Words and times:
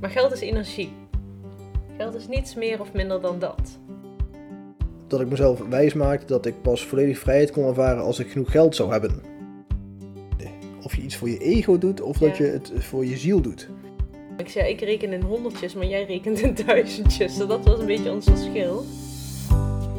Maar 0.00 0.10
geld 0.10 0.32
is 0.32 0.40
energie. 0.40 0.92
Geld 1.96 2.14
is 2.14 2.28
niets 2.28 2.54
meer 2.54 2.80
of 2.80 2.92
minder 2.92 3.20
dan 3.20 3.38
dat. 3.38 3.78
Dat 5.06 5.20
ik 5.20 5.28
mezelf 5.28 5.68
wijs 5.68 5.94
maakte 5.94 6.26
dat 6.26 6.46
ik 6.46 6.62
pas 6.62 6.84
volledig 6.84 7.18
vrijheid 7.18 7.50
kon 7.50 7.66
ervaren 7.66 8.02
als 8.02 8.18
ik 8.18 8.30
genoeg 8.30 8.50
geld 8.50 8.76
zou 8.76 8.90
hebben. 8.90 9.22
Of 10.82 10.96
je 10.96 11.02
iets 11.02 11.16
voor 11.16 11.28
je 11.28 11.38
ego 11.38 11.78
doet 11.78 12.00
of 12.00 12.18
dat 12.18 12.36
je 12.36 12.44
het 12.44 12.72
voor 12.76 13.04
je 13.04 13.16
ziel 13.16 13.40
doet. 13.40 13.68
Ik 14.36 14.48
zei, 14.48 14.70
ik 14.70 14.80
reken 14.80 15.12
in 15.12 15.22
honderdjes, 15.22 15.74
maar 15.74 15.86
jij 15.86 16.04
rekent 16.04 16.40
in 16.40 16.54
duizendjes. 16.66 17.36
Dus 17.36 17.46
dat 17.46 17.64
was 17.64 17.78
een 17.78 17.86
beetje 17.86 18.10
ons 18.10 18.24
verschil. 18.24 18.84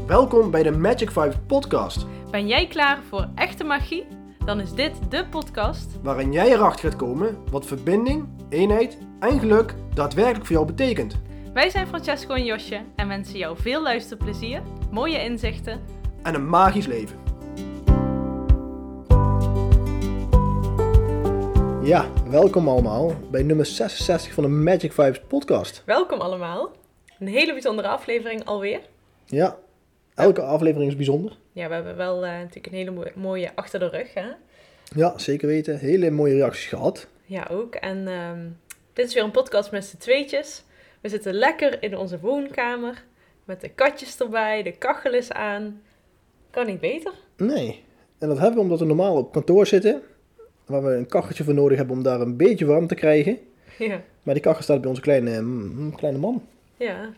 Welkom 0.07 0.51
bij 0.51 0.63
de 0.63 0.71
Magic 0.71 1.11
5 1.11 1.35
podcast, 1.45 2.05
Ben 2.31 2.47
jij 2.47 2.67
klaar 2.67 2.99
voor 3.09 3.27
echte 3.35 3.63
magie? 3.63 4.18
Dan 4.49 4.59
is 4.59 4.73
dit 4.73 4.91
de 5.09 5.25
podcast 5.29 6.01
waarin 6.01 6.31
jij 6.31 6.51
erachter 6.51 6.89
gaat 6.89 6.99
komen 6.99 7.37
wat 7.51 7.65
verbinding, 7.65 8.27
eenheid 8.49 8.97
en 9.19 9.39
geluk 9.39 9.75
daadwerkelijk 9.93 10.45
voor 10.45 10.55
jou 10.55 10.67
betekent. 10.67 11.21
Wij 11.53 11.69
zijn 11.69 11.87
Francesco 11.87 12.33
en 12.33 12.45
Josje 12.45 12.81
en 12.95 13.07
wensen 13.07 13.37
jou 13.37 13.57
veel 13.57 13.81
luisterplezier, 13.81 14.61
mooie 14.91 15.23
inzichten. 15.23 15.79
En 16.23 16.35
een 16.35 16.49
magisch 16.49 16.85
leven. 16.85 17.17
Ja, 21.83 22.09
welkom 22.29 22.67
allemaal 22.67 23.13
bij 23.31 23.43
nummer 23.43 23.65
66 23.65 24.33
van 24.33 24.43
de 24.43 24.49
Magic 24.49 24.93
5 24.93 25.21
podcast. 25.27 25.83
Welkom 25.85 26.19
allemaal. 26.19 26.71
Een 27.19 27.27
hele 27.27 27.51
bijzondere 27.51 27.87
aflevering 27.87 28.45
alweer. 28.45 28.79
Ja, 29.25 29.57
elke 30.15 30.41
aflevering 30.41 30.89
is 30.89 30.95
bijzonder. 30.95 31.37
Ja, 31.59 31.67
we 31.67 31.73
hebben 31.73 31.95
wel 31.95 32.25
eh, 32.25 32.31
natuurlijk 32.31 32.65
een 32.67 32.73
hele 32.73 33.11
mooie, 33.15 33.51
achter 33.55 33.79
de 33.79 33.87
rug, 33.87 34.13
hè? 34.13 34.27
Ja, 34.95 35.17
zeker 35.17 35.47
weten. 35.47 35.77
Hele 35.79 36.09
mooie 36.09 36.33
reacties 36.35 36.65
gehad. 36.67 37.07
Ja, 37.25 37.47
ook. 37.51 37.75
En 37.75 38.07
ehm, 38.07 38.39
dit 38.93 39.07
is 39.07 39.13
weer 39.13 39.23
een 39.23 39.31
podcast 39.31 39.71
met 39.71 39.85
z'n 39.85 39.97
tweetjes. 39.97 40.63
We 41.01 41.09
zitten 41.09 41.33
lekker 41.33 41.83
in 41.83 41.97
onze 41.97 42.19
woonkamer. 42.19 43.03
Met 43.43 43.61
de 43.61 43.69
katjes 43.69 44.19
erbij, 44.19 44.63
de 44.63 44.71
kachel 44.71 45.13
is 45.13 45.31
aan. 45.31 45.81
Kan 46.49 46.65
niet 46.65 46.79
beter. 46.79 47.11
Nee. 47.37 47.83
En 48.17 48.27
dat 48.27 48.37
hebben 48.37 48.55
we 48.55 48.61
omdat 48.61 48.79
we 48.79 48.85
normaal 48.85 49.15
op 49.15 49.31
kantoor 49.31 49.65
zitten. 49.67 50.01
Waar 50.65 50.83
we 50.83 50.91
een 50.91 51.07
kacheltje 51.07 51.43
voor 51.43 51.53
nodig 51.53 51.77
hebben 51.77 51.95
om 51.95 52.03
daar 52.03 52.21
een 52.21 52.37
beetje 52.37 52.65
warm 52.65 52.87
te 52.87 52.95
krijgen. 52.95 53.37
Ja, 53.77 54.01
Maar 54.23 54.33
die 54.33 54.43
kachel 54.43 54.63
staat 54.63 54.79
bij 54.81 54.89
onze 54.89 55.01
kleine, 55.01 55.41
mm, 55.41 55.95
kleine 55.95 56.19
man. 56.19 56.43
ja. 56.77 57.09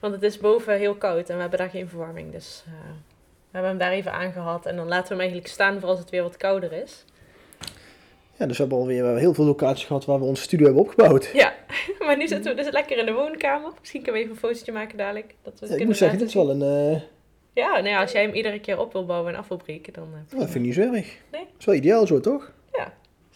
Want 0.00 0.14
het 0.14 0.22
is 0.22 0.38
boven 0.38 0.76
heel 0.78 0.94
koud 0.94 1.28
en 1.28 1.34
we 1.34 1.40
hebben 1.40 1.58
daar 1.58 1.70
geen 1.70 1.88
verwarming. 1.88 2.32
Dus 2.32 2.64
eh, 2.66 2.72
hebben 3.62 3.78
hem 3.78 3.78
daar 3.78 3.98
even 3.98 4.12
aangehad. 4.12 4.66
En 4.66 4.76
dan 4.76 4.88
laten 4.88 5.02
we 5.02 5.08
hem 5.08 5.18
eigenlijk 5.18 5.48
staan 5.48 5.80
voor 5.80 5.88
als 5.88 5.98
het 5.98 6.10
weer 6.10 6.22
wat 6.22 6.36
kouder 6.36 6.72
is. 6.72 7.04
Ja, 8.36 8.46
dus 8.46 8.56
we 8.56 8.62
hebben 8.62 8.78
alweer 8.78 9.16
heel 9.16 9.34
veel 9.34 9.44
locaties 9.44 9.84
gehad 9.84 10.04
waar 10.04 10.18
we 10.18 10.24
onze 10.24 10.42
studio 10.42 10.66
hebben 10.66 10.82
opgebouwd. 10.82 11.30
Ja, 11.32 11.54
maar 12.06 12.16
nu 12.16 12.28
zitten 12.28 12.56
we 12.56 12.62
dus 12.62 12.72
lekker 12.72 12.98
in 12.98 13.06
de 13.06 13.12
woonkamer. 13.12 13.70
Misschien 13.80 14.02
kunnen 14.02 14.20
we 14.20 14.26
even 14.26 14.42
een 14.42 14.48
fotootje 14.48 14.72
maken 14.72 14.98
dadelijk. 14.98 15.34
Dat 15.42 15.60
we 15.60 15.68
Ja, 15.68 15.74
ik 15.74 15.86
moet 15.86 15.96
zeggen, 15.96 16.18
dit 16.18 16.28
is 16.28 16.34
wel 16.34 16.50
een... 16.50 16.60
zien. 16.60 17.02
Ja, 17.54 17.70
nou 17.72 17.88
ja, 17.88 18.00
als 18.00 18.12
jij 18.12 18.22
hem 18.22 18.34
iedere 18.34 18.60
keer 18.60 18.78
op 18.78 18.92
wil 18.92 19.06
bouwen 19.06 19.32
en 19.32 19.38
af 19.38 19.48
wil 19.48 19.56
breken, 19.56 19.92
dan 19.92 20.08
eh, 20.14 20.38
dat 20.38 20.50
vind 20.50 20.54
ik 20.54 20.60
niet 20.60 20.74
zo 20.74 20.80
erg. 20.80 21.16
Nee. 21.32 21.46
is 21.58 21.64
wel 21.64 21.74
ideaal 21.74 22.06
zo, 22.06 22.20
toch? 22.20 22.52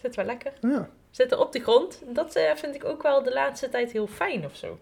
zit 0.03 0.15
wel 0.15 0.25
lekker. 0.25 0.53
Ja. 0.61 0.79
We 0.79 1.19
zitten 1.19 1.39
op 1.39 1.51
de 1.51 1.59
grond. 1.59 2.01
Dat 2.13 2.35
eh, 2.35 2.55
vind 2.55 2.75
ik 2.75 2.85
ook 2.85 3.03
wel 3.03 3.23
de 3.23 3.33
laatste 3.33 3.69
tijd 3.69 3.91
heel 3.91 4.07
fijn 4.07 4.45
of 4.45 4.55
zo. 4.55 4.77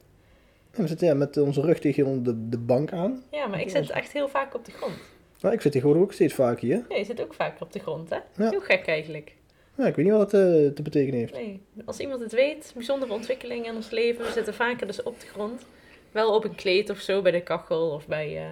En 0.72 0.81
we 0.81 0.88
zitten 0.88 1.08
ja, 1.08 1.14
met 1.14 1.38
onze 1.38 1.61
rug 1.61 1.80
tegen 1.80 2.23
de, 2.23 2.50
de 2.50 2.58
bank 2.58 2.92
aan. 2.92 3.23
Ja, 3.31 3.48
maar 3.48 3.61
ik 3.61 3.70
zit 3.70 3.89
echt 3.89 4.11
heel 4.11 4.30
vaak 4.30 4.55
op 4.55 4.66
de 4.66 4.72
grond. 4.72 4.94
Maar 5.42 5.53
ik 5.53 5.61
zit 5.61 5.72
tegenwoordig 5.72 6.03
ook 6.03 6.14
steeds 6.14 6.34
vaker 6.34 6.67
hier. 6.67 6.86
Ja, 6.89 6.95
je 6.95 7.06
zit 7.06 7.22
ook 7.22 7.34
vaker 7.34 7.61
op 7.61 7.73
de 7.73 7.80
grond, 7.80 8.09
hè? 8.09 8.16
Ja. 8.16 8.50
Heel 8.50 8.61
gek 8.61 8.88
eigenlijk. 8.88 9.36
Ja, 9.78 9.86
ik 9.88 9.95
weet 9.95 10.06
niet 10.06 10.14
wat 10.14 10.31
dat 10.31 10.42
eh, 10.42 10.67
te 10.67 10.81
betekenen 10.81 11.20
heeft. 11.20 11.33
Nee, 11.33 11.61
als 11.86 12.00
iemand 12.00 12.22
het 12.22 12.31
weet, 12.31 12.72
bijzondere 12.75 13.14
ontwikkeling 13.14 13.66
in 13.66 13.75
ons 13.75 13.89
leven. 13.89 14.25
We 14.25 14.31
zitten 14.31 14.53
vaker 14.53 14.88
dus 14.88 15.03
op 15.03 15.20
de 15.20 15.25
grond. 15.25 15.66
Wel 16.11 16.36
op 16.36 16.44
een 16.44 16.56
kleed 16.56 16.89
of 16.89 17.00
zo, 17.00 17.22
bij 17.22 17.31
de 17.31 17.42
kachel 17.42 17.89
of 17.89 18.08
bij, 18.08 18.38
eh, 18.38 18.45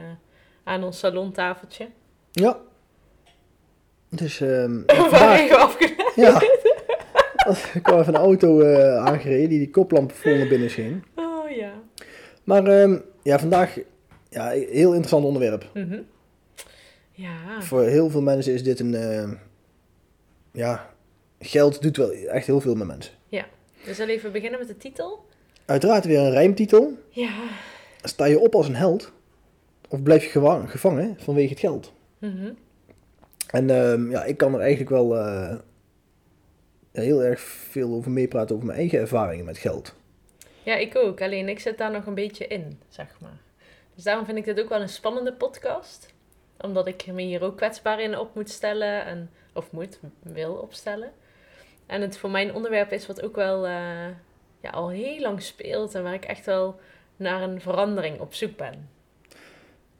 aan 0.63 0.83
ons 0.83 0.99
salontafeltje. 0.99 1.87
Ja. 2.31 2.59
Dus 4.09 4.41
ehm 4.41 4.81
Waar 4.85 4.95
vandaag... 4.95 5.39
even 5.39 5.59
afgeleid. 5.59 6.15
Ja. 6.15 6.41
Ik 7.73 7.83
kwam 7.83 7.99
even 7.99 8.15
een 8.15 8.21
auto 8.21 8.61
eh, 8.61 8.95
aangereden 8.95 9.49
die 9.49 9.59
die 9.59 9.69
koplamp 9.69 10.11
vol 10.11 10.35
naar 10.35 10.47
binnen 10.47 10.69
scheen. 10.69 11.03
Oh 11.15 11.49
ja. 11.49 11.71
Maar 12.43 12.65
ehm, 12.65 12.97
ja, 13.23 13.39
vandaag 13.39 13.77
ja, 14.29 14.49
heel 14.49 14.89
interessant 14.89 15.25
onderwerp. 15.25 15.69
Mhm. 15.73 15.99
Ja. 17.21 17.61
Voor 17.61 17.83
heel 17.83 18.09
veel 18.09 18.21
mensen 18.21 18.53
is 18.53 18.63
dit 18.63 18.79
een... 18.79 18.93
eh, 18.93 19.31
ja, 20.51 20.93
geld 21.39 21.81
doet 21.81 21.97
wel 21.97 22.11
echt 22.11 22.45
heel 22.45 22.61
veel 22.61 22.75
met 22.75 22.87
mensen. 22.87 23.17
We 23.83 23.93
zullen 23.93 24.15
even 24.15 24.31
beginnen 24.31 24.59
met 24.59 24.67
de 24.67 24.77
titel. 24.77 25.25
Uiteraard 25.65 26.05
weer 26.05 26.19
een 26.19 26.31
rijmtitel. 26.31 26.97
Ja. 27.09 27.33
Sta 28.03 28.25
je 28.25 28.39
op 28.39 28.55
als 28.55 28.67
een 28.67 28.75
held? 28.75 29.11
Of 29.89 30.03
blijf 30.03 30.23
je 30.23 30.29
gevangen 30.67 31.17
vanwege 31.19 31.49
het 31.49 31.59
geld? 31.59 31.93
Mhm. 32.17 32.51
En 33.47 33.69
ehm, 33.69 34.11
ja, 34.11 34.23
ik 34.23 34.37
kan 34.37 34.53
er 34.53 34.59
eigenlijk 34.59 34.89
wel 34.89 35.17
eh, 35.17 35.55
heel 36.91 37.23
erg 37.23 37.39
veel 37.41 37.93
over 37.93 38.11
meepraten 38.11 38.55
over 38.55 38.67
mijn 38.67 38.79
eigen 38.79 38.99
ervaringen 38.99 39.45
met 39.45 39.57
geld. 39.57 39.95
Ja, 40.63 40.75
ik 40.75 40.95
ook. 40.95 41.21
Alleen 41.21 41.49
ik 41.49 41.59
zit 41.59 41.77
daar 41.77 41.91
nog 41.91 42.05
een 42.05 42.13
beetje 42.13 42.47
in, 42.47 42.79
zeg 42.89 43.17
maar. 43.21 43.39
Dus 43.95 44.03
daarom 44.03 44.25
vind 44.25 44.37
ik 44.37 44.45
dit 44.45 44.61
ook 44.61 44.69
wel 44.69 44.81
een 44.81 44.89
spannende 44.89 45.33
podcast. 45.33 46.13
Omdat 46.61 46.87
ik 46.87 47.07
me 47.07 47.21
hier 47.21 47.43
ook 47.43 47.57
kwetsbaar 47.57 48.01
in 48.01 48.17
op 48.17 48.35
moet 48.35 48.49
stellen. 48.49 49.05
En, 49.05 49.29
of 49.53 49.71
moet, 49.71 49.99
wil 50.19 50.53
opstellen. 50.53 51.11
En 51.85 52.01
het 52.01 52.17
voor 52.17 52.31
mijn 52.31 52.53
onderwerp 52.53 52.91
is 52.91 53.07
wat 53.07 53.21
ook 53.21 53.35
wel 53.35 53.65
eh, 53.65 54.07
ja, 54.61 54.69
al 54.71 54.89
heel 54.89 55.19
lang 55.19 55.41
speelt. 55.41 55.95
En 55.95 56.03
waar 56.03 56.13
ik 56.13 56.25
echt 56.25 56.45
wel 56.45 56.79
naar 57.17 57.41
een 57.41 57.61
verandering 57.61 58.19
op 58.19 58.33
zoek 58.33 58.57
ben. 58.57 58.89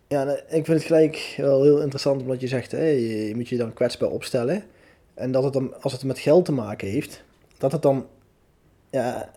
Ja, 0.08 0.30
ik 0.31 0.66
vind 0.66 0.68
het 0.68 0.84
gelijk 0.84 1.34
wel 1.38 1.64
heel 1.64 1.80
interessant 1.80 2.22
omdat 2.22 2.42
je 2.42 2.47
zegt, 2.47 2.72
hè, 2.72 2.86
je, 2.86 3.28
je 3.28 3.36
moet 3.36 3.50
je 3.50 3.58
dan 3.58 3.74
kwetsbaar 3.74 4.09
opstellen. 4.09 4.64
En 5.14 5.31
dat 5.31 5.44
het 5.44 5.53
dan, 5.53 5.81
als 5.81 5.91
het 5.91 6.03
met 6.03 6.20
geld 6.20 6.46
te 6.46 6.52
maken 6.52 6.88
heeft, 6.88 7.24
dat 7.58 7.72
het 7.72 7.81
dan 7.81 8.08
ja, 8.90 9.31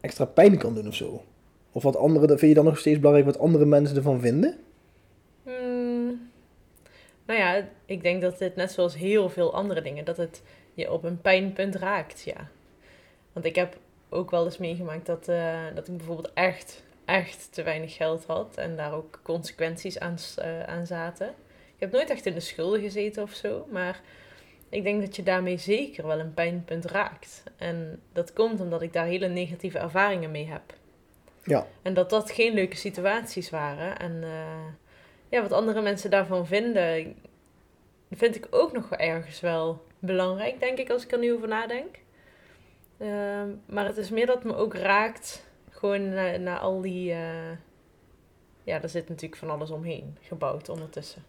extra 0.00 0.24
pijn 0.24 0.58
kan 0.58 0.74
doen 0.74 0.88
of 0.88 0.94
zo. 0.94 1.22
Of 1.72 1.82
wat 1.82 1.96
anderen, 1.96 2.28
vind 2.28 2.40
je 2.40 2.54
dan 2.54 2.64
nog 2.64 2.78
steeds 2.78 2.98
belangrijk 2.98 3.26
wat 3.26 3.38
andere 3.38 3.64
mensen 3.64 3.96
ervan 3.96 4.20
vinden? 4.20 4.58
Hmm. 5.42 5.77
Nou 7.28 7.40
ja, 7.40 7.68
ik 7.86 8.02
denk 8.02 8.22
dat 8.22 8.38
dit 8.38 8.56
net 8.56 8.72
zoals 8.72 8.94
heel 8.94 9.28
veel 9.28 9.54
andere 9.54 9.82
dingen, 9.82 10.04
dat 10.04 10.16
het 10.16 10.42
je 10.74 10.92
op 10.92 11.04
een 11.04 11.20
pijnpunt 11.20 11.74
raakt, 11.74 12.22
ja. 12.22 12.48
Want 13.32 13.46
ik 13.46 13.54
heb 13.54 13.76
ook 14.08 14.30
wel 14.30 14.44
eens 14.44 14.58
meegemaakt 14.58 15.06
dat, 15.06 15.28
eh, 15.28 15.64
dat 15.74 15.88
ik 15.88 15.96
bijvoorbeeld 15.96 16.32
echt, 16.34 16.82
echt 17.04 17.52
te 17.52 17.62
weinig 17.62 17.94
geld 17.96 18.24
had 18.24 18.56
en 18.56 18.76
daar 18.76 18.92
ook 18.92 19.20
consequenties 19.22 19.98
aan, 19.98 20.16
eh, 20.36 20.62
aan 20.62 20.86
zaten. 20.86 21.28
Ik 21.74 21.80
heb 21.80 21.92
nooit 21.92 22.10
echt 22.10 22.26
in 22.26 22.34
de 22.34 22.40
schulden 22.40 22.80
gezeten 22.80 23.22
of 23.22 23.32
zo, 23.32 23.66
maar 23.70 24.00
ik 24.68 24.82
denk 24.82 25.00
dat 25.00 25.16
je 25.16 25.22
daarmee 25.22 25.58
zeker 25.58 26.06
wel 26.06 26.18
een 26.18 26.34
pijnpunt 26.34 26.84
raakt. 26.84 27.42
En 27.56 28.00
dat 28.12 28.32
komt 28.32 28.60
omdat 28.60 28.82
ik 28.82 28.92
daar 28.92 29.06
hele 29.06 29.28
negatieve 29.28 29.78
ervaringen 29.78 30.30
mee 30.30 30.46
heb. 30.46 30.74
Ja. 31.44 31.66
En 31.82 31.94
dat 31.94 32.10
dat 32.10 32.30
geen 32.30 32.54
leuke 32.54 32.76
situaties 32.76 33.50
waren. 33.50 33.98
En 33.98 34.22
eh, 34.22 34.87
ja, 35.28 35.42
wat 35.42 35.52
andere 35.52 35.82
mensen 35.82 36.10
daarvan 36.10 36.46
vinden, 36.46 37.16
vind 38.10 38.36
ik 38.36 38.46
ook 38.50 38.72
nog 38.72 38.92
ergens 38.92 39.40
wel 39.40 39.84
belangrijk, 39.98 40.60
denk 40.60 40.78
ik, 40.78 40.90
als 40.90 41.04
ik 41.04 41.12
er 41.12 41.18
nu 41.18 41.32
over 41.32 41.48
nadenk. 41.48 41.98
Ehm, 42.98 43.48
maar 43.66 43.86
het 43.86 43.96
is 43.96 44.10
meer 44.10 44.26
dat 44.26 44.34
het 44.34 44.44
me 44.44 44.56
ook 44.56 44.74
raakt, 44.74 45.44
gewoon 45.70 46.08
na, 46.08 46.36
na 46.36 46.58
al 46.58 46.80
die... 46.80 47.10
eh, 47.10 47.50
ja, 48.64 48.82
er 48.82 48.88
zit 48.88 49.08
natuurlijk 49.08 49.40
van 49.40 49.50
alles 49.50 49.70
omheen 49.70 50.16
gebouwd 50.20 50.68
ondertussen. 50.68 51.22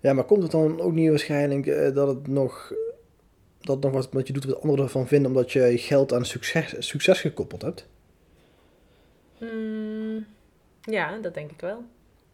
Ja, 0.00 0.12
maar 0.12 0.24
komt 0.24 0.42
het 0.42 0.52
dan 0.52 0.80
ook 0.80 0.92
niet 0.92 1.08
waarschijnlijk 1.08 1.66
eh, 1.66 1.94
dat 1.94 2.08
het 2.08 2.26
nog, 2.26 2.72
dat 3.60 3.74
het 3.74 3.84
nog 3.84 3.92
wat 3.92 4.12
met 4.12 4.26
je 4.26 4.32
doet 4.32 4.44
wat 4.44 4.60
anderen 4.60 4.84
ervan 4.84 5.06
vinden 5.06 5.30
omdat 5.30 5.52
je 5.52 5.78
geld 5.78 6.12
aan 6.12 6.24
succes, 6.24 6.74
succes 6.78 7.20
gekoppeld 7.20 7.62
hebt? 7.62 7.88
Hmm, 9.38 10.26
ja, 10.80 11.18
dat 11.18 11.34
denk 11.34 11.50
ik 11.50 11.60
wel. 11.60 11.84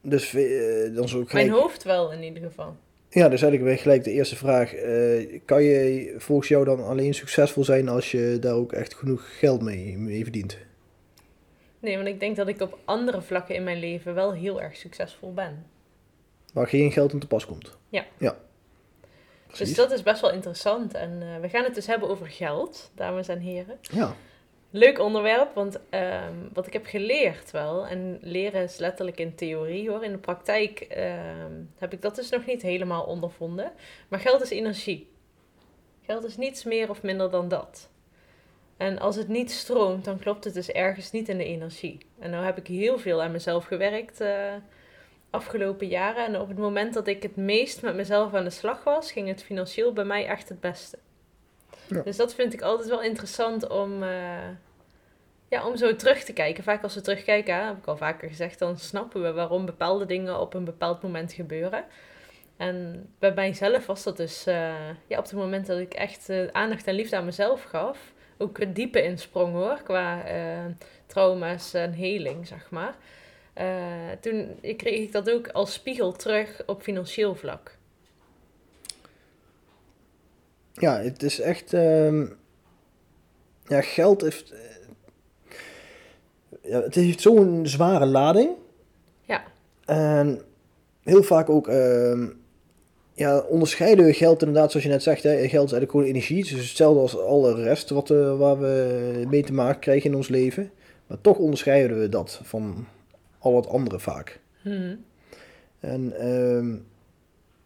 Dus 0.09 0.35
eh, 0.35 0.95
dan 0.95 1.09
zou 1.09 1.23
ik 1.23 1.29
gelijk... 1.29 1.49
Mijn 1.49 1.61
hoofd 1.61 1.83
wel 1.83 2.13
in 2.13 2.23
ieder 2.23 2.43
geval. 2.43 2.77
Ja, 3.11 3.29
dus 3.29 3.43
eigenlijk 3.43 3.63
weer 3.63 3.79
gelijk 3.79 4.05
de 4.05 4.11
eerste 4.11 4.37
vraag. 4.37 4.75
Eh, 4.75 5.41
kan 5.45 5.63
je 5.63 6.15
volgens 6.19 6.49
jou 6.49 6.65
dan 6.65 6.85
alleen 6.85 7.15
succesvol 7.15 7.65
zijn 7.65 7.89
als 7.89 8.11
je 8.11 8.37
daar 8.41 8.55
ook 8.55 8.73
echt 8.73 8.95
genoeg 8.95 9.39
geld 9.39 9.63
mee, 9.63 9.99
mee 9.99 10.23
verdient? 10.23 10.59
Nee, 11.81 11.97
want 11.97 12.09
ik 12.09 12.21
denk 12.21 12.37
dat 12.37 12.49
ik 12.49 12.61
op 12.61 12.79
andere 12.85 13.23
vlakken 13.23 13.55
in 13.55 13.65
mijn 13.65 13.79
leven 13.79 14.15
wel 14.15 14.33
heel 14.33 14.63
erg 14.63 14.77
succesvol 14.77 15.33
ben. 15.33 15.67
Waar 16.53 16.69
geen 16.69 16.93
geld 16.93 17.13
aan 17.13 17.19
te 17.19 17.27
pas 17.27 17.47
komt? 17.47 17.77
Ja. 17.89 18.05
Ja. 18.19 18.37
Precies. 19.47 19.67
Dus 19.67 19.77
dat 19.77 19.93
is 19.93 20.03
best 20.03 20.21
wel 20.21 20.33
interessant. 20.33 20.95
En 20.95 21.23
eh, 21.23 21.41
we 21.41 21.49
gaan 21.49 21.65
het 21.65 21.75
dus 21.75 21.87
hebben 21.87 22.09
over 22.09 22.27
geld, 22.27 22.91
dames 22.95 23.29
en 23.29 23.39
heren. 23.39 23.79
Ja. 23.81 24.15
Leuk 24.77 24.99
onderwerp, 24.99 25.55
want 25.55 25.81
ehm, 25.91 26.35
wat 26.53 26.67
ik 26.67 26.73
heb 26.73 26.87
geleerd 26.87 27.51
wel, 27.51 27.87
en 27.87 28.19
leren 28.21 28.63
is 28.63 28.79
letterlijk 28.79 29.19
in 29.19 29.35
theorie 29.35 29.91
hoor, 29.91 30.05
in 30.05 30.13
de 30.13 30.19
praktijk 30.19 30.81
ehm, 30.81 31.53
heb 31.79 31.93
ik 31.93 32.03
dat 32.03 32.17
dus 32.17 32.31
nog 32.31 32.47
niet 32.47 32.63
helemaal 32.63 33.05
ondervonden. 33.05 33.73
Maar 34.09 34.21
geld 34.21 34.43
is 34.43 34.51
energie. 34.51 35.11
Geld 36.03 36.25
is 36.25 36.37
niets 36.37 36.65
meer 36.65 36.91
of 36.91 37.03
minder 37.03 37.31
dan 37.31 37.49
dat. 37.49 37.89
En 38.77 38.99
als 38.99 39.17
het 39.17 39.29
niet 39.29 39.51
stroomt, 39.51 40.05
dan 40.05 40.19
klopt 40.19 40.45
het 40.45 40.55
dus 40.55 40.71
ergens 40.71 41.11
niet 41.11 41.29
in 41.29 41.39
de 41.39 41.45
energie. 41.45 41.99
En 42.19 42.31
nou 42.31 42.45
heb 42.45 42.59
ik 42.59 42.67
heel 42.67 42.99
veel 42.99 43.23
aan 43.23 43.33
mezelf 43.33 43.65
gewerkt 43.65 44.21
uh, 44.21 44.55
afgelopen 45.31 45.87
jaren. 45.87 46.25
En 46.25 46.41
op 46.41 46.49
het 46.49 46.59
moment 46.59 46.95
dat 46.95 47.07
ik 47.07 47.23
het 47.23 47.37
meest 47.37 47.83
met 47.83 47.95
mezelf 47.95 48.35
aan 48.35 48.45
de 48.45 48.51
slag 48.51 48.85
was, 48.85 49.13
ging 49.13 49.29
het 49.29 49.43
financieel 49.43 49.93
bij 49.93 50.05
mij 50.05 50.27
echt 50.27 50.49
het 50.49 50.61
beste. 50.61 50.99
Ja. 51.89 52.03
Dus 52.03 52.17
dat 52.17 52.35
vind 52.35 52.53
ik 52.53 52.63
altijd 52.63 52.89
wel 52.89 53.03
interessant 53.03 53.69
om, 53.69 54.03
uh, 54.03 54.09
ja, 55.49 55.67
om 55.67 55.77
zo 55.77 55.97
terug 55.97 56.25
te 56.25 56.33
kijken. 56.33 56.65
Vaak 56.65 56.83
als 56.83 56.95
we 56.95 57.01
terugkijken, 57.01 57.67
heb 57.67 57.77
ik 57.77 57.87
al 57.87 57.97
vaker 57.97 58.29
gezegd, 58.29 58.59
dan 58.59 58.79
snappen 58.79 59.23
we 59.23 59.33
waarom 59.33 59.67
bepaalde 59.67 60.07
dingen 60.07 60.41
op 60.41 60.55
een 60.55 60.65
bepaald 60.65 61.03
moment 61.03 61.33
gebeuren. 61.33 61.85
En 62.57 63.07
bij 63.19 63.35
mijzelf 63.35 63.87
was 63.87 64.03
dat 64.03 64.17
dus 64.17 64.47
uh, 64.47 64.55
ja, 65.07 65.19
op 65.19 65.25
het 65.25 65.33
moment 65.33 65.67
dat 65.67 65.79
ik 65.79 65.95
echt 65.95 66.31
aandacht 66.53 66.87
en 66.87 66.95
liefde 66.95 67.17
aan 67.17 67.25
mezelf 67.25 67.63
gaf 67.63 68.15
ook 68.39 68.75
diepe 68.75 69.03
insprong 69.03 69.53
hoor, 69.53 69.81
qua 69.83 70.33
uh, 70.33 70.65
trauma's 71.07 71.75
en 71.75 71.93
heling, 71.93 72.47
zeg 72.47 72.71
maar. 72.71 72.97
Toen 74.21 74.59
kreeg 74.61 75.01
ik 75.01 75.13
dat 75.13 75.31
ook 75.31 75.49
als 75.49 75.73
spiegel 75.73 76.13
terug 76.13 76.63
op 76.67 76.83
financieel 76.83 77.35
vlak. 77.35 77.77
Ja, 80.73 81.01
het 81.01 81.23
is 81.23 81.41
echt. 81.41 81.73
Uh, 81.73 82.29
ja, 83.67 83.81
geld 83.81 84.21
heeft. 84.21 84.55
Eh, 86.67 86.73
ja, 86.73 86.83
het 86.83 86.95
heeft 86.95 87.21
zo'n 87.21 87.67
zware 87.67 88.07
lading. 88.07 88.51
Ja. 89.25 89.43
En 89.85 90.41
heel 91.03 91.23
vaak 91.23 91.49
ook. 91.49 91.69
Uh, 91.69 92.29
ja, 93.15 93.39
onderscheiden 93.39 94.05
we 94.05 94.13
geld 94.13 94.43
inderdaad, 94.43 94.71
zoals 94.71 94.87
je 94.87 94.93
net 94.93 95.03
zegt, 95.03 95.23
hè, 95.23 95.31
geld 95.31 95.43
is 95.43 95.55
eigenlijk 95.73 95.91
gewoon 95.91 96.07
energie. 96.07 96.43
Dus 96.43 96.51
hetzelfde 96.51 97.01
als 97.01 97.19
alle 97.19 97.55
rest 97.55 97.91
wat, 97.91 98.11
uh, 98.11 98.39
waar 98.39 98.59
we 98.59 99.25
mee 99.29 99.43
te 99.43 99.53
maken 99.53 99.81
krijgen 99.81 100.11
in 100.11 100.17
ons 100.17 100.29
leven. 100.29 100.71
Maar 101.07 101.21
toch 101.21 101.39
onderscheiden 101.39 102.01
we 102.01 102.09
dat 102.09 102.41
van 102.43 102.87
al 103.39 103.57
het 103.57 103.69
andere 103.69 103.99
vaak. 103.99 104.41
Hmm. 104.63 105.05
En 105.81 106.13
uh, 106.21 106.75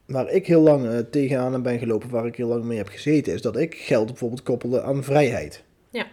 waar 0.07 0.31
ik 0.31 0.47
heel 0.47 0.61
lang 0.61 0.85
uh, 0.85 0.99
tegenaan 0.99 1.63
ben 1.63 1.79
gelopen, 1.79 2.11
waar 2.11 2.27
ik 2.27 2.37
heel 2.37 2.49
lang 2.49 2.65
mee 2.65 2.79
heb 2.79 2.89
gezeten, 2.89 3.33
is 3.33 3.43
dat 3.43 3.57
ik 3.57 3.75
geld 3.75 4.07
bijvoorbeeld 4.07 4.43
koppelde 4.43 4.83
aan 4.83 5.05
vrijheid. 5.05 5.63
Ja. 5.91 6.07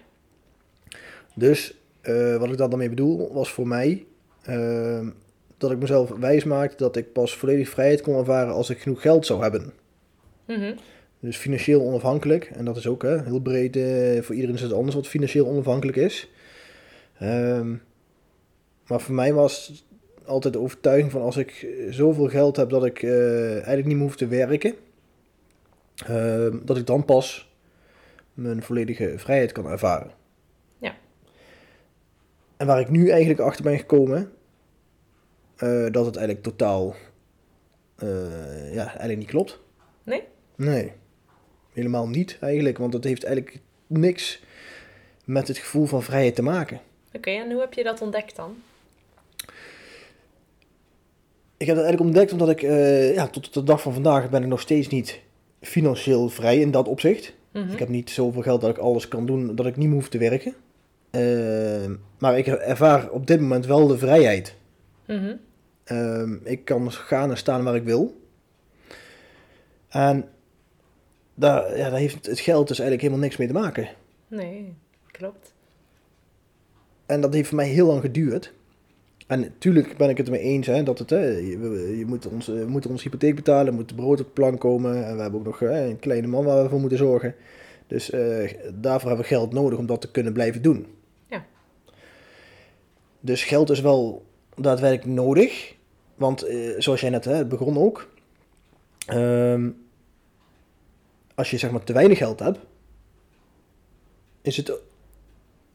Dus 1.33 1.77
uh, 2.07 2.37
wat 2.37 2.49
ik 2.49 2.57
daar 2.57 2.69
dan 2.69 2.79
mee 2.79 2.89
bedoel, 2.89 3.33
was 3.33 3.51
voor 3.51 3.67
mij 3.67 4.05
ehm, 4.41 5.09
dat 5.57 5.71
ik 5.71 5.77
mezelf 5.77 6.09
wijs 6.09 6.43
maakte 6.43 6.83
dat 6.83 6.95
ik 6.95 7.13
pas 7.13 7.35
volledig 7.35 7.69
vrijheid 7.69 8.01
kon 8.01 8.17
ervaren 8.17 8.53
als 8.53 8.69
ik 8.69 8.79
genoeg 8.79 9.01
geld 9.01 9.25
zou 9.25 9.41
hebben. 9.41 9.73
Mm 10.47 10.75
Dus 11.19 11.37
financieel 11.37 11.81
onafhankelijk. 11.81 12.51
En 12.55 12.65
dat 12.65 12.77
is 12.77 12.87
ook 12.87 13.01
hè, 13.01 13.23
heel 13.23 13.39
breed, 13.39 13.75
uh, 13.75 14.21
voor 14.21 14.35
iedereen 14.35 14.55
is 14.55 14.61
het 14.61 14.73
anders 14.73 14.95
wat 14.95 15.07
financieel 15.07 15.47
onafhankelijk 15.47 15.97
is. 15.97 16.29
Um, 17.21 17.81
maar 18.87 19.01
voor 19.01 19.15
mij 19.15 19.33
was 19.33 19.85
altijd 20.25 20.53
de 20.53 20.59
overtuiging 20.59 21.11
van 21.11 21.21
als 21.21 21.37
ik 21.37 21.67
zoveel 21.89 22.27
geld 22.27 22.55
heb 22.55 22.69
dat 22.69 22.85
ik 22.85 23.01
uh, 23.01 23.51
eigenlijk 23.51 23.85
niet 23.85 23.95
meer 23.95 24.05
hoef 24.05 24.15
te 24.15 24.27
werken, 24.27 24.73
uh, 26.09 26.47
dat 26.63 26.77
ik 26.77 26.85
dan 26.85 27.05
pas 27.05 27.51
mijn 28.33 28.63
volledige 28.63 29.13
vrijheid 29.17 29.51
kan 29.51 29.67
ervaren. 29.67 30.11
En 32.57 32.67
waar 32.67 32.79
ik 32.79 32.89
nu 32.89 33.09
eigenlijk 33.09 33.39
achter 33.39 33.63
ben 33.63 33.77
gekomen, 33.77 34.31
uh, 35.63 35.91
dat 35.91 36.05
het 36.05 36.15
eigenlijk 36.15 36.45
totaal 36.45 36.95
uh, 38.03 38.73
ja, 38.73 38.85
eigenlijk 38.85 39.17
niet 39.17 39.27
klopt. 39.27 39.59
Nee? 40.03 40.23
Nee. 40.55 40.91
Helemaal 41.73 42.07
niet 42.07 42.37
eigenlijk, 42.41 42.77
want 42.77 42.93
het 42.93 43.03
heeft 43.03 43.23
eigenlijk 43.23 43.59
niks 43.87 44.43
met 45.25 45.47
het 45.47 45.57
gevoel 45.57 45.85
van 45.85 46.03
vrijheid 46.03 46.35
te 46.35 46.41
maken. 46.41 46.79
Oké, 47.07 47.17
okay, 47.17 47.35
en 47.35 47.51
hoe 47.51 47.61
heb 47.61 47.73
je 47.73 47.83
dat 47.83 48.01
ontdekt 48.01 48.35
dan? 48.35 48.55
Ik 51.57 51.67
heb 51.67 51.75
dat 51.75 51.85
eigenlijk 51.85 52.01
ontdekt 52.01 52.31
omdat 52.31 52.49
ik, 52.49 52.61
uh, 52.61 53.13
ja, 53.13 53.27
tot 53.27 53.53
de 53.53 53.63
dag 53.63 53.81
van 53.81 53.93
vandaag 53.93 54.29
ben 54.29 54.41
ik 54.41 54.47
nog 54.47 54.61
steeds 54.61 54.87
niet 54.87 55.19
financieel 55.61 56.29
vrij 56.29 56.59
in 56.59 56.71
dat 56.71 56.87
opzicht. 56.87 57.33
Mm 57.51 57.61
-hmm. 57.61 57.71
Ik 57.71 57.79
heb 57.79 57.89
niet 57.89 58.09
zoveel 58.09 58.41
geld 58.41 58.61
dat 58.61 58.69
ik 58.69 58.77
alles 58.77 59.07
kan 59.07 59.25
doen, 59.25 59.55
dat 59.55 59.65
ik 59.65 59.77
niet 59.77 59.87
meer 59.87 59.95
hoef 59.95 60.09
te 60.09 60.17
werken. 60.17 60.55
Uh, 61.11 61.91
maar 62.17 62.37
ik 62.37 62.47
ervaar 62.47 63.09
op 63.09 63.27
dit 63.27 63.39
moment 63.39 63.65
wel 63.65 63.87
de 63.87 63.97
vrijheid. 63.97 64.55
Mm 65.07 65.17
-hmm. 65.17 65.39
uh, 65.91 66.37
ik 66.43 66.65
kan 66.65 66.91
gaan 66.91 67.29
en 67.29 67.37
staan 67.37 67.63
waar 67.63 67.75
ik 67.75 67.83
wil. 67.83 68.21
En 69.89 70.29
daar, 71.33 71.77
ja, 71.77 71.89
daar 71.89 71.99
heeft 71.99 72.25
het 72.25 72.39
geld 72.39 72.67
dus 72.67 72.79
eigenlijk 72.79 73.01
helemaal 73.01 73.23
niks 73.23 73.37
mee 73.37 73.47
te 73.47 73.53
maken. 73.53 73.87
Nee, 74.27 74.73
klopt. 75.11 75.53
En 77.05 77.21
dat 77.21 77.33
heeft 77.33 77.47
voor 77.47 77.57
mij 77.57 77.67
heel 77.67 77.87
lang 77.87 78.01
geduurd. 78.01 78.53
En 79.27 79.39
natuurlijk 79.39 79.97
ben 79.97 80.09
ik 80.09 80.17
het 80.17 80.25
ermee 80.25 80.41
eens 80.41 80.67
hè, 80.67 80.83
dat 80.83 80.99
het, 80.99 81.09
hè, 81.09 81.25
je, 81.25 81.95
je 81.97 82.05
moet 82.05 82.27
ons, 82.27 82.47
we 82.47 82.65
moeten 82.67 82.89
ons 82.89 83.03
hypotheek 83.03 83.35
betalen, 83.35 83.73
moet 83.73 83.95
brood 83.95 84.19
op 84.19 84.25
de 84.25 84.31
plank 84.31 84.59
komen. 84.59 85.05
En 85.05 85.15
we 85.15 85.21
hebben 85.21 85.39
ook 85.39 85.45
nog 85.45 85.59
hè, 85.59 85.85
een 85.85 85.99
kleine 85.99 86.27
man 86.27 86.45
waar 86.45 86.63
we 86.63 86.69
voor 86.69 86.79
moeten 86.79 86.97
zorgen. 86.97 87.35
Dus 87.87 88.11
uh, 88.11 88.51
daarvoor 88.73 89.07
hebben 89.07 89.27
we 89.27 89.33
geld 89.33 89.53
nodig 89.53 89.79
om 89.79 89.85
dat 89.85 90.01
te 90.01 90.11
kunnen 90.11 90.33
blijven 90.33 90.61
doen. 90.61 90.85
Dus 93.27 93.43
geld 93.43 93.69
is 93.69 93.81
wel 93.81 94.25
daadwerkelijk 94.55 95.19
nodig. 95.19 95.75
Want 96.15 96.49
uh, 96.49 96.73
zoals 96.77 97.01
jij 97.01 97.09
net 97.09 97.25
hè, 97.25 97.45
begon 97.45 97.77
ook. 97.77 98.09
Um, 99.13 99.85
als 101.35 101.51
je 101.51 101.57
zeg 101.57 101.71
maar 101.71 101.83
te 101.83 101.93
weinig 101.93 102.17
geld 102.17 102.39
hebt, 102.39 102.59
is 104.41 104.57
het 104.57 104.73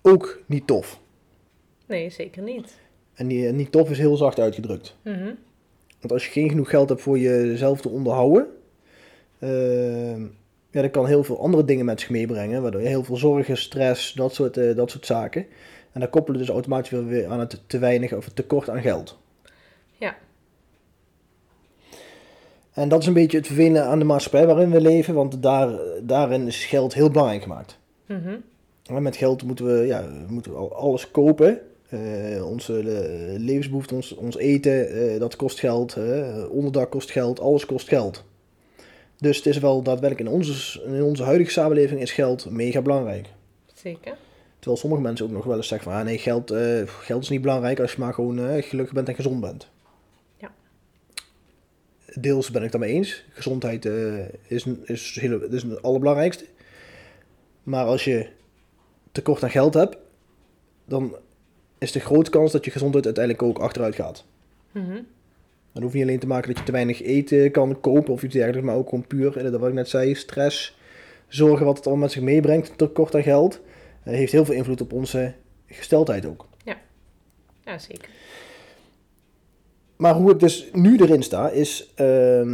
ook 0.03 0.43
niet 0.47 0.67
tof. 0.67 1.01
Nee, 1.87 2.11
zeker 2.11 2.43
niet. 2.43 2.79
En 3.15 3.29
die, 3.29 3.53
niet 3.53 3.73
tof 3.73 3.91
is 3.91 3.99
heel 3.99 4.17
zacht 4.17 4.39
uitgedrukt. 4.39 4.97
Mm 5.05 5.15
-hmm. 5.15 5.39
Want 6.01 6.13
als 6.13 6.25
je 6.25 6.31
geen 6.31 6.49
genoeg 6.49 6.71
geld 6.71 6.89
hebt 6.89 7.01
voor 7.01 7.19
jezelf 7.19 7.81
te 7.81 7.89
onderhouden, 7.89 8.47
uh, 9.39 10.17
ja, 10.71 10.83
dat 10.83 10.91
kan 10.91 11.07
heel 11.07 11.25
veel 11.25 11.41
andere 11.41 11.65
dingen 11.65 11.85
met 11.85 12.01
zich 12.01 12.11
meebrengen. 12.11 12.63
Waardoor 12.63 12.81
je 12.81 12.89
heel 12.89 13.05
veel 13.05 13.17
zorgen, 13.17 13.57
stress, 13.57 14.13
dat 14.13 14.35
soort, 14.35 14.57
uh, 14.57 14.77
dat 14.77 14.91
soort 14.91 15.07
zaken. 15.07 15.47
En 15.93 16.01
dan 16.01 16.11
koppelen 16.11 16.41
dus 16.41 16.49
automatisch 16.49 16.91
weer, 16.91 17.07
weer 17.07 17.27
aan 17.27 17.41
het 17.41 17.63
te 17.67 17.79
weinig 17.79 18.13
of 18.13 18.25
het 18.25 18.37
tekort 18.37 18.71
aan 18.71 18.81
geld. 18.81 19.19
Ja. 19.99 20.17
En 22.73 22.89
dat 22.89 23.01
is 23.01 23.07
een 23.07 23.13
beetje 23.13 23.37
het 23.37 23.47
vervelende 23.47 23.81
aan 23.81 23.99
de 23.99 24.05
maatschappij 24.05 24.47
waarin 24.47 24.71
we 24.71 24.81
leven, 24.81 25.15
want 25.15 25.43
daar, 25.43 25.79
daarin 26.03 26.47
is 26.47 26.65
geld 26.65 26.95
heel 26.95 27.11
belangrijk 27.11 27.43
gemaakt. 27.43 27.79
Mm 28.07 28.23
-hmm. 28.23 28.43
En 28.87 29.03
met 29.03 29.17
geld 29.17 29.43
moeten 29.43 29.67
we, 29.67 29.87
ja, 29.87 30.09
moeten 30.29 30.53
we 30.53 30.59
alles 30.59 31.11
kopen. 31.11 31.61
Uh, 31.91 32.47
onze 32.47 32.83
uh, 32.83 33.39
levensbehoeften, 33.39 33.97
ons, 33.97 34.15
ons 34.15 34.37
eten, 34.37 34.97
uh, 34.97 35.21
dat 35.21 35.37
kost 35.37 35.59
geld. 35.59 35.97
onderdak 36.51 36.91
kost 36.91 37.11
geld, 37.11 37.41
alles 37.41 37.67
kost 37.67 37.89
geld. 37.89 38.25
Dus 39.19 39.37
het 39.37 39.47
is 39.47 39.59
wel 39.59 39.83
daadwerkelijk 39.83 40.29
in 40.29 40.37
onze, 40.37 40.83
in 40.83 41.03
onze 41.03 41.23
huidige 41.23 41.51
samenleving 41.51 42.01
is 42.01 42.13
geld 42.13 42.51
mega 42.51 42.83
belangrijk. 42.83 43.29
Zeker. 43.75 44.17
Terwijl 44.63 44.81
sommige 44.81 45.03
mensen 45.03 45.27
ook 45.27 45.33
nog 45.33 45.45
wel 45.45 45.57
eens 45.57 45.69
zeggen 45.69 45.91
van, 45.91 46.01
ah, 46.01 46.05
nee, 46.05 46.19
geld, 46.19 46.53
geld 46.87 47.23
is 47.23 47.29
niet 47.29 47.41
belangrijk 47.41 47.81
als 47.81 47.93
je 47.93 48.01
maar 48.01 48.15
gewoon 48.15 48.63
gelukkig 48.63 48.95
bent 48.95 49.09
en 49.09 49.15
gezond 49.15 49.41
bent. 49.41 49.69
Ja. 50.37 50.53
Deels 52.15 52.51
ben 52.51 52.63
ik 52.63 52.71
daarmee 52.71 52.93
eens. 52.93 53.25
Gezondheid 53.33 53.85
is, 54.47 54.67
is, 54.85 55.19
heel, 55.21 55.43
is 55.43 55.63
het 55.63 55.83
allerbelangrijkste. 55.83 56.45
Maar 57.63 57.85
als 57.85 58.05
je 58.05 58.29
tekort 59.13 59.43
aan 59.43 59.51
geld 59.51 59.75
hebt, 59.75 59.97
dan 60.85 61.17
is 61.79 61.93
de 61.93 62.01
grote 62.01 62.31
kans 62.31 62.53
dat 62.53 62.65
je 62.65 62.71
gezondheid 62.71 63.05
uiteindelijk 63.05 63.45
ook 63.45 63.59
achteruit 63.59 63.95
gaat. 63.95 64.25
Mm 64.73 64.85
-hmm. 64.85 65.07
Dan 65.73 65.83
hoeft 65.83 65.95
niet 65.95 66.03
alleen 66.03 66.19
te 66.19 66.27
maken 66.27 66.49
dat 66.49 66.59
je 66.59 66.65
te 66.65 66.73
weinig 66.73 67.03
eten 67.03 67.51
kan 67.51 67.81
kopen 67.81 68.13
of 68.13 68.23
iets 68.23 68.35
dergelijks, 68.35 68.67
maar 68.67 68.77
ook 68.77 68.89
gewoon 68.89 69.07
puur, 69.07 69.43
dat 69.43 69.61
wat 69.61 69.69
ik 69.69 69.75
net 69.75 69.89
zei, 69.89 70.15
stress, 70.15 70.79
zorgen 71.29 71.67
wat 71.67 71.77
het 71.77 71.87
allemaal 71.87 72.05
met 72.05 72.13
zich 72.13 72.23
meebrengt, 72.23 72.79
tekort 72.79 73.15
aan 73.15 73.23
geld, 73.23 73.61
heeft 74.03 74.33
heel 74.33 74.45
veel 74.45 74.55
invloed 74.55 74.81
op 74.81 74.93
onze 74.93 75.35
gesteldheid 75.67 76.27
ook. 76.27 76.49
Ja, 76.65 76.77
ja 77.65 77.79
zeker. 77.79 78.09
Maar 79.97 80.15
hoe 80.15 80.31
ik 80.31 80.41
dus 80.41 80.69
nu 80.73 80.99
erin 80.99 81.23
sta, 81.23 81.51
is. 81.51 81.93
Uh, 82.01 82.53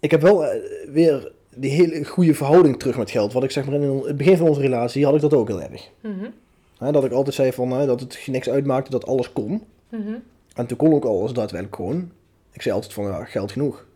ik 0.00 0.10
heb 0.10 0.20
wel 0.20 0.44
weer 0.92 1.32
die 1.54 1.70
hele 1.70 2.04
goede 2.04 2.34
verhouding 2.34 2.78
terug 2.78 2.96
met 2.96 3.10
geld. 3.10 3.32
Wat 3.32 3.44
ik 3.44 3.50
zeg 3.50 3.64
maar 3.64 3.74
in 3.74 4.02
het 4.06 4.16
begin 4.16 4.36
van 4.36 4.48
onze 4.48 4.60
relatie 4.60 5.04
had 5.04 5.14
ik 5.14 5.20
dat 5.20 5.34
ook 5.34 5.48
heel 5.48 5.62
erg. 5.62 5.90
Mm 6.00 6.18
-hmm. 6.18 6.32
He, 6.78 6.92
dat 6.92 7.04
ik 7.04 7.12
altijd 7.12 7.34
zei 7.34 7.52
van, 7.52 7.86
dat 7.86 8.00
het 8.00 8.26
niks 8.26 8.48
uitmaakte 8.48 8.90
dat 8.90 9.06
alles 9.06 9.32
kon. 9.32 9.50
Mm 9.88 10.02
-hmm. 10.02 10.22
En 10.54 10.66
toen 10.66 10.76
kon 10.76 10.94
ook 10.94 11.04
alles 11.04 11.32
daadwerkelijk 11.32 11.76
gewoon. 11.76 12.10
Ik 12.52 12.62
zei 12.62 12.74
altijd 12.74 12.92
van, 12.92 13.04
ja, 13.04 13.24
geld 13.24 13.52
genoeg. 13.52 13.86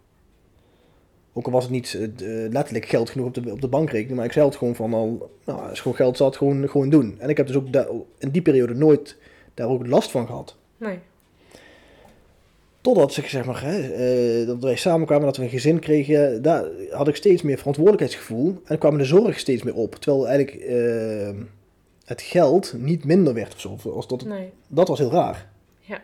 Ook 1.38 1.46
al 1.46 1.52
was 1.52 1.62
het 1.62 1.72
niet 1.72 1.94
uh, 1.94 2.08
letterlijk 2.50 2.86
geld 2.86 3.10
genoeg 3.10 3.26
op 3.26 3.34
de, 3.34 3.52
op 3.52 3.60
de 3.60 3.68
bankrekening, 3.68 4.16
maar 4.16 4.24
ik 4.24 4.32
zei 4.32 4.52
gewoon 4.52 4.74
van, 4.74 4.94
al, 4.94 5.30
nou, 5.44 5.68
als 5.68 5.80
gewoon 5.80 5.96
geld 5.96 6.16
zat, 6.16 6.36
gewoon, 6.36 6.68
gewoon 6.68 6.90
doen. 6.90 7.16
En 7.18 7.28
ik 7.28 7.36
heb 7.36 7.46
dus 7.46 7.56
ook 7.56 7.66
in 8.18 8.30
die 8.30 8.42
periode 8.42 8.74
nooit 8.74 9.16
daar 9.54 9.68
ook 9.68 9.86
last 9.86 10.10
van 10.10 10.26
gehad. 10.26 10.56
Nee. 10.76 10.98
Totdat 12.80 13.12
zeg, 13.12 13.28
zeg 13.28 13.44
maar, 13.44 13.62
hè, 13.62 13.78
eh, 13.78 14.46
dat 14.46 14.62
wij 14.62 14.76
samenkwamen, 14.76 15.24
dat 15.26 15.36
we 15.36 15.42
een 15.42 15.48
gezin 15.48 15.78
kregen, 15.78 16.42
daar 16.42 16.64
had 16.90 17.08
ik 17.08 17.16
steeds 17.16 17.42
meer 17.42 17.58
verantwoordelijkheidsgevoel 17.58 18.60
en 18.64 18.78
kwam 18.78 18.98
de 18.98 19.04
zorg 19.04 19.38
steeds 19.38 19.62
meer 19.62 19.74
op. 19.74 19.94
Terwijl 19.94 20.28
eigenlijk 20.28 20.64
eh, 20.64 21.42
het 22.04 22.22
geld 22.22 22.74
niet 22.76 23.04
minder 23.04 23.34
werd 23.34 23.54
of 23.54 23.60
zo. 23.60 23.90
Als 23.90 24.08
dat, 24.08 24.24
Nee. 24.24 24.52
dat 24.66 24.88
was 24.88 24.98
heel 24.98 25.10
raar. 25.10 25.48
Ja. 25.80 26.00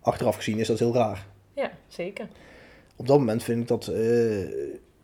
Achteraf 0.00 0.36
gezien 0.36 0.58
is 0.58 0.66
dat 0.66 0.78
heel 0.78 0.94
raar. 0.94 1.26
Ja, 1.54 1.70
zeker. 1.88 2.28
Op 2.96 3.06
dat 3.06 3.18
moment 3.18 3.42
vind 3.42 3.60
ik 3.60 3.68
dat, 3.68 3.86
eh, 3.86 4.46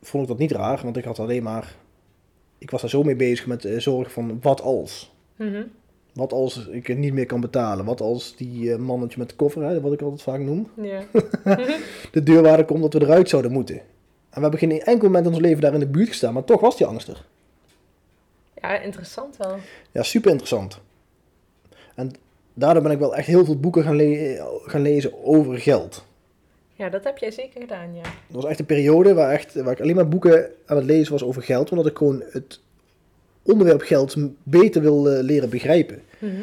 vond 0.02 0.22
ik 0.22 0.28
dat 0.28 0.38
niet 0.38 0.52
raar, 0.52 0.80
want 0.82 0.96
ik 0.96 1.04
had 1.04 1.18
alleen 1.18 1.42
maar, 1.42 1.74
ik 2.58 2.70
was 2.70 2.80
daar 2.80 2.90
zo 2.90 3.02
mee 3.02 3.16
bezig 3.16 3.46
met 3.46 3.64
eh, 3.64 3.78
zorg 3.78 4.12
van 4.12 4.38
wat 4.42 4.60
als. 4.60 5.12
Mhm. 5.36 5.62
Wat 6.12 6.32
als 6.32 6.66
ik 6.66 6.86
het 6.86 6.98
niet 6.98 7.12
meer 7.12 7.26
kan 7.26 7.40
betalen? 7.40 7.84
Wat 7.84 8.00
als 8.00 8.36
die 8.36 8.72
eh, 8.72 8.78
mannetje 8.78 9.18
met 9.18 9.28
de 9.28 9.34
koffer, 9.36 9.62
hè, 9.62 9.80
wat 9.80 9.92
ik 9.92 10.02
altijd 10.02 10.22
vaak 10.22 10.40
noem, 10.40 10.68
de 12.12 12.22
deurwaarder 12.22 12.64
komt 12.66 12.82
dat 12.82 12.92
we 12.92 13.00
eruit 13.00 13.28
zouden 13.28 13.52
moeten. 13.52 13.76
En 13.76 14.36
we 14.36 14.40
hebben 14.40 14.58
geen 14.58 14.80
enkel 14.82 15.06
moment 15.06 15.26
in 15.26 15.32
ons 15.32 15.40
leven 15.40 15.60
daar 15.60 15.74
in 15.74 15.80
de 15.80 15.86
buurt 15.86 16.08
gestaan, 16.08 16.32
maar 16.32 16.44
toch 16.44 16.60
was 16.60 16.76
die 16.76 16.86
angst 16.86 17.08
er. 17.08 17.26
ja, 18.62 18.78
interessant 18.80 19.36
wel. 19.36 19.56
Ja, 19.92 20.02
super 20.02 20.30
interessant. 20.30 20.80
En 21.94 22.12
daardoor 22.54 22.82
ben 22.82 22.92
ik 22.92 22.98
wel 22.98 23.16
echt 23.16 23.26
heel 23.26 23.44
veel 23.44 23.58
boeken 23.60 23.82
gaan, 23.82 23.96
le- 23.96 24.60
gaan 24.64 24.82
lezen 24.82 25.24
over 25.24 25.58
geld. 25.58 26.04
Ja, 26.80 26.88
dat 26.88 27.04
heb 27.04 27.18
jij 27.18 27.30
zeker 27.30 27.60
gedaan, 27.60 27.94
ja. 27.94 28.02
Dat 28.02 28.42
was 28.42 28.44
echt 28.44 28.58
een 28.58 28.66
periode 28.66 29.14
waar, 29.14 29.32
echt, 29.32 29.54
waar 29.54 29.72
ik 29.72 29.80
alleen 29.80 29.94
maar 29.94 30.08
boeken 30.08 30.50
aan 30.66 30.76
het 30.76 30.86
lezen 30.86 31.12
was 31.12 31.24
over 31.24 31.42
geld, 31.42 31.70
omdat 31.70 31.86
ik 31.86 31.96
gewoon 31.96 32.22
het 32.30 32.60
onderwerp 33.42 33.80
geld 33.80 34.16
beter 34.42 34.82
wil 34.82 35.02
leren 35.02 35.50
begrijpen. 35.50 36.02
Mhm. 36.18 36.42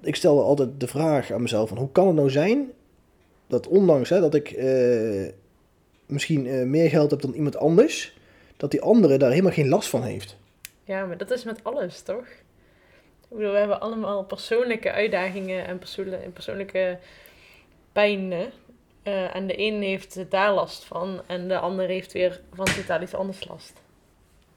ik 0.00 0.16
stelde 0.16 0.42
altijd 0.42 0.68
de 0.78 0.86
vraag 0.86 1.32
aan 1.32 1.42
mezelf 1.42 1.68
van 1.68 1.78
hoe 1.78 1.92
kan 1.92 2.06
het 2.06 2.16
nou 2.16 2.30
zijn 2.30 2.70
dat 3.46 3.66
ondanks 3.66 4.08
hè, 4.08 4.20
dat 4.20 4.34
ik 4.34 4.50
eh, 4.50 5.28
misschien 6.06 6.46
eh, 6.46 6.62
meer 6.62 6.88
geld 6.88 7.10
heb 7.10 7.20
dan 7.20 7.32
iemand 7.32 7.56
anders, 7.56 8.16
dat 8.56 8.70
die 8.70 8.80
andere 8.80 9.16
daar 9.16 9.30
helemaal 9.30 9.52
geen 9.52 9.68
last 9.68 9.88
van 9.88 10.02
heeft. 10.02 10.36
Ja, 10.84 11.04
maar 11.04 11.16
dat 11.16 11.30
is 11.30 11.44
met 11.44 11.60
alles, 11.62 12.02
toch? 12.02 12.26
Ik 13.28 13.36
bedoel, 13.36 13.52
we 13.52 13.58
hebben 13.58 13.80
allemaal 13.80 14.24
persoonlijke 14.24 14.92
uitdagingen 14.92 15.66
en 15.66 15.78
persoonlijke, 15.78 16.24
en 16.24 16.32
persoonlijke 16.32 16.98
pijnen. 17.92 18.50
Eh, 19.06 19.34
en 19.36 19.46
de 19.46 19.58
een 19.60 19.82
heeft 19.82 20.30
daar 20.30 20.54
last 20.54 20.84
van 20.84 21.20
en 21.26 21.48
de 21.48 21.58
ander 21.58 21.86
heeft 21.86 22.12
weer 22.12 22.40
van 22.54 22.64
totaal 22.64 23.02
iets 23.02 23.14
anders 23.14 23.48
last. 23.48 23.72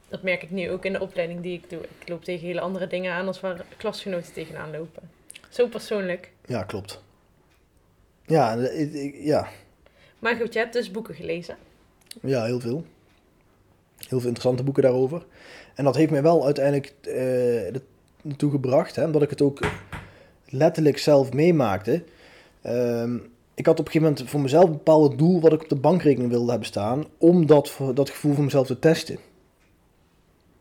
Dat 0.08 0.22
merk 0.24 0.44
ik 0.44 0.50
nu 0.52 0.70
ook 0.72 0.86
in 0.86 0.94
de 0.94 1.00
opleiding 1.02 1.42
die 1.42 1.54
ik 1.64 1.70
doe. 1.70 1.80
Ik 2.00 2.10
loop 2.10 2.24
tegen 2.24 2.48
hele 2.48 2.60
andere 2.60 2.88
dingen 2.88 3.14
aan 3.14 3.28
als 3.28 3.40
waar 3.40 3.66
klasgenoten 3.78 4.34
tegenaan 4.34 4.72
lopen. 4.72 5.10
Zo 5.50 5.68
persoonlijk. 5.68 6.32
Ja, 6.46 6.64
klopt. 6.64 7.02
Ja, 8.26 8.58
eh, 8.58 8.80
ik- 8.82 8.94
ik- 8.94 9.16
ja, 9.24 9.48
Maar 10.20 10.36
goed, 10.36 10.54
je 10.54 10.60
hebt 10.60 10.74
dus 10.74 10.92
boeken 10.92 11.16
gelezen. 11.16 11.58
ja, 12.22 12.46
heel 12.46 12.60
veel. 12.60 12.86
Heel 13.98 14.20
veel 14.20 14.28
interessante 14.28 14.64
boeken 14.64 14.84
daarover. 14.84 15.26
En 15.76 15.84
dat 15.84 15.96
heeft 15.96 16.12
mij 16.12 16.22
wel 16.22 16.46
uiteindelijk 16.46 16.94
eh, 17.02 17.68
er- 17.76 17.82
naartoe 18.22 18.52
gebracht, 18.52 18.96
hè, 18.96 19.06
omdat 19.06 19.22
ik 19.22 19.30
het 19.30 19.42
ook 19.42 19.60
letterlijk 20.46 20.98
zelf 20.98 21.34
meemaakte. 21.34 22.04
Ehm, 22.62 23.18
ik 23.60 23.66
had 23.66 23.80
op 23.80 23.86
een 23.86 23.92
gegeven 23.92 24.14
moment 24.14 24.30
voor 24.30 24.42
mezelf 24.42 24.64
een 24.64 24.72
bepaald 24.72 25.18
doel 25.18 25.42
wat 25.42 25.54
ik 25.54 25.62
op 25.62 25.70
de 25.70 25.76
bankrekening 25.76 26.32
wilde 26.32 26.50
hebben 26.50 26.68
staan, 26.68 27.06
om 27.18 27.46
dat, 27.46 27.80
dat 27.94 28.10
gevoel 28.10 28.34
voor 28.34 28.44
mezelf 28.44 28.68
te 28.68 28.80
testen. 28.80 29.18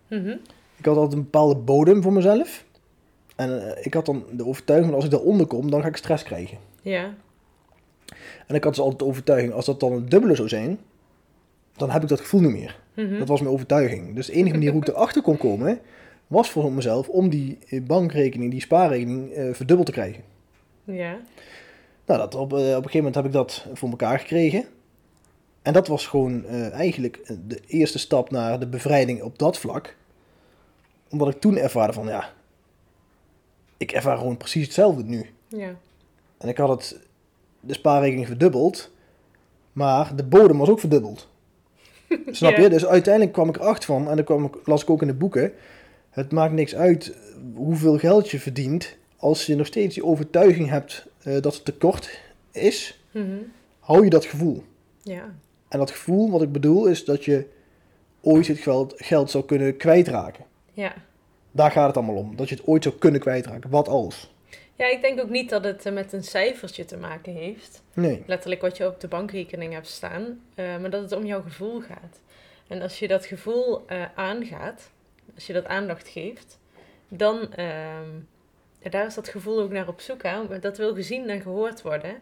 Mhm. 0.09 0.37
Ik 0.76 0.85
had 0.85 0.97
altijd 0.97 1.12
een 1.12 1.23
bepaalde 1.23 1.57
bodem 1.57 2.02
voor 2.02 2.12
mezelf. 2.12 2.64
En 3.37 3.76
eh, 3.76 3.87
ik 3.87 3.95
had 3.95 4.07
dan 4.07 4.25
de 4.33 4.47
overtuiging 4.47 4.90
dat 4.90 4.97
als 4.97 5.05
ik 5.05 5.17
daaronder 5.17 5.47
kom, 5.47 5.71
dan 5.71 5.83
ga 5.83 5.88
ik 5.88 5.97
stress 5.97 6.23
krijgen. 6.25 6.59
Ja. 6.83 7.14
En 8.47 8.55
ik 8.55 8.64
had 8.64 8.75
dus 8.75 8.83
altijd 8.83 8.99
de 8.99 9.07
overtuiging, 9.07 9.52
als 9.52 9.67
dat 9.67 9.81
dan 9.81 9.93
een 9.93 10.09
dubbele 10.09 10.35
zou 10.35 10.49
zijn, 10.49 10.78
dan 11.76 11.90
heb 11.90 12.02
ik 12.02 12.09
dat 12.09 12.21
gevoel 12.21 12.40
niet 12.40 12.52
meer. 12.52 12.81
Mhm. 12.95 13.19
Dat 13.19 13.28
was 13.28 13.40
mijn 13.40 13.52
overtuiging. 13.52 14.14
Dus 14.14 14.26
de 14.26 14.33
enige 14.33 14.55
manier 14.55 14.73
hoe 14.73 14.81
ik 14.81 14.88
erachter 14.88 15.23
kon 15.23 15.37
komen, 15.37 15.81
was 16.26 16.50
voor 16.50 16.73
mezelf 16.73 17.09
om 17.09 17.28
die 17.28 17.59
bankrekening, 17.83 18.50
die 18.50 18.61
spaarrekening, 18.61 19.31
eh, 19.31 19.52
verdubbeld 19.52 19.87
te 19.87 19.93
krijgen. 19.93 20.23
Ja. 20.85 21.19
Nou, 22.09 22.21
dat 22.21 22.35
op, 22.35 22.53
eh, 22.53 22.59
op 22.59 22.65
een 22.65 22.73
gegeven 22.75 22.97
moment 22.97 23.15
heb 23.15 23.25
ik 23.25 23.33
dat 23.33 23.67
voor 23.75 23.88
elkaar 23.91 24.19
gekregen. 24.19 24.65
En 25.62 25.73
dat 25.73 25.88
was 25.88 26.07
gewoon 26.07 26.45
eh, 26.45 26.73
eigenlijk 26.73 27.17
eh, 27.17 27.37
de 27.47 27.61
eerste 27.67 27.99
stap 27.99 28.31
naar 28.31 28.59
de 28.61 28.67
bevrijding 28.67 29.23
op 29.23 29.38
dat 29.38 29.59
vlak. 29.59 29.97
Omdat 31.11 31.29
ik 31.29 31.41
toen 31.41 31.57
ervaarde 31.57 31.93
van, 31.93 32.07
ja, 32.07 32.33
ik 33.77 33.93
ervaar 33.93 34.17
gewoon 34.19 34.37
precies 34.37 34.65
hetzelfde 34.65 35.03
nu. 35.05 35.31
Ja. 35.49 35.75
En 36.38 36.49
ik 36.49 36.57
had 36.57 36.69
het, 36.69 36.99
de 37.61 37.73
spaarrekening 37.75 38.27
verdubbeld, 38.27 38.91
maar 39.73 40.17
de 40.17 40.25
bodem 40.25 40.59
was 40.59 40.69
ook 40.69 40.81
verdubbeld. 40.81 41.29
Snap 42.31 42.57
Ja. 42.57 42.61
je? 42.62 42.69
Dus 42.69 42.87
uiteindelijk 42.87 43.33
kwam 43.35 43.49
ik 43.49 43.57
erachter 43.57 43.85
van, 43.85 44.09
en 44.11 44.17
dat 44.17 44.25
kwam, 44.25 44.45
ik- 44.45 44.67
las 44.67 44.83
ik 44.83 44.91
ook 44.91 45.00
in 45.03 45.09
de 45.09 45.15
boeken, 45.15 45.53
het 46.11 46.33
maakt 46.33 46.53
niks 46.53 46.75
uit 46.75 47.17
hoeveel 47.55 47.99
geld 47.99 48.31
je 48.31 48.41
verdient, 48.41 48.97
als 49.17 49.47
je 49.47 49.57
nog 49.57 49.67
steeds 49.67 49.95
die 49.95 50.05
overtuiging 50.05 50.69
hebt 50.69 51.07
eh, 51.37 51.42
dat 51.42 51.54
het 51.54 51.64
tekort 51.64 52.20
is, 52.52 53.00
Mhm. 53.11 53.37
hou 53.78 54.04
je 54.04 54.11
dat 54.11 54.25
gevoel. 54.25 54.64
Ja. 55.02 55.35
En 55.68 55.78
dat 55.78 55.90
gevoel, 55.90 56.30
wat 56.30 56.42
ik 56.42 56.52
bedoel, 56.52 56.87
is 56.87 57.04
dat 57.04 57.25
je 57.25 57.47
ooit 58.20 58.47
het 58.47 58.58
geld, 58.58 58.94
geld 58.97 59.30
zou 59.30 59.44
kunnen 59.44 59.76
kwijtraken. 59.76 60.44
Ja. 60.73 60.94
Daar 61.50 61.70
gaat 61.70 61.87
het 61.87 61.97
allemaal 61.97 62.14
om. 62.16 62.37
Dat 62.37 62.49
je 62.49 62.54
het 62.54 62.66
ooit 62.66 62.82
zou 62.82 62.94
kunnen 62.94 63.20
kwijtraken. 63.20 63.70
Wat 63.70 63.88
als? 63.88 64.35
Ja, 64.75 64.87
ik 64.87 65.00
denk 65.00 65.20
ook 65.20 65.30
niet 65.30 65.50
dat 65.50 65.64
het 65.64 65.87
eh, 65.87 65.92
met 65.92 66.12
een 66.12 66.25
cijfertje 66.25 66.85
te 66.85 66.97
maken 66.97 67.32
heeft. 67.32 67.82
Nee. 67.94 68.23
letterlijk 68.26 68.61
wat 68.61 68.76
je 68.76 68.87
op 68.87 69.00
de 69.00 69.08
bankrekening 69.08 69.73
hebt 69.73 69.87
staan, 69.88 70.40
eh, 70.54 70.78
maar 70.78 70.90
dat 70.90 71.02
het 71.02 71.12
om 71.12 71.26
jouw 71.26 71.42
gevoel 71.42 71.80
gaat. 71.80 72.20
En 72.68 72.82
als 72.82 72.99
je 72.99 73.08
dat 73.08 73.26
gevoel 73.26 73.82
aangaat, 74.14 74.90
als 75.35 75.47
je 75.47 75.52
dat 75.52 75.64
aandacht 75.66 76.08
geeft, 76.08 76.58
dan 77.08 77.52
ehm, 77.54 78.08
ja, 78.82 78.90
daar 78.90 79.06
is 79.06 79.14
dat 79.14 79.28
gevoel 79.28 79.61
ook 79.61 79.73
naar 79.73 79.88
op 79.88 80.00
zoek 80.00 80.25
aan. 80.25 80.47
Maar 80.49 80.61
dat 80.61 80.76
wil 80.76 80.94
gezien 80.94 81.28
en 81.28 81.40
gehoord 81.40 81.82
worden. 81.82 82.14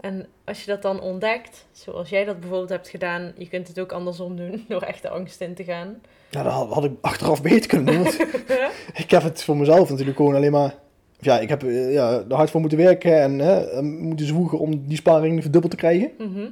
En 0.00 0.26
als 0.44 0.60
je 0.60 0.66
dat 0.66 0.82
dan 0.82 1.00
ontdekt, 1.00 1.66
zoals 1.72 2.08
jij 2.08 2.24
dat 2.24 2.40
bijvoorbeeld 2.40 2.70
hebt 2.70 2.88
gedaan, 2.88 3.32
je 3.36 3.48
kunt 3.48 3.68
het 3.68 3.80
ook 3.80 3.92
andersom 3.92 4.36
doen 4.36 4.64
door 4.68 4.82
echt 4.82 5.02
de 5.02 5.08
angst 5.08 5.40
in 5.40 5.54
te 5.54 5.64
gaan. 5.64 6.00
Nou, 6.30 6.44
dat 6.44 6.72
had, 6.74 6.84
ik 6.84 6.92
achteraf 7.00 7.42
beter 7.42 7.68
kunnen 7.68 7.94
doen. 7.94 8.06
ik 9.02 9.10
heb 9.10 9.22
het 9.22 9.42
voor 9.42 9.56
mezelf 9.56 9.90
natuurlijk 9.90 10.16
gewoon 10.16 10.34
alleen 10.34 10.52
maar... 10.52 10.74
Ja, 11.18 11.40
ik 11.40 11.48
heb 11.48 11.62
eh, 11.62 11.92
ja, 11.92 12.24
er 12.28 12.34
hard 12.34 12.50
voor 12.50 12.60
moeten 12.60 12.78
werken 12.78 13.20
en 13.20 13.38
hè, 13.38 13.82
moeten 13.82 14.26
zwoegen 14.26 14.58
om 14.58 14.86
die 14.86 14.96
sparing 14.96 15.42
verdubbeld 15.42 15.72
te 15.72 15.78
krijgen. 15.78 16.10
Mhm. 16.18 16.48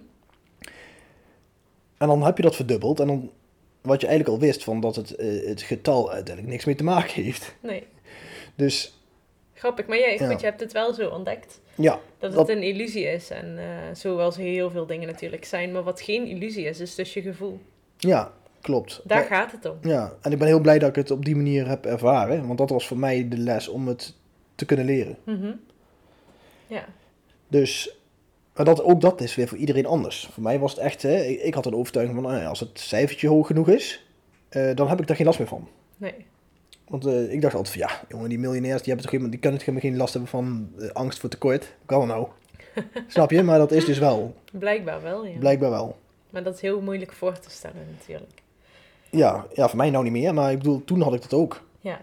En 1.99 2.06
dan 2.06 2.22
heb 2.25 2.37
je 2.37 2.42
dat 2.42 2.56
verdubbeld. 2.56 3.00
En 3.00 3.06
dan, 3.06 3.30
wat 3.80 4.00
je 4.00 4.06
eigenlijk 4.06 4.37
al 4.37 4.46
wist, 4.46 4.64
van 4.64 4.80
dat 4.80 4.96
het, 4.96 5.14
eh, 5.14 5.46
het 5.46 5.62
getal 5.62 6.10
uiteindelijk 6.10 6.52
niks 6.52 6.64
mee 6.64 6.75
te 6.75 6.84
maken 6.84 7.22
heeft. 7.22 7.54
Nee, 7.60 7.87
Dus 8.54 9.00
grappig. 9.61 9.87
Maar 9.87 9.99
jij, 9.99 10.17
Ja. 10.19 10.29
goed, 10.31 10.40
je 10.40 10.47
hebt 10.47 10.61
het 10.61 10.73
wel 10.73 10.95
zo 10.95 11.09
ontdekt. 11.09 11.61
ja, 11.75 11.93
Dat 12.19 12.31
het 12.31 12.33
Dat- 12.33 12.49
een 12.49 12.62
illusie 12.62 13.05
is. 13.05 13.31
En 13.31 13.59
eh, 13.59 13.64
zoals 13.95 14.37
heel 14.37 14.71
veel 14.71 14.87
dingen 14.87 15.07
natuurlijk 15.09 15.45
zijn. 15.45 15.73
Maar 15.73 15.83
wat 15.83 16.00
geen 16.00 16.26
illusie 16.26 16.64
is, 16.64 16.81
is 16.81 16.95
dus 16.95 17.14
je 17.14 17.23
gevoel. 17.23 17.61
ja, 17.99 18.33
klopt. 18.61 19.00
Daar 19.05 19.25
gaat 19.25 19.52
het 19.52 19.64
om. 19.71 19.76
ja, 19.83 20.12
en 20.23 20.33
ik 20.33 20.38
ben 20.38 20.47
heel 20.47 20.61
blij 20.61 20.79
dat 20.79 20.88
ik 20.88 20.95
het 20.95 21.11
op 21.11 21.25
die 21.25 21.37
manier 21.37 21.69
heb 21.69 21.87
ervaren. 21.87 22.47
Want 22.47 22.59
dat 22.59 22.71
was 22.71 22.87
voor 22.87 22.99
mij 22.99 23.29
de 23.29 23.38
les 23.38 23.69
om 23.69 23.88
het 23.88 24.14
te 24.55 24.64
kunnen 24.64 24.85
leren. 24.87 25.17
Mhm. 25.25 25.52
Ja, 26.67 26.85
Dus, 27.49 27.97
maar 28.55 28.64
dat, 28.64 28.83
ook 28.83 29.00
dat 29.00 29.21
is 29.21 29.35
weer 29.35 29.49
voor 29.49 29.59
iedereen 29.59 29.87
anders. 29.87 30.29
Voor 30.33 30.43
mij 30.43 30.59
was 30.59 30.71
het 30.73 30.81
echt, 30.81 31.02
hè, 31.02 31.17
ik, 31.23 31.40
ik 31.43 31.55
had 31.55 31.67
een 31.67 31.75
overtuiging 31.75 32.21
van, 32.23 32.33
nou 32.33 32.45
als 32.47 32.61
het 32.61 32.81
cijfertje 32.81 33.29
hoog 33.29 33.47
genoeg 33.47 33.69
is, 33.69 34.07
eh, 34.49 34.75
dan 34.75 34.88
heb 34.88 35.00
ik 35.00 35.07
daar 35.07 35.17
geen 35.17 35.26
last 35.26 35.38
meer 35.38 35.49
van. 35.49 35.69
nee. 35.97 36.14
Want 36.90 37.06
eh, 37.06 37.32
ik 37.32 37.40
dacht 37.40 37.54
altijd 37.54 37.76
van, 37.76 37.88
ja, 37.88 38.00
jongen, 38.09 38.28
die 38.28 38.38
miljonairs, 38.38 38.82
die, 38.82 38.87
hebben 38.87 39.02
toch 39.02 39.11
helemaal, 39.11 39.30
die 39.30 39.40
kunnen 39.40 39.61
toch 39.64 39.80
geen 39.80 39.97
last 39.97 40.12
hebben 40.12 40.30
van 40.30 40.73
eh, 40.78 40.88
angst 40.88 41.18
voor 41.18 41.28
tekort. 41.28 41.75
Kan 41.87 41.99
dat 41.99 42.09
nou? 42.09 42.28
Snap 43.06 43.30
je? 43.30 43.42
Maar 43.42 43.59
dat 43.59 43.73
is 43.73 43.85
dus 43.85 43.99
wel, 43.99 44.35
Blijkbaar 44.52 45.02
wel, 45.02 45.26
ja. 45.26 45.38
blijkbaar 45.38 45.70
wel. 45.70 45.99
Maar 46.30 46.42
dat 46.42 46.54
is 46.54 46.61
heel 46.61 46.80
moeilijk 46.80 47.12
voor 47.12 47.38
te 47.38 47.50
stellen 47.50 47.87
natuurlijk. 47.99 48.42
Ja, 49.11 49.47
ja, 49.54 49.68
voor 49.68 49.76
mij 49.76 49.90
nou 49.90 50.04
niet 50.04 50.12
meer, 50.12 50.35
maar 50.35 50.50
ik 50.50 50.59
bedoel, 50.59 50.85
toen 50.85 51.00
had 51.00 51.14
ik 51.14 51.23
dat 51.23 51.35
ook. 51.35 51.62
Ja, 51.80 52.00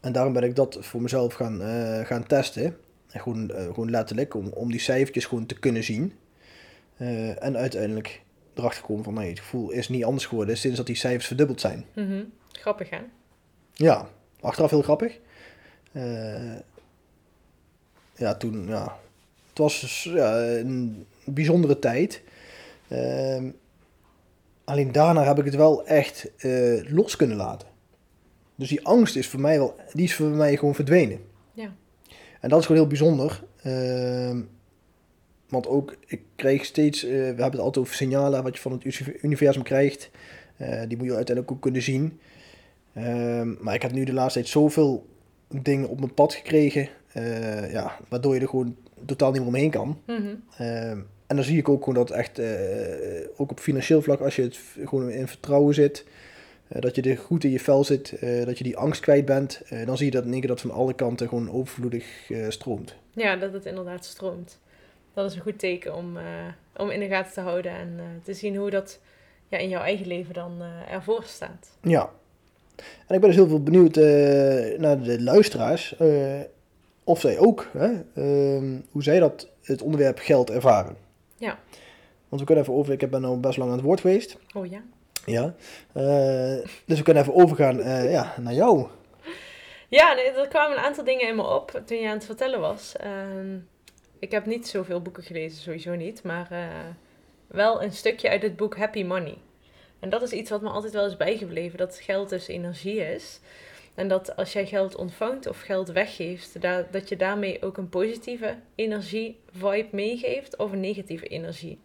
En 0.00 0.12
daarom 0.12 0.32
ben 0.32 0.42
ik 0.42 0.56
dat 0.56 0.78
voor 0.80 1.02
mezelf 1.02 1.34
gaan, 1.34 1.62
eh, 1.62 2.06
gaan 2.06 2.26
testen. 2.26 2.76
En 3.10 3.20
gewoon, 3.20 3.50
gewoon 3.50 3.90
letterlijk, 3.90 4.34
om, 4.34 4.46
om 4.46 4.70
die 4.70 4.80
cijfertjes 4.80 5.24
gewoon 5.24 5.46
te 5.46 5.58
kunnen 5.58 5.84
zien. 5.84 6.12
En 7.38 7.56
uiteindelijk 7.56 8.22
erachter 8.54 8.82
komen 8.82 9.04
van, 9.04 9.14
nee, 9.14 9.28
het 9.28 9.38
gevoel 9.38 9.70
is 9.70 9.88
niet 9.88 10.04
anders 10.04 10.26
geworden 10.26 10.56
sinds 10.56 10.76
dat 10.76 10.86
die 10.86 10.96
cijfers 10.96 11.26
verdubbeld 11.26 11.60
zijn. 11.60 11.84
Mhm. 11.94 12.24
grappig 12.52 12.90
hè? 12.90 12.98
Ja, 13.72 14.08
achteraf 14.40 14.70
heel 14.70 14.82
grappig. 14.82 15.18
Eh, 15.92 16.56
ja, 18.14 18.34
toen, 18.34 18.66
ja, 18.66 18.98
het 19.48 19.58
was 19.58 19.80
dus, 19.80 20.02
ja, 20.02 20.40
een 20.40 21.06
bijzondere 21.24 21.78
tijd. 21.78 22.22
Ehm, 22.88 23.50
alleen 24.64 24.92
daarna 24.92 25.24
heb 25.24 25.38
ik 25.38 25.44
het 25.44 25.54
wel 25.54 25.86
echt 25.86 26.30
eh, 26.36 26.92
los 26.92 27.16
kunnen 27.16 27.36
laten. 27.36 27.68
Dus 28.54 28.68
die 28.68 28.86
angst 28.86 29.16
is 29.16 29.28
voor 29.28 29.40
mij 29.40 29.58
wel, 29.58 29.76
die 29.92 30.04
is 30.04 30.14
voor 30.14 30.28
mij 30.28 30.56
gewoon 30.56 30.74
verdwenen. 30.74 31.20
Ja. 31.52 31.72
En 32.40 32.48
dat 32.48 32.58
is 32.58 32.66
gewoon 32.66 32.80
heel 32.80 32.90
bijzonder. 32.90 33.44
Ehm, 33.62 34.40
Want 35.48 35.66
ook, 35.66 35.96
ik 36.06 36.22
krijg 36.36 36.64
steeds, 36.64 37.04
eh, 37.04 37.10
we 37.10 37.16
hebben 37.16 37.50
het 37.50 37.58
altijd 37.60 37.84
over 37.84 37.96
signalen 37.96 38.42
wat 38.42 38.54
je 38.54 38.60
van 38.60 38.72
het 38.72 39.00
universum 39.22 39.62
krijgt. 39.62 40.10
Die 40.88 40.96
moet 40.96 41.06
je 41.06 41.14
uiteindelijk 41.14 41.50
ook 41.50 41.62
kunnen 41.62 41.82
zien. 41.82 42.20
Ehm, 42.98 43.54
maar 43.60 43.74
ik 43.74 43.82
heb 43.82 43.92
nu 43.92 44.04
de 44.04 44.12
laatste 44.12 44.38
tijd 44.38 44.50
zoveel 44.50 45.06
dingen 45.48 45.88
op 45.88 45.98
mijn 45.98 46.14
pad 46.14 46.34
gekregen, 46.34 46.88
eh, 47.12 47.72
ja, 47.72 47.98
waardoor 48.08 48.34
je 48.34 48.40
er 48.40 48.48
gewoon 48.48 48.76
totaal 49.06 49.30
niet 49.30 49.38
meer 49.38 49.48
omheen 49.48 49.70
kan. 49.70 50.00
Mhm. 50.06 50.34
Ehm, 50.58 50.98
en 51.26 51.36
dan 51.36 51.44
zie 51.44 51.58
ik 51.58 51.68
ook 51.68 51.84
gewoon 51.84 51.94
dat 51.94 52.10
echt, 52.10 52.40
ook 53.36 53.50
op 53.50 53.60
financieel 53.60 54.02
vlak, 54.02 54.20
als 54.20 54.36
je 54.36 54.42
het 54.42 54.58
gewoon 54.84 55.10
in 55.10 55.28
vertrouwen 55.28 55.74
zit, 55.74 56.06
dat 56.68 56.94
je 56.94 57.02
er 57.02 57.18
goed 57.18 57.44
in 57.44 57.50
je 57.50 57.60
vel 57.60 57.84
zit, 57.84 58.14
dat 58.44 58.58
je 58.58 58.64
die 58.64 58.76
angst 58.76 59.00
kwijt 59.00 59.24
bent, 59.24 59.62
dan 59.84 59.96
zie 59.96 60.06
je 60.06 60.12
dat 60.12 60.24
in 60.24 60.30
één 60.30 60.40
keer 60.40 60.48
dat 60.48 60.60
van 60.60 60.70
alle 60.70 60.94
kanten 60.94 61.28
gewoon 61.28 61.50
overvloedig 61.50 62.30
stroomt. 62.48 62.94
Ja, 63.12 63.36
dat 63.36 63.52
het 63.52 63.66
inderdaad 63.66 64.04
stroomt 64.04 64.58
dat 65.22 65.30
is 65.30 65.36
een 65.36 65.42
goed 65.42 65.58
teken 65.58 65.94
om, 65.94 66.18
om 66.76 66.90
in 66.90 67.00
de 67.00 67.08
gaten 67.08 67.32
te 67.32 67.40
houden 67.40 67.72
en 67.72 68.20
te 68.24 68.34
zien 68.34 68.56
hoe 68.56 68.70
dat 68.70 69.00
ja, 69.48 69.58
in 69.58 69.68
jouw 69.68 69.82
eigen 69.82 70.06
leven 70.06 70.34
dan 70.34 70.62
ervoor 70.88 71.22
staat. 71.24 71.76
Ja. 71.82 72.10
En 73.06 73.14
ik 73.14 73.20
ben 73.20 73.28
dus 73.28 73.34
heel 73.34 73.48
veel 73.48 73.62
benieuwd 73.62 73.94
naar 74.78 75.02
de 75.02 75.22
luisteraars. 75.22 75.94
of 77.04 77.20
zij 77.20 77.38
ook, 77.38 77.68
hè, 77.72 77.90
ehm, 78.14 78.80
hoe 78.90 79.02
zij 79.02 79.18
dat, 79.18 79.48
het 79.62 79.82
onderwerp 79.82 80.18
geld 80.18 80.50
ervaren. 80.50 80.96
Ja. 81.36 81.58
Want 82.28 82.40
we 82.40 82.46
kunnen 82.46 82.64
even 82.64 82.76
over, 82.76 82.92
ik 82.92 83.10
ben 83.10 83.24
al 83.24 83.40
best 83.40 83.58
lang 83.58 83.70
aan 83.70 83.76
het 83.76 83.86
woord 83.86 84.00
geweest. 84.00 84.36
Oh 84.54 84.66
ja. 84.66 84.82
Ja. 85.26 85.54
dus 86.86 86.98
we 86.98 87.02
kunnen 87.02 87.22
even 87.22 87.34
overgaan 87.34 87.76
ja, 88.10 88.34
naar 88.40 88.54
jou. 88.54 88.86
Ja, 89.88 90.18
er 90.18 90.48
kwamen 90.48 90.76
een 90.76 90.84
aantal 90.84 91.04
dingen 91.04 91.28
in 91.28 91.36
me 91.36 91.42
op 91.42 91.82
toen 91.84 91.98
je 91.98 92.06
aan 92.08 92.14
het 92.14 92.24
vertellen 92.24 92.60
was. 92.60 92.96
Ehm, 92.96 93.56
ik 94.18 94.30
heb 94.30 94.46
niet 94.46 94.68
zoveel 94.68 95.02
boeken 95.02 95.22
gelezen, 95.22 95.62
sowieso 95.62 95.94
niet. 95.94 96.22
Maar 96.22 96.48
wel 97.46 97.82
een 97.82 97.92
stukje 97.92 98.28
uit 98.28 98.42
het 98.42 98.56
boek 98.56 98.76
Happy 98.76 99.02
Money. 99.02 99.36
En 100.00 100.10
dat 100.10 100.22
is 100.22 100.32
iets 100.32 100.50
wat 100.50 100.62
me 100.62 100.68
altijd 100.68 100.92
wel 100.92 101.06
is 101.06 101.16
bijgebleven. 101.16 101.78
Dat 101.78 102.00
geld 102.00 102.28
dus 102.28 102.48
energie 102.48 103.00
is. 103.00 103.40
En 103.94 104.08
dat 104.08 104.36
als 104.36 104.52
jij 104.52 104.66
geld 104.66 104.96
ontvangt 104.96 105.46
of 105.46 105.60
geld 105.60 105.88
weggeeft, 105.88 106.62
dat, 106.62 106.92
dat 106.92 107.08
je 107.08 107.16
daarmee 107.16 107.62
ook 107.62 107.76
een 107.76 107.88
positieve 107.88 108.56
energie-vibe 108.74 109.88
meegeeft 109.90 110.56
of 110.56 110.72
een 110.72 110.80
negatieve 110.80 111.26
energie 111.26 111.80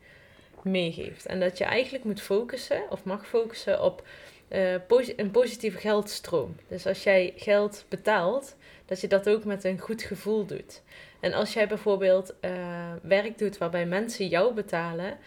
meegeeft. 0.61 1.25
En 1.25 1.39
dat 1.39 1.57
je 1.57 1.63
eigenlijk 1.63 2.03
moet 2.03 2.21
focussen 2.21 2.83
of 2.89 3.03
mag 3.03 3.27
focussen 3.27 3.83
op 3.83 4.07
uh, 4.49 4.73
een 5.15 5.31
positieve 5.31 5.77
geldstroom. 5.77 6.55
Dus 6.67 6.85
als 6.85 7.03
jij 7.03 7.33
geld 7.35 7.85
betaalt, 7.89 8.55
dat 8.85 9.01
je 9.01 9.07
dat 9.07 9.29
ook 9.29 9.43
met 9.43 9.63
een 9.63 9.79
goed 9.79 10.01
gevoel 10.01 10.45
doet. 10.45 10.81
En 11.19 11.33
als 11.33 11.53
jij 11.53 11.67
bijvoorbeeld 11.67 12.33
uh, 12.41 12.91
werk 13.01 13.37
doet 13.37 13.57
waarbij 13.57 13.85
mensen 13.85 14.27
jou 14.27 14.53
betalen, 14.53 15.17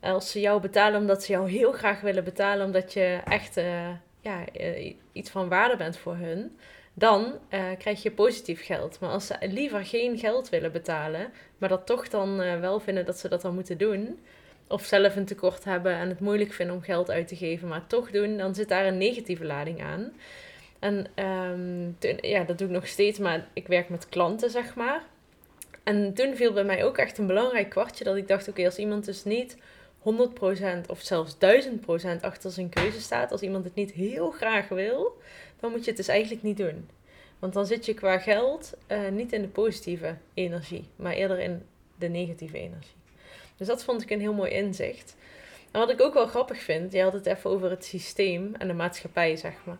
als 0.00 0.30
ze 0.30 0.40
jou 0.40 0.60
betalen 0.60 1.00
omdat 1.00 1.24
ze 1.24 1.32
jou 1.32 1.50
heel 1.50 1.72
graag 1.72 2.00
willen 2.00 2.24
betalen, 2.24 2.66
omdat 2.66 2.92
je 2.92 3.20
echt 3.24 3.56
uh, 3.56 3.88
ja, 4.20 4.44
uh, 4.60 4.94
iets 5.12 5.30
van 5.30 5.48
waarde 5.48 5.76
bent 5.76 5.96
voor 5.96 6.16
hun, 6.16 6.58
dan 6.94 7.38
krijg 7.78 8.02
je 8.02 8.10
positief 8.10 8.64
geld. 8.64 9.00
Maar 9.00 9.10
als 9.10 9.26
ze 9.26 9.36
liever 9.40 9.84
geen 9.84 10.18
geld 10.18 10.48
willen 10.48 10.72
betalen, 10.72 11.32
maar 11.58 11.68
dat 11.68 11.86
toch 11.86 12.08
dan 12.08 12.36
wel 12.36 12.80
vinden 12.80 13.06
dat 13.06 13.18
ze 13.18 13.28
dat 13.28 13.42
dan 13.42 13.54
moeten 13.54 13.78
doen, 13.78 14.18
of 14.66 14.84
zelf 14.84 15.16
een 15.16 15.24
tekort 15.24 15.64
hebben 15.64 15.92
en 15.92 16.08
het 16.08 16.20
moeilijk 16.20 16.52
vinden 16.52 16.74
om 16.76 16.82
geld 16.82 17.10
uit 17.10 17.28
te 17.28 17.36
geven, 17.36 17.68
maar 17.68 17.86
toch 17.86 18.10
doen, 18.10 18.36
dan 18.36 18.54
zit 18.54 18.68
daar 18.68 18.86
een 18.86 18.98
negatieve 18.98 19.44
lading 19.44 19.82
aan. 19.82 20.12
En 20.78 21.06
um, 21.24 21.96
ja, 22.20 22.44
dat 22.44 22.58
doe 22.58 22.68
ik 22.68 22.74
nog 22.74 22.86
steeds, 22.86 23.18
maar 23.18 23.48
ik 23.52 23.66
werk 23.66 23.88
met 23.88 24.08
klanten, 24.08 24.50
zeg 24.50 24.74
maar. 24.74 25.02
En 25.82 26.14
toen 26.14 26.36
viel 26.36 26.52
bij 26.52 26.64
mij 26.64 26.84
ook 26.84 26.98
echt 26.98 27.18
een 27.18 27.26
belangrijk 27.26 27.68
kwartje 27.68 28.04
dat 28.04 28.16
ik 28.16 28.28
dacht, 28.28 28.48
oké, 28.48 28.64
als 28.64 28.78
iemand 28.78 29.04
dus 29.04 29.24
niet 29.24 29.56
100% 30.00 30.86
of 30.86 31.00
zelfs 31.00 31.34
1000% 31.34 32.20
achter 32.20 32.50
zijn 32.50 32.68
keuze 32.68 33.00
staat, 33.00 33.32
als 33.32 33.40
iemand 33.40 33.64
het 33.64 33.74
niet 33.74 33.92
heel 33.92 34.30
graag 34.30 34.68
wil, 34.68 35.20
dan 35.60 35.70
moet 35.70 35.80
je 35.80 35.88
het 35.88 35.96
dus 35.96 36.08
eigenlijk 36.08 36.42
niet 36.42 36.56
doen. 36.56 36.88
Want 37.38 37.52
dan 37.52 37.66
zit 37.66 37.86
je 37.86 37.94
qua 37.94 38.18
geld 38.18 38.74
uh, 38.88 39.08
niet 39.08 39.32
in 39.32 39.42
de 39.42 39.48
positieve 39.48 40.16
energie, 40.34 40.88
maar 40.96 41.12
eerder 41.12 41.38
in 41.38 41.62
de 41.98 42.08
negatieve 42.08 42.58
energie. 42.58 42.98
Dus 43.56 43.66
dat 43.66 43.84
vond 43.84 44.02
ik 44.02 44.10
een 44.10 44.20
heel 44.20 44.34
mooi 44.34 44.50
inzicht. 44.50 45.16
En 45.70 45.80
wat 45.80 45.90
ik 45.90 46.00
ook 46.00 46.14
wel 46.14 46.26
grappig 46.26 46.58
vind, 46.62 46.92
je 46.92 47.02
had 47.02 47.12
het 47.12 47.26
even 47.26 47.50
over 47.50 47.70
het 47.70 47.84
systeem 47.84 48.54
en 48.54 48.68
de 48.68 48.74
maatschappij, 48.74 49.36
zeg 49.36 49.54
maar. 49.64 49.78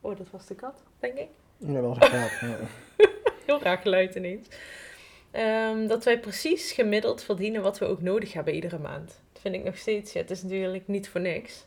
Oh, 0.00 0.16
dat 0.16 0.30
was 0.30 0.46
de 0.46 0.54
kat, 0.54 0.82
denk 0.98 1.18
ik. 1.18 1.28
Ja, 1.56 1.80
dat 1.80 1.96
was 1.96 1.96
een 1.96 2.20
kat. 2.20 2.30
Ja. 2.40 2.58
heel 3.46 3.62
raar 3.62 3.78
geluid 3.78 4.14
ineens. 4.14 4.46
Um, 5.32 5.86
dat 5.86 6.04
wij 6.04 6.20
precies 6.20 6.72
gemiddeld 6.72 7.22
verdienen 7.22 7.62
wat 7.62 7.78
we 7.78 7.84
ook 7.84 8.02
nodig 8.02 8.32
hebben 8.32 8.54
iedere 8.54 8.78
maand. 8.78 9.20
Dat 9.32 9.42
vind 9.42 9.54
ik 9.54 9.64
nog 9.64 9.76
steeds, 9.76 10.12
ja, 10.12 10.20
het 10.20 10.30
is 10.30 10.42
natuurlijk 10.42 10.86
niet 10.86 11.08
voor 11.08 11.20
niks. 11.20 11.66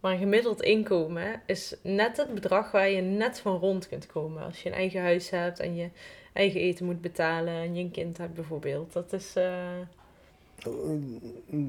Maar 0.00 0.12
een 0.12 0.18
gemiddeld 0.18 0.62
inkomen 0.62 1.42
is 1.46 1.76
net 1.82 2.16
het 2.16 2.34
bedrag 2.34 2.70
waar 2.70 2.88
je 2.90 3.00
net 3.00 3.40
van 3.40 3.58
rond 3.58 3.88
kunt 3.88 4.06
komen. 4.06 4.44
Als 4.44 4.62
je 4.62 4.68
een 4.68 4.74
eigen 4.74 5.00
huis 5.00 5.30
hebt 5.30 5.60
en 5.60 5.76
je 5.76 5.88
eigen 6.32 6.60
eten 6.60 6.84
moet 6.84 7.00
betalen 7.00 7.54
en 7.54 7.74
je 7.74 7.82
een 7.82 7.90
kind 7.90 8.18
hebt 8.18 8.34
bijvoorbeeld. 8.34 8.92
Dat 8.92 9.12
is... 9.12 9.34
Uh... 9.36 9.44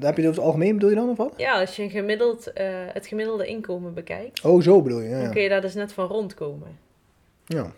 je 0.00 0.06
het 0.06 0.18
over 0.18 0.24
het 0.24 0.38
algemeen 0.38 0.74
bedoel 0.74 0.90
je 0.90 0.96
dan 0.96 1.08
of 1.08 1.16
wat? 1.16 1.34
Ja, 1.36 1.60
als 1.60 1.76
je 1.76 1.82
een 1.82 1.90
gemiddeld, 1.90 2.46
uh, 2.46 2.64
het 2.92 3.06
gemiddelde 3.06 3.46
inkomen 3.46 3.94
bekijkt. 3.94 4.44
Oh, 4.44 4.62
zo 4.62 4.82
bedoel 4.82 5.00
je, 5.00 5.08
ja. 5.08 5.22
Dan 5.22 5.32
kun 5.32 5.42
je 5.42 5.48
daar 5.48 5.60
dus 5.60 5.74
net 5.74 5.92
van 5.92 6.06
rondkomen. 6.06 6.78
Ja. 7.46 7.72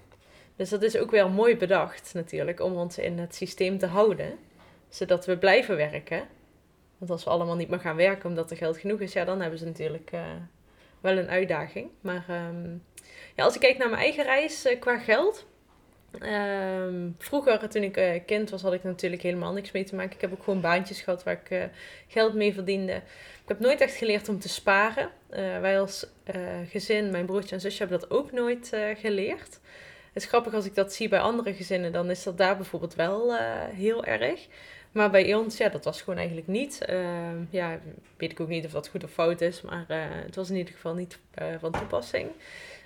Dus 0.57 0.69
dat 0.69 0.83
is 0.83 0.99
ook 0.99 1.11
wel 1.11 1.29
mooi 1.29 1.57
bedacht 1.57 2.15
natuurlijk 2.15 2.61
om 2.61 2.77
ons 2.77 2.99
in 2.99 3.19
het 3.19 3.35
systeem 3.35 3.79
te 3.79 3.87
houden, 3.87 4.39
zodat 4.89 5.27
we 5.27 5.39
blijven 5.39 5.77
werken. 5.77 6.27
Want 6.99 7.11
als 7.11 7.25
we 7.25 7.31
allemaal 7.31 7.57
niet 7.57 7.69
meer 7.69 7.81
gaan 7.81 7.97
werken 7.97 8.29
omdat 8.29 8.51
er 8.51 8.57
geld 8.57 8.79
genoeg 8.79 9.01
is, 9.01 9.13
ja, 9.13 9.25
dan 9.25 9.41
hebben 9.41 9.59
ze 9.59 9.65
natuurlijk 9.65 10.11
uh, 10.15 10.21
wel 11.01 11.19
een 11.19 11.29
uitdaging. 11.29 11.91
Maar 12.01 12.25
um, 12.29 12.83
ja, 13.37 13.45
als 13.45 13.55
ik 13.55 13.61
kijk 13.61 13.79
naar 13.79 13.89
mijn 13.89 14.03
eigen 14.03 14.25
reis 14.25 14.67
uh, 14.67 14.81
qua 14.81 14.99
geld. 14.99 15.47
Um, 16.21 17.15
vroeger, 17.19 17.69
toen 17.69 17.83
ik 17.83 17.97
uh, 17.97 18.21
kind 18.27 18.51
was, 18.51 18.63
had 18.63 18.73
ik 18.73 18.85
natuurlijk 18.85 19.23
helemaal 19.23 19.53
niks 19.53 19.73
mee 19.73 19.85
te 19.85 19.95
maken. 19.95 20.15
Ik 20.15 20.21
heb 20.21 20.33
ook 20.33 20.43
gewoon 20.43 20.61
baantjes 20.61 21.01
gehad 21.01 21.23
waar 21.23 21.41
ik 21.45 21.71
geld 22.09 22.35
mee 22.35 22.55
verdiende. 22.55 22.95
Ik 23.43 23.49
heb 23.49 23.59
nooit 23.59 23.81
echt 23.81 23.95
geleerd 23.95 24.29
om 24.29 24.39
te 24.39 24.49
sparen. 24.49 25.11
wij 25.61 25.81
als 25.81 26.07
gezin, 26.69 27.11
mijn 27.11 27.27
broertje 27.27 27.55
en 27.55 27.61
zusje, 27.61 27.79
hebben 27.79 28.01
dat 28.01 28.11
ook 28.11 28.33
nooit 28.33 28.73
geleerd. 28.97 29.61
Het 30.15 30.23
is 30.23 30.29
grappig 30.29 30.55
als 30.55 30.65
ik 30.65 30.75
dat 30.75 30.93
zie 30.93 31.09
bij 31.09 31.21
andere 31.21 31.55
gezinnen, 31.55 31.93
dan 31.93 32.11
is 32.11 32.23
dat 32.23 32.39
daar 32.39 32.57
bijvoorbeeld 32.57 32.95
wel 32.95 33.33
uh, 33.33 33.41
heel 33.65 34.05
erg. 34.05 34.47
Maar 34.93 35.11
bij 35.11 35.35
ons, 35.35 35.57
ja, 35.57 35.69
dat 35.69 35.85
was 35.85 36.03
gewoon 36.03 36.19
eigenlijk 36.19 36.47
niet. 36.47 36.81
Uh, 36.91 37.51
ja, 37.51 37.79
weet 38.17 38.31
ik 38.31 38.41
ook 38.41 38.49
niet 38.49 38.65
of 38.65 38.71
dat 38.71 38.89
goed 38.89 39.05
of 39.05 39.11
fout 39.11 39.41
is, 39.41 39.61
maar 39.61 39.85
uh, 39.89 39.97
het 40.09 40.35
was 40.35 40.51
in 40.51 40.57
ieder 40.57 40.75
geval 40.75 40.95
niet 40.95 41.19
uh, 41.39 41.47
van 41.59 41.73
toepassing. 41.73 42.29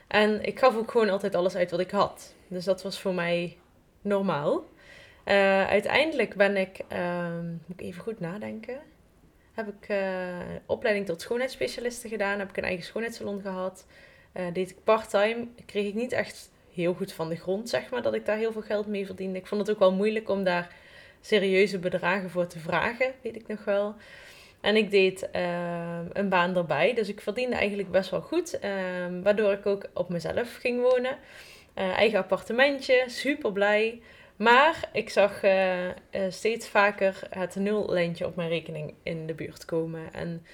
En 0.07 0.43
ik 0.43 0.59
gaf 0.59 0.77
ook 0.77 0.91
gewoon 0.91 1.09
altijd 1.09 1.35
alles 1.35 1.57
uit 1.57 1.71
wat 1.71 1.81
ik 1.81 1.91
had. 1.91 2.35
Dus 2.47 2.65
dat 2.65 2.83
was 2.83 3.01
voor 3.01 3.15
mij 3.15 3.57
normaal. 4.01 4.65
uiteindelijk 5.69 6.35
ben 6.35 6.57
ik, 6.57 6.81
ehm, 6.89 7.47
moet 7.47 7.81
ik 7.81 7.81
even 7.81 8.03
goed 8.03 8.21
nadenken, 8.21 8.81
heb 9.53 9.69
ik 9.69 9.97
opleiding 10.67 11.07
tot 11.07 11.21
schoonheidsspecialiste 11.21 12.09
gedaan, 12.09 12.39
heb 12.39 12.49
ik 12.49 12.57
een 12.57 12.65
eigen 12.65 12.85
schoonheidssalon 12.85 13.41
gehad. 13.41 13.87
deed 14.53 14.71
ik 14.71 14.85
part-time, 14.85 15.47
kreeg 15.67 15.87
ik 15.87 15.95
niet 15.95 16.13
echt 16.13 16.51
heel 16.79 16.95
goed 16.95 17.13
van 17.13 17.29
de 17.29 17.37
grond, 17.37 17.69
zeg 17.69 17.91
maar, 17.91 18.03
dat 18.03 18.15
ik 18.15 18.27
daar 18.27 18.37
heel 18.37 18.53
veel 18.53 18.63
geld 18.63 18.87
mee 18.87 19.07
verdiende. 19.07 19.39
Ik 19.39 19.47
vond 19.47 19.61
het 19.61 19.71
ook 19.71 19.79
wel 19.79 19.93
moeilijk 19.93 20.29
om 20.29 20.45
daar 20.45 20.75
serieuze 21.21 21.79
bedragen 21.79 22.31
voor 22.31 22.47
te 22.47 22.59
vragen, 22.59 23.13
weet 23.23 23.37
ik 23.37 23.47
nog 23.47 23.65
wel. 23.65 23.95
En 24.61 24.77
ik 24.77 24.91
deed 24.91 25.29
uh, 25.37 25.99
een 26.13 26.29
baan 26.29 26.57
erbij, 26.57 26.95
dus 26.95 27.09
ik 27.09 27.21
verdiende 27.21 27.57
eigenlijk 27.57 27.91
best 27.91 28.11
wel 28.11 28.21
goed, 28.21 28.59
uh, 28.65 28.71
waardoor 29.23 29.53
ik 29.53 29.67
ook 29.67 29.89
op 29.95 30.09
mezelf 30.09 30.57
ging 30.57 30.81
wonen. 30.81 31.17
Uh, 31.75 31.97
eigen 31.97 32.19
appartementje, 32.19 33.05
super 33.07 33.53
blij. 33.53 34.01
Maar 34.37 34.89
ik 34.93 35.11
zag 35.11 35.43
eh, 35.43 35.77
steeds 36.29 36.69
vaker 36.69 37.21
het 37.31 37.57
nullijntje 37.57 38.27
op 38.27 38.37
mijn 38.37 38.49
rekening 38.49 38.95
in 39.03 39.27
de 39.27 39.35
buurt 39.35 39.65
komen. 39.65 40.13
En 40.13 40.47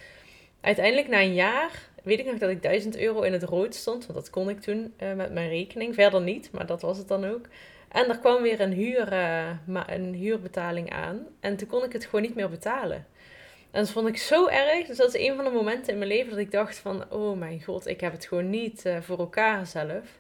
uiteindelijk 0.65 1.09
na 1.09 1.21
een 1.21 1.35
jaar 1.35 1.93
weet 2.05 2.19
ik 2.19 2.27
nog 2.27 2.39
dat 2.39 2.51
ik 2.51 2.63
1000 2.63 2.97
euro 2.97 3.23
in 3.23 3.33
het 3.33 3.43
rood 3.43 3.75
stond. 3.75 4.07
Want 4.07 4.19
dat 4.19 4.31
kon 4.31 4.49
ik 4.49 4.61
toen 4.61 4.95
uh, 5.03 5.13
met 5.13 5.33
mijn 5.33 5.49
rekening. 5.49 5.95
Verder 5.95 6.23
niet, 6.23 6.51
maar 6.53 6.67
dat 6.67 6.83
was 6.83 6.99
het 6.99 7.09
dan 7.09 7.25
ook. 7.25 7.47
En 7.89 8.09
er 8.09 8.19
kwam 8.19 8.43
weer 8.43 8.61
een, 8.61 8.73
huur, 8.73 9.13
uh, 9.13 9.51
een 9.87 10.15
huurbetaling 10.15 10.93
aan. 10.93 11.27
En 11.41 11.57
toen 11.57 11.69
kon 11.69 11.85
ik 11.85 11.93
het 11.93 12.05
gewoon 12.05 12.23
niet 12.23 12.35
meer 12.35 12.51
betalen. 12.51 13.07
En 13.71 13.81
dat 13.81 13.91
vond 13.91 14.09
ik 14.09 14.17
zo 14.17 14.47
erg. 14.47 14.87
Dus 14.87 14.97
dat 14.97 15.15
is 15.15 15.29
een 15.29 15.37
van 15.37 15.45
de 15.45 15.51
momenten 15.51 15.93
in 15.93 15.99
mijn 15.99 16.11
leven 16.11 16.31
dat 16.31 16.39
ik 16.39 16.51
dacht 16.51 16.79
van... 16.79 17.11
Oh 17.11 17.39
mijn 17.39 17.63
god, 17.63 17.87
ik 17.87 18.01
heb 18.01 18.13
het 18.13 18.27
gewoon 18.27 18.51
niet 18.51 18.87
uh, 18.87 19.01
voor 19.01 19.19
elkaar 19.19 19.67
zelf. 19.67 20.19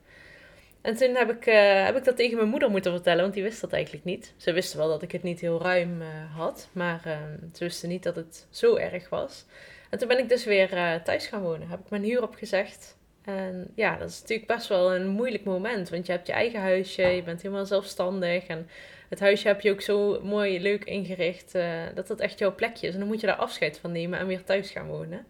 En 0.80 0.96
toen 0.96 1.14
heb 1.14 1.30
ik, 1.30 1.44
heb 1.84 1.96
ik 1.96 2.04
dat 2.04 2.16
tegen 2.16 2.36
mijn 2.36 2.48
moeder 2.48 2.70
moeten 2.70 2.92
vertellen. 2.92 3.22
Want 3.22 3.34
die 3.34 3.42
wist 3.42 3.60
dat 3.60 3.72
eigenlijk 3.72 4.04
niet. 4.04 4.34
Ze 4.36 4.52
wisten 4.52 4.78
wel 4.78 4.88
dat 4.88 5.02
ik 5.02 5.12
het 5.12 5.22
niet 5.22 5.40
heel 5.40 5.62
ruim 5.62 6.02
had. 6.36 6.68
Maar 6.72 7.00
ehm, 7.04 7.38
ze 7.52 7.64
wisten 7.64 7.88
niet 7.88 8.02
dat 8.02 8.16
het 8.16 8.46
zo 8.50 8.76
erg 8.76 9.08
was. 9.08 9.44
En 9.90 9.98
toen 9.98 10.08
ben 10.08 10.18
ik 10.18 10.28
dus 10.28 10.44
weer 10.44 10.72
uh, 10.72 10.94
thuis 10.94 11.26
gaan 11.26 11.42
wonen. 11.42 11.68
Heb 11.68 11.80
ik 11.80 11.90
mijn 11.90 12.04
huur 12.04 12.22
opgezegd. 12.22 12.96
En 13.24 13.70
ja, 13.74 13.96
dat 13.96 14.10
is 14.10 14.20
natuurlijk 14.20 14.48
best 14.48 14.68
wel 14.68 14.94
een 14.94 15.08
moeilijk 15.08 15.44
moment. 15.44 15.88
Want 15.88 16.06
je 16.06 16.12
hebt 16.12 16.26
je 16.26 16.32
eigen 16.32 16.60
huisje, 16.60 17.02
je 17.02 17.22
bent 17.22 17.42
helemaal 17.42 17.66
zelfstandig. 17.66 18.46
En 18.46 18.68
het 19.08 19.20
huisje 19.20 19.46
heb 19.46 19.60
je 19.60 19.70
ook 19.70 19.80
zo 19.80 20.20
mooi, 20.22 20.60
leuk 20.60 20.84
ingericht. 20.84 21.54
Uh, 21.54 21.82
dat 21.94 22.06
dat 22.06 22.20
echt 22.20 22.38
jouw 22.38 22.54
plekje 22.54 22.86
is. 22.86 22.92
En 22.92 22.98
dan 22.98 23.08
moet 23.08 23.20
je 23.20 23.26
daar 23.26 23.36
afscheid 23.36 23.78
van 23.78 23.92
nemen 23.92 24.18
en 24.18 24.26
weer 24.26 24.44
thuis 24.44 24.70
gaan 24.70 24.86
wonen. 24.86 25.26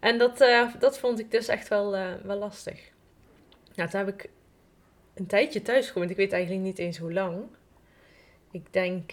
En 0.00 0.18
dat, 0.18 0.40
uh, 0.40 0.74
dat 0.78 0.98
vond 0.98 1.18
ik 1.18 1.30
dus 1.30 1.48
echt 1.48 1.68
wel, 1.68 1.90
wel 2.22 2.38
lastig. 2.38 2.90
Nou, 3.74 3.90
toen 3.90 4.00
heb 4.00 4.08
ik 4.08 4.30
een 5.14 5.26
tijdje 5.26 5.62
thuis 5.62 5.90
gewoond. 5.90 6.10
Ik 6.10 6.16
weet 6.16 6.32
eigenlijk 6.32 6.64
niet 6.64 6.78
eens 6.78 6.98
hoe 6.98 7.12
lang. 7.12 7.42
Ik 8.50 8.72
denk 8.72 9.12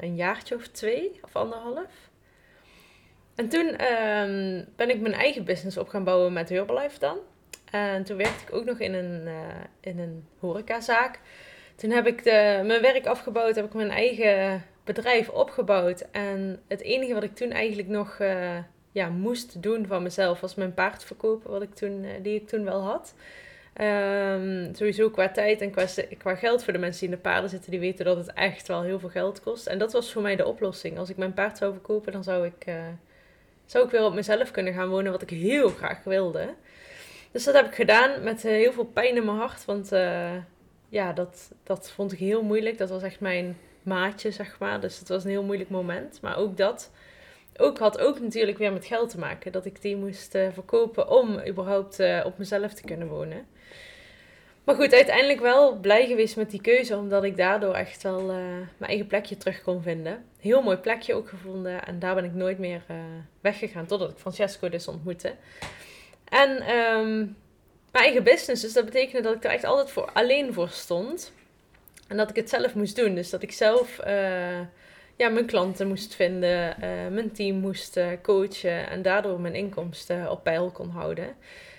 een 0.00 0.14
jaartje 0.14 0.54
of 0.54 0.68
twee 0.68 1.20
of 1.22 1.36
anderhalf. 1.36 2.10
En 3.34 3.48
toen 3.48 3.66
um, 3.66 4.64
ben 4.76 4.90
ik 4.90 5.00
mijn 5.00 5.14
eigen 5.14 5.44
business 5.44 5.76
op 5.76 5.88
gaan 5.88 6.04
bouwen 6.04 6.32
met 6.32 6.48
Herbalife 6.48 6.98
dan. 6.98 7.18
En 7.70 8.04
toen 8.04 8.16
werkte 8.16 8.44
ik 8.46 8.54
ook 8.54 8.64
nog 8.64 8.78
in 8.78 8.94
een, 8.94 9.22
uh, 9.26 9.34
in 9.80 9.98
een 9.98 10.24
horecazaak. 10.38 11.20
Toen 11.76 11.90
heb 11.90 12.06
ik 12.06 12.24
de, 12.24 12.62
mijn 12.64 12.82
werk 12.82 13.06
afgebouwd, 13.06 13.54
heb 13.54 13.64
ik 13.64 13.74
mijn 13.74 13.90
eigen 13.90 14.62
bedrijf 14.84 15.28
opgebouwd. 15.28 16.06
En 16.10 16.62
het 16.68 16.80
enige 16.80 17.14
wat 17.14 17.22
ik 17.22 17.34
toen 17.34 17.50
eigenlijk 17.50 17.88
nog 17.88 18.18
uh, 18.18 18.56
ja, 18.92 19.08
moest 19.08 19.62
doen 19.62 19.86
van 19.86 20.02
mezelf 20.02 20.40
was 20.40 20.54
mijn 20.54 20.74
paard 20.74 21.04
verkopen, 21.04 21.50
wat 21.50 21.62
ik 21.62 21.74
toen, 21.74 22.04
uh, 22.04 22.10
die 22.22 22.34
ik 22.34 22.48
toen 22.48 22.64
wel 22.64 22.80
had. 22.80 23.14
Um, 23.80 24.74
sowieso 24.74 25.10
qua 25.10 25.30
tijd 25.30 25.60
en 25.60 25.70
qua, 25.70 25.86
qua 26.18 26.34
geld 26.34 26.64
voor 26.64 26.72
de 26.72 26.78
mensen 26.78 27.00
die 27.00 27.08
in 27.08 27.14
de 27.14 27.28
paarden 27.30 27.50
zitten, 27.50 27.70
die 27.70 27.80
weten 27.80 28.04
dat 28.04 28.16
het 28.16 28.32
echt 28.32 28.68
wel 28.68 28.82
heel 28.82 28.98
veel 28.98 29.08
geld 29.08 29.40
kost. 29.40 29.66
En 29.66 29.78
dat 29.78 29.92
was 29.92 30.12
voor 30.12 30.22
mij 30.22 30.36
de 30.36 30.46
oplossing. 30.46 30.98
Als 30.98 31.10
ik 31.10 31.16
mijn 31.16 31.34
paard 31.34 31.58
zou 31.58 31.72
verkopen, 31.72 32.12
dan 32.12 32.24
zou 32.24 32.46
ik 32.46 32.66
zou 33.66 33.84
ik 33.84 33.90
weer 33.90 34.04
op 34.04 34.14
mezelf 34.14 34.50
kunnen 34.50 34.72
gaan 34.72 34.88
wonen, 34.88 35.12
wat 35.12 35.22
ik 35.22 35.30
heel 35.30 35.68
graag 35.68 36.04
wilde. 36.04 36.54
Dus 37.30 37.44
dat 37.44 37.54
heb 37.54 37.66
ik 37.66 37.74
gedaan 37.74 38.22
met 38.22 38.44
eh, 38.44 38.50
heel 38.50 38.72
veel 38.72 38.84
pijn 38.84 39.16
in 39.16 39.24
mijn 39.24 39.36
hart. 39.36 39.64
Want 39.64 39.92
uh, 39.92 40.32
ja, 40.88 41.12
dat, 41.12 41.52
dat 41.62 41.90
vond 41.90 42.12
ik 42.12 42.18
heel 42.18 42.42
moeilijk. 42.42 42.78
Dat 42.78 42.90
was 42.90 43.02
echt 43.02 43.20
mijn 43.20 43.58
maatje, 43.82 44.30
zeg 44.30 44.58
maar. 44.58 44.80
Dus 44.80 44.98
het 44.98 45.08
was 45.08 45.24
een 45.24 45.30
heel 45.30 45.42
moeilijk 45.42 45.70
moment. 45.70 46.18
Maar 46.22 46.36
ook 46.36 46.56
dat 46.56 46.90
ook, 47.56 47.78
had 47.78 47.98
ook 47.98 48.20
natuurlijk 48.20 48.58
weer 48.58 48.72
met 48.72 48.86
geld 48.86 49.10
te 49.10 49.18
maken. 49.18 49.52
Dat 49.52 49.64
ik 49.64 49.82
die 49.82 49.96
moest 49.96 50.34
uh, 50.34 50.48
verkopen 50.52 51.08
om 51.08 51.40
überhaupt 51.46 51.98
op 52.24 52.38
mezelf 52.38 52.72
te 52.72 52.82
kunnen 52.82 53.08
wonen. 53.08 53.46
Maar 54.64 54.74
goed, 54.74 54.92
uiteindelijk 54.92 55.40
wel 55.40 55.76
blij 55.76 56.06
geweest 56.06 56.36
met 56.36 56.50
die 56.50 56.60
keuze, 56.60 56.96
omdat 56.96 57.24
ik 57.24 57.36
daardoor 57.36 57.74
echt 57.74 58.02
wel 58.02 58.20
uh, 58.20 58.36
mijn 58.76 58.90
eigen 58.90 59.06
plekje 59.06 59.36
terug 59.36 59.62
kon 59.62 59.82
vinden. 59.82 60.24
Heel 60.40 60.62
mooi 60.62 60.76
plekje 60.76 61.14
ook 61.14 61.28
gevonden 61.28 61.86
en 61.86 61.98
daar 61.98 62.14
ben 62.14 62.24
ik 62.24 62.34
nooit 62.34 62.58
meer 62.58 62.82
uh, 62.90 62.96
weggegaan 63.40 63.86
totdat 63.86 64.10
ik 64.10 64.16
Francesco 64.16 64.68
dus 64.68 64.88
ontmoette. 64.88 65.34
En 66.28 66.50
um, 66.50 67.36
mijn 67.92 68.04
eigen 68.04 68.24
business, 68.24 68.62
dus 68.62 68.72
dat 68.72 68.84
betekende 68.84 69.22
dat 69.22 69.34
ik 69.34 69.44
er 69.44 69.50
echt 69.50 69.64
altijd 69.64 69.90
voor, 69.90 70.10
alleen 70.12 70.52
voor 70.52 70.68
stond. 70.68 71.32
En 72.08 72.16
dat 72.16 72.30
ik 72.30 72.36
het 72.36 72.48
zelf 72.48 72.74
moest 72.74 72.96
doen. 72.96 73.14
Dus 73.14 73.30
dat 73.30 73.42
ik 73.42 73.52
zelf 73.52 74.00
uh, 74.06 74.60
ja, 75.16 75.28
mijn 75.28 75.46
klanten 75.46 75.88
moest 75.88 76.14
vinden, 76.14 76.76
mijn 77.12 77.32
team 77.32 77.56
moest 77.56 78.00
coachen 78.22 78.88
en 78.88 79.02
daardoor 79.02 79.40
mijn 79.40 79.54
inkomsten 79.54 80.30
op 80.30 80.44
peil 80.44 80.70
kon 80.70 80.90
houden. 80.90 81.36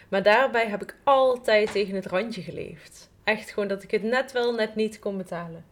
Maar 0.10 0.24
daarbij 0.24 0.68
heb 0.68 0.82
ik 0.82 0.96
altijd 1.04 1.72
tegen 1.72 1.96
het 1.96 2.06
randje 2.06 2.42
geleefd. 2.42 3.10
Echt 3.24 3.50
gewoon 3.50 3.68
dat 3.68 3.84
ik 3.84 3.92
het 3.92 4.04
net 4.04 4.32
wel, 4.32 4.54
net 4.54 4.76
niet 4.76 5.00
kon 5.00 5.18
betalen. 5.18 5.66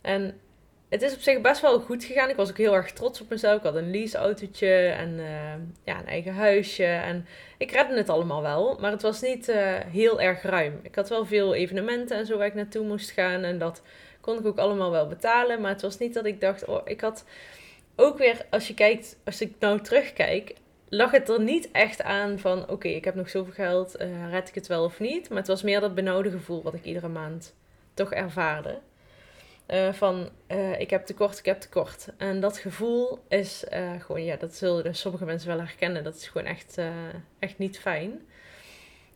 En 0.00 0.40
het 0.88 1.02
is 1.02 1.14
op 1.14 1.20
zich 1.20 1.40
best 1.40 1.60
wel 1.60 1.80
goed 1.80 2.04
gegaan. 2.04 2.28
Ik 2.28 2.36
was 2.36 2.50
ook 2.50 2.56
heel 2.56 2.74
erg 2.74 2.92
trots 2.92 3.20
op 3.20 3.28
mezelf. 3.28 3.56
Ik 3.56 3.62
had 3.62 3.74
een 3.74 3.90
leaseautootje 3.90 4.88
en 4.88 5.18
uh, 5.18 5.54
ja, 5.84 5.98
een 5.98 6.06
eigen 6.06 6.34
huisje. 6.34 6.84
En 6.84 7.26
ik 7.58 7.70
redde 7.70 7.96
het 7.96 8.08
allemaal 8.08 8.42
wel. 8.42 8.76
Maar 8.80 8.90
het 8.90 9.02
was 9.02 9.20
niet 9.20 9.48
uh, 9.48 9.56
heel 9.86 10.20
erg 10.20 10.42
ruim. 10.42 10.80
Ik 10.82 10.94
had 10.94 11.08
wel 11.08 11.26
veel 11.26 11.54
evenementen 11.54 12.16
en 12.16 12.26
zo 12.26 12.38
waar 12.38 12.46
ik 12.46 12.54
naartoe 12.54 12.86
moest 12.86 13.10
gaan. 13.10 13.42
En 13.42 13.58
dat 13.58 13.82
kon 14.20 14.38
ik 14.38 14.46
ook 14.46 14.58
allemaal 14.58 14.90
wel 14.90 15.06
betalen. 15.06 15.60
Maar 15.60 15.70
het 15.70 15.82
was 15.82 15.98
niet 15.98 16.14
dat 16.14 16.24
ik 16.24 16.40
dacht, 16.40 16.64
oh, 16.64 16.80
ik 16.84 17.00
had 17.00 17.24
ook 17.96 18.18
weer, 18.18 18.46
als 18.50 18.68
je 18.68 18.74
kijkt, 18.74 19.16
als 19.24 19.40
ik 19.40 19.54
nou 19.58 19.80
terugkijk, 19.80 20.54
lag 20.88 21.10
het 21.10 21.28
er 21.28 21.40
niet 21.40 21.70
echt 21.72 22.02
aan 22.02 22.38
van 22.38 22.70
oké, 22.70 22.88
ik 22.88 23.04
heb 23.04 23.14
nog 23.14 23.28
zoveel 23.28 23.52
geld, 23.52 24.00
uh, 24.00 24.30
red 24.30 24.48
ik 24.48 24.54
het 24.54 24.66
wel 24.66 24.84
of 24.84 25.00
niet. 25.00 25.28
Maar 25.28 25.38
het 25.38 25.46
was 25.46 25.62
meer 25.62 25.80
dat 25.80 25.94
benauwde 25.94 26.30
gevoel 26.30 26.62
wat 26.62 26.74
ik 26.74 26.84
iedere 26.84 27.08
maand 27.08 27.54
toch 27.94 28.12
ervaarde. 28.12 28.78
Uh, 29.70 29.92
van 29.92 30.28
uh, 30.48 30.80
ik 30.80 30.90
heb 30.90 31.06
tekort, 31.06 31.38
ik 31.38 31.44
heb 31.44 31.60
tekort. 31.60 32.08
En 32.16 32.40
dat 32.40 32.58
gevoel 32.58 33.18
is 33.28 33.64
gewoon, 33.98 34.24
ja, 34.24 34.36
dat 34.36 34.54
zullen 34.54 34.84
dus 34.84 35.00
sommige 35.00 35.24
mensen 35.24 35.48
wel 35.48 35.58
herkennen. 35.58 36.04
Dat 36.04 36.14
is 36.14 36.28
gewoon 36.28 36.46
echt, 36.46 36.78
echt 37.38 37.58
niet 37.58 37.78
fijn. 37.78 38.20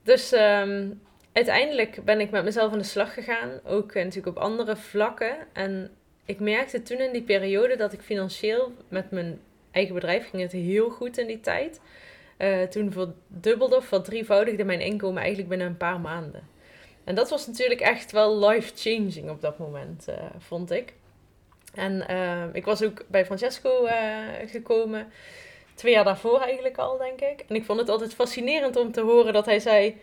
Dus 0.03 0.33
um, 0.33 1.01
uiteindelijk 1.33 2.05
ben 2.05 2.21
ik 2.21 2.31
met 2.31 2.45
mezelf 2.45 2.73
aan 2.73 2.79
de 2.79 2.85
slag 2.85 3.15
gegaan. 3.15 3.61
Ook 3.65 3.95
natuurlijk 3.95 4.37
op 4.37 4.43
andere 4.43 4.77
vlakken. 4.77 5.37
En 5.53 5.91
ik 6.25 6.41
merkte 6.41 6.83
toen 6.83 6.99
in 6.99 7.13
die 7.13 7.23
periode 7.23 7.77
dat 7.77 7.93
ik 7.93 8.01
financieel 8.01 8.73
met 8.89 9.11
mijn 9.11 9.41
eigen 9.71 9.95
bedrijf 9.95 10.29
ging 10.29 10.43
het 10.43 10.53
heel 10.53 10.91
goed 10.91 11.19
in 11.19 11.27
die 11.27 11.41
tijd. 11.41 11.81
Uh, 12.39 12.63
toen 12.63 12.93
verdubbelde 12.93 13.77
of 13.77 13.85
verdrievoudigde 13.85 14.65
mijn 14.65 14.81
inkomen 14.81 15.19
eigenlijk 15.19 15.49
binnen 15.49 15.67
een 15.67 15.77
paar 15.77 16.01
maanden. 16.01 16.49
En 17.05 17.15
dat 17.15 17.31
was 17.31 17.47
natuurlijk 17.47 17.81
echt 17.81 18.13
wel 18.13 18.49
life-changing 18.49 19.31
op 19.31 19.41
dat 19.41 19.59
moment, 19.59 20.07
uh, 20.09 20.15
vond 20.39 20.71
ik. 20.71 20.95
En 21.75 22.05
uh, 22.11 22.45
ik 22.53 22.65
was 22.65 22.83
ook 22.83 23.05
bij 23.07 23.25
Francesco 23.25 23.89
gekomen, 24.47 25.13
twee 25.75 25.93
jaar 25.93 26.05
daarvoor 26.05 26.41
eigenlijk 26.41 26.79
al, 26.79 26.99
denk 26.99 27.21
ik. 27.21 27.45
En 27.49 27.55
ik 27.55 27.65
vond 27.65 27.81
het 27.81 27.89
altijd 27.89 28.15
fascinerend 28.15 28.77
om 28.77 28.93
te 28.93 29.01
horen 29.01 29.33
dat 29.33 29.47
hij 29.47 29.61
zei: 29.61 30.01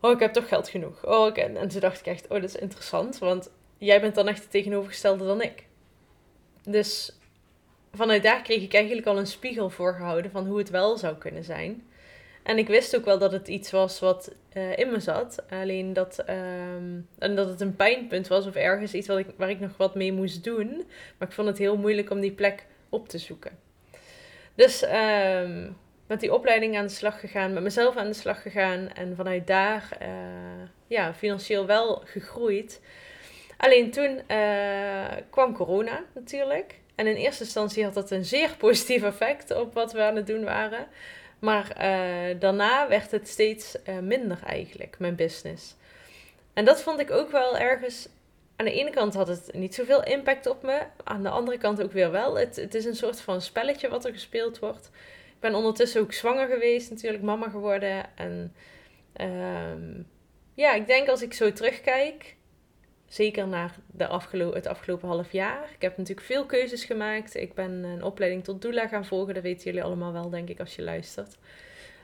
Oh, 0.00 0.10
ik 0.10 0.18
heb 0.18 0.32
toch 0.32 0.48
geld 0.48 0.68
genoeg. 0.68 1.06
Oh. 1.06 1.38
En 1.38 1.68
toen 1.68 1.80
dacht 1.80 2.00
ik 2.00 2.06
echt: 2.06 2.24
Oh, 2.24 2.40
dat 2.40 2.54
is 2.54 2.56
interessant, 2.56 3.18
want 3.18 3.50
jij 3.78 4.00
bent 4.00 4.14
dan 4.14 4.28
echt 4.28 4.42
het 4.42 4.50
tegenovergestelde 4.50 5.26
dan 5.26 5.42
ik. 5.42 5.66
Dus 6.64 7.12
vanuit 7.92 8.22
daar 8.22 8.42
kreeg 8.42 8.62
ik 8.62 8.74
eigenlijk 8.74 9.06
al 9.06 9.18
een 9.18 9.26
spiegel 9.26 9.70
voorgehouden 9.70 10.30
van 10.30 10.46
hoe 10.46 10.58
het 10.58 10.70
wel 10.70 10.98
zou 10.98 11.16
kunnen 11.16 11.44
zijn. 11.44 11.86
En 12.42 12.58
ik 12.58 12.68
wist 12.68 12.96
ook 12.96 13.04
wel 13.04 13.18
dat 13.18 13.32
het 13.32 13.48
iets 13.48 13.70
was 13.70 14.00
wat 14.00 14.34
uh, 14.54 14.78
in 14.78 14.90
me 14.90 15.00
zat. 15.00 15.44
Alleen 15.50 15.92
dat, 15.92 16.24
um, 16.28 17.08
en 17.18 17.34
dat 17.34 17.48
het 17.48 17.60
een 17.60 17.76
pijnpunt 17.76 18.28
was 18.28 18.46
of 18.46 18.54
ergens 18.54 18.94
iets 18.94 19.06
wat 19.06 19.18
ik, 19.18 19.26
waar 19.36 19.50
ik 19.50 19.60
nog 19.60 19.76
wat 19.76 19.94
mee 19.94 20.12
moest 20.12 20.44
doen. 20.44 20.84
Maar 21.18 21.28
ik 21.28 21.34
vond 21.34 21.48
het 21.48 21.58
heel 21.58 21.76
moeilijk 21.76 22.10
om 22.10 22.20
die 22.20 22.32
plek 22.32 22.66
op 22.88 23.08
te 23.08 23.18
zoeken. 23.18 23.58
Dus 24.54 24.82
um, 24.82 25.76
met 26.06 26.20
die 26.20 26.34
opleiding 26.34 26.76
aan 26.76 26.86
de 26.86 26.92
slag 26.92 27.20
gegaan, 27.20 27.52
met 27.52 27.62
mezelf 27.62 27.96
aan 27.96 28.06
de 28.06 28.12
slag 28.12 28.42
gegaan. 28.42 28.88
En 28.88 29.16
vanuit 29.16 29.46
daar 29.46 29.98
uh, 30.02 30.08
ja, 30.86 31.14
financieel 31.14 31.66
wel 31.66 32.02
gegroeid. 32.04 32.80
Alleen 33.56 33.90
toen 33.90 34.20
uh, 34.28 35.06
kwam 35.30 35.54
corona 35.54 36.04
natuurlijk. 36.14 36.80
En 36.94 37.06
in 37.06 37.16
eerste 37.16 37.44
instantie 37.44 37.84
had 37.84 37.94
dat 37.94 38.10
een 38.10 38.24
zeer 38.24 38.56
positief 38.58 39.02
effect 39.02 39.54
op 39.54 39.74
wat 39.74 39.92
we 39.92 40.02
aan 40.02 40.16
het 40.16 40.26
doen 40.26 40.44
waren. 40.44 40.86
Maar 41.38 41.76
uh, 41.80 42.40
daarna 42.40 42.88
werd 42.88 43.10
het 43.10 43.28
steeds 43.28 43.76
uh, 43.88 43.98
minder 43.98 44.38
eigenlijk, 44.46 44.98
mijn 44.98 45.14
business. 45.14 45.74
En 46.52 46.64
dat 46.64 46.82
vond 46.82 47.00
ik 47.00 47.10
ook 47.10 47.30
wel 47.30 47.58
ergens. 47.58 48.08
Aan 48.56 48.66
de 48.66 48.72
ene 48.72 48.90
kant 48.90 49.14
had 49.14 49.28
het 49.28 49.50
niet 49.52 49.74
zoveel 49.74 50.04
impact 50.04 50.46
op 50.46 50.62
me. 50.62 50.82
Aan 51.04 51.22
de 51.22 51.28
andere 51.28 51.58
kant 51.58 51.82
ook 51.82 51.92
weer 51.92 52.10
wel. 52.10 52.34
Het, 52.34 52.56
het 52.56 52.74
is 52.74 52.84
een 52.84 52.96
soort 52.96 53.20
van 53.20 53.42
spelletje 53.42 53.88
wat 53.88 54.04
er 54.04 54.12
gespeeld 54.12 54.58
wordt. 54.58 54.90
Ik 55.26 55.40
ben 55.40 55.54
ondertussen 55.54 56.00
ook 56.00 56.12
zwanger 56.12 56.48
geweest, 56.48 56.90
natuurlijk 56.90 57.22
mama 57.22 57.48
geworden. 57.48 58.04
En 58.14 58.54
uh, 59.20 59.96
ja, 60.54 60.74
ik 60.74 60.86
denk 60.86 61.08
als 61.08 61.22
ik 61.22 61.34
zo 61.34 61.52
terugkijk, 61.52 62.36
Zeker 63.12 63.48
naar 63.48 63.74
de 63.86 64.06
afgelo 64.06 64.54
het 64.54 64.66
afgelopen 64.66 65.08
half 65.08 65.32
jaar. 65.32 65.68
Ik 65.74 65.82
heb 65.82 65.96
natuurlijk 65.96 66.26
veel 66.26 66.46
keuzes 66.46 66.84
gemaakt. 66.84 67.34
Ik 67.34 67.54
ben 67.54 67.70
een 67.70 68.02
opleiding 68.02 68.44
tot 68.44 68.62
doula 68.62 68.88
gaan 68.88 69.06
volgen. 69.06 69.34
Dat 69.34 69.42
weten 69.42 69.64
jullie 69.64 69.82
allemaal 69.82 70.12
wel, 70.12 70.30
denk 70.30 70.48
ik, 70.48 70.60
als 70.60 70.76
je 70.76 70.82
luistert. 70.82 71.36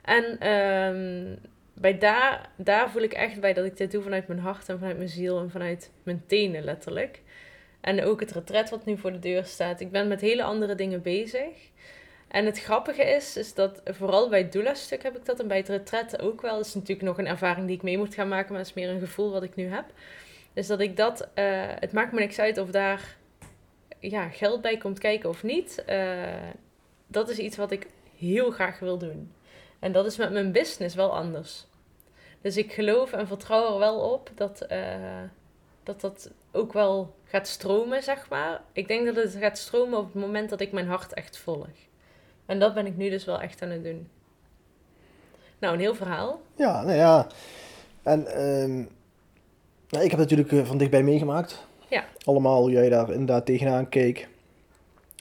En 0.02 0.48
um, 0.48 1.38
bij 1.74 1.98
daar, 1.98 2.50
daar 2.56 2.90
voel 2.90 3.02
ik 3.02 3.12
echt 3.12 3.40
bij 3.40 3.52
dat 3.52 3.64
ik 3.64 3.76
dit 3.76 3.90
doe 3.90 4.02
vanuit 4.02 4.28
mijn 4.28 4.40
hart 4.40 4.68
en 4.68 4.78
vanuit 4.78 4.96
mijn 4.96 5.08
ziel 5.08 5.38
en 5.38 5.50
vanuit 5.50 5.90
mijn 6.02 6.22
tenen 6.26 6.64
letterlijk. 6.64 7.22
En 7.80 8.04
ook 8.04 8.20
het 8.20 8.32
retret 8.32 8.70
wat 8.70 8.84
nu 8.84 8.98
voor 8.98 9.12
de 9.12 9.18
deur 9.18 9.44
staat. 9.44 9.80
Ik 9.80 9.90
ben 9.90 10.08
met 10.08 10.20
hele 10.20 10.42
andere 10.42 10.74
dingen 10.74 11.02
bezig. 11.02 11.70
En 12.28 12.46
het 12.46 12.60
grappige 12.60 13.04
is, 13.04 13.36
is 13.36 13.54
dat 13.54 13.80
vooral 13.84 14.28
bij 14.28 14.38
het 14.38 14.52
doula-stuk 14.52 15.02
heb 15.02 15.16
ik 15.16 15.24
dat 15.24 15.40
en 15.40 15.48
bij 15.48 15.56
het 15.56 15.68
retret 15.68 16.20
ook 16.20 16.40
wel. 16.40 16.56
Dat 16.56 16.66
is 16.66 16.74
natuurlijk 16.74 17.08
nog 17.08 17.18
een 17.18 17.26
ervaring 17.26 17.66
die 17.66 17.76
ik 17.76 17.82
mee 17.82 17.98
moet 17.98 18.14
gaan 18.14 18.28
maken, 18.28 18.50
maar 18.50 18.58
het 18.58 18.68
is 18.68 18.74
meer 18.74 18.88
een 18.88 19.00
gevoel 19.00 19.30
wat 19.30 19.42
ik 19.42 19.54
nu 19.54 19.66
heb. 19.66 19.84
Dus 20.52 20.66
dat 20.66 20.80
ik 20.80 20.96
dat, 20.96 21.20
uh, 21.20 21.66
het 21.78 21.92
maakt 21.92 22.12
me 22.12 22.18
niks 22.18 22.38
uit 22.38 22.58
of 22.58 22.70
daar 22.70 23.16
ja, 23.98 24.28
geld 24.28 24.60
bij 24.60 24.76
komt 24.76 24.98
kijken 24.98 25.28
of 25.28 25.42
niet. 25.42 25.84
Uh, 25.88 26.22
dat 27.06 27.28
is 27.28 27.38
iets 27.38 27.56
wat 27.56 27.70
ik 27.70 27.86
heel 28.18 28.50
graag 28.50 28.78
wil 28.78 28.98
doen. 28.98 29.32
En 29.78 29.92
dat 29.92 30.06
is 30.06 30.16
met 30.16 30.32
mijn 30.32 30.52
business 30.52 30.94
wel 30.94 31.16
anders. 31.16 31.66
Dus 32.40 32.56
ik 32.56 32.72
geloof 32.72 33.12
en 33.12 33.26
vertrouw 33.26 33.72
er 33.72 33.78
wel 33.78 34.12
op 34.12 34.30
dat, 34.34 34.66
uh, 34.72 35.22
dat 35.82 36.00
dat 36.00 36.30
ook 36.52 36.72
wel 36.72 37.14
gaat 37.24 37.48
stromen, 37.48 38.02
zeg 38.02 38.28
maar. 38.28 38.60
Ik 38.72 38.88
denk 38.88 39.06
dat 39.06 39.16
het 39.16 39.36
gaat 39.40 39.58
stromen 39.58 39.98
op 39.98 40.04
het 40.04 40.22
moment 40.22 40.50
dat 40.50 40.60
ik 40.60 40.72
mijn 40.72 40.86
hart 40.86 41.14
echt 41.14 41.36
volg. 41.36 41.68
En 42.46 42.58
dat 42.58 42.74
ben 42.74 42.86
ik 42.86 42.96
nu 42.96 43.10
dus 43.10 43.24
wel 43.24 43.40
echt 43.40 43.62
aan 43.62 43.70
het 43.70 43.84
doen. 43.84 44.08
Nou, 45.58 45.74
een 45.74 45.80
heel 45.80 45.94
verhaal. 45.94 46.40
Ja, 46.56 46.82
nou 46.82 46.96
ja. 46.96 47.26
En 48.02 48.26
ehm, 48.26 48.84
nou, 49.88 50.04
ik 50.04 50.10
heb 50.10 50.20
het 50.20 50.30
natuurlijk 50.30 50.52
eh, 50.52 50.68
van 50.68 50.78
dichtbij 50.78 51.02
meegemaakt. 51.02 51.66
Ja. 51.88 52.04
Allemaal 52.24 52.60
hoe 52.60 52.70
jij 52.70 52.88
daar 52.88 53.10
inderdaad 53.10 53.46
tegenaan 53.46 53.88
keek. 53.88 54.28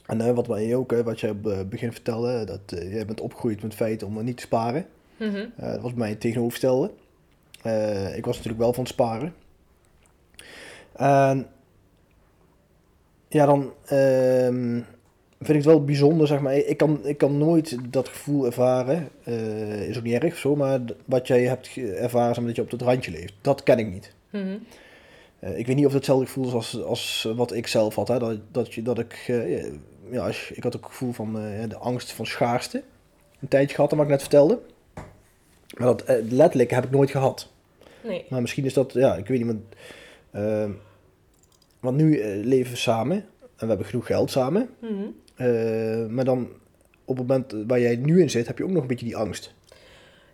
En 0.08 0.20
eh, 0.20 0.34
wat 0.34 0.46
wij 0.46 0.74
ook, 0.74 0.92
eh, 0.92 1.00
wat 1.00 1.20
jij 1.20 1.30
op 1.30 1.44
het 1.44 1.68
begin 1.68 1.92
vertelde, 1.92 2.44
dat 2.44 2.60
jij 2.66 3.06
bent 3.06 3.20
opgegroeid 3.20 3.62
met 3.62 3.64
het 3.64 3.74
feit 3.74 4.02
om 4.02 4.24
niet 4.24 4.36
te 4.36 4.42
sparen. 4.42 4.86
Mhm. 5.16 5.46
Eh, 5.56 5.72
dat 5.72 5.80
was 5.80 5.94
mij 5.94 6.08
het 6.08 6.20
tegenovergestelde. 6.20 6.90
Ik 8.16 8.24
was 8.24 8.36
natuurlijk 8.36 8.62
wel 8.62 8.72
van 8.72 8.84
het 8.84 8.92
sparen. 8.92 9.34
En 10.92 11.46
ja, 13.28 13.46
dan 13.46 13.72
ehm, 13.84 14.80
vind 15.38 15.48
ik 15.48 15.54
het 15.54 15.64
wel 15.64 15.84
bijzonder, 15.84 16.26
zeg 16.26 16.40
maar. 16.40 16.56
Ik 16.56 16.76
kan, 16.76 17.06
ik 17.06 17.18
kan 17.18 17.38
nooit 17.38 17.78
dat 17.92 18.08
gevoel 18.08 18.46
ervaren. 18.46 19.08
is 19.88 19.98
ook 19.98 20.02
niet 20.02 20.22
erg 20.22 20.32
of 20.32 20.38
zo, 20.38 20.56
maar 20.56 20.80
wat 21.04 21.26
jij 21.26 21.42
hebt 21.42 21.76
ervaren, 21.76 22.34
zeg 22.34 22.36
maar, 22.36 22.46
dat 22.46 22.56
je 22.56 22.62
op 22.62 22.70
het 22.70 22.82
randje 22.82 23.10
leeft. 23.10 23.34
Dat 23.40 23.62
ken 23.62 23.78
ik 23.78 23.92
niet. 23.92 24.14
Mhm. 24.30 24.58
Eh, 25.38 25.58
ik 25.58 25.66
weet 25.66 25.76
niet 25.76 25.86
of 25.86 25.92
het 25.92 26.06
hetzelfde 26.06 26.26
gevoel 26.26 26.46
is 26.46 26.52
als, 26.52 26.82
als 26.82 27.32
wat 27.36 27.52
ik 27.52 27.66
zelf 27.66 27.94
had. 27.94 28.08
Hè? 28.08 28.18
Dat, 28.18 28.38
dat, 28.50 28.74
je, 28.74 28.82
dat 28.82 28.98
ik, 28.98 29.24
eh, 29.26 29.64
ja, 30.10 30.26
ik 30.52 30.62
had 30.62 30.76
ook 30.76 30.82
het 30.82 30.92
gevoel 30.92 31.12
van 31.12 31.38
eh, 31.38 31.68
de 31.68 31.76
angst 31.76 32.12
van 32.12 32.26
schaarste. 32.26 32.82
Een 33.40 33.48
tijdje 33.48 33.74
gehad, 33.74 33.90
wat 33.90 34.00
ik 34.00 34.08
net 34.08 34.20
vertelde. 34.20 34.60
Maar 35.76 35.86
dat 35.86 36.04
letterlijk 36.28 36.70
heb 36.70 36.84
ik 36.84 36.90
nooit 36.90 37.10
gehad. 37.10 37.48
Nee. 38.04 38.24
Maar 38.28 38.40
misschien 38.40 38.64
is 38.64 38.74
dat, 38.74 38.92
ja, 38.92 39.16
ik 39.16 39.26
weet 39.26 39.38
niet. 39.38 39.46
Want, 39.46 39.62
ehm, 40.30 40.72
want 41.80 41.96
nu 41.96 42.34
leven 42.44 42.72
we 42.72 42.78
samen 42.78 43.16
en 43.40 43.64
we 43.64 43.66
hebben 43.66 43.86
genoeg 43.86 44.06
geld 44.06 44.30
samen. 44.30 44.70
Mhm. 44.78 45.06
Eh, 45.34 46.06
maar 46.06 46.24
dan 46.24 46.48
op 47.04 47.16
het 47.18 47.26
moment 47.26 47.54
waar 47.66 47.80
jij 47.80 47.96
nu 47.96 48.20
in 48.20 48.30
zit, 48.30 48.46
heb 48.46 48.58
je 48.58 48.64
ook 48.64 48.70
nog 48.70 48.82
een 48.82 48.88
beetje 48.88 49.06
die 49.06 49.16
angst. 49.16 49.54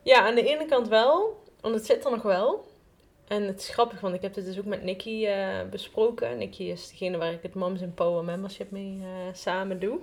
Ja, 0.03 0.27
aan 0.27 0.35
de 0.35 0.45
ene 0.45 0.67
kant 0.67 0.89
wel, 0.89 1.43
want 1.61 1.75
het 1.75 1.87
zit 1.87 2.05
er 2.05 2.11
nog 2.11 2.23
wel. 2.23 2.67
En 3.29 3.43
het 3.43 3.61
is 3.61 3.69
grappig, 3.69 4.01
want 4.01 4.15
ik 4.15 4.23
heb 4.23 4.35
dit 4.35 4.45
dus 4.45 4.59
ook 4.59 4.65
met 4.65 4.83
Nikki 4.83 5.27
eh, 5.27 5.59
besproken. 5.71 6.39
Nikki 6.39 6.71
is 6.71 6.89
degene 6.89 7.17
waar 7.17 7.33
ik 7.33 7.43
het 7.43 7.55
Moms 7.55 7.81
in 7.81 7.95
Power 7.95 8.25
membership 8.25 8.71
mee 8.71 8.99
eh, 9.01 9.35
samen 9.35 9.81
doe. 9.81 9.99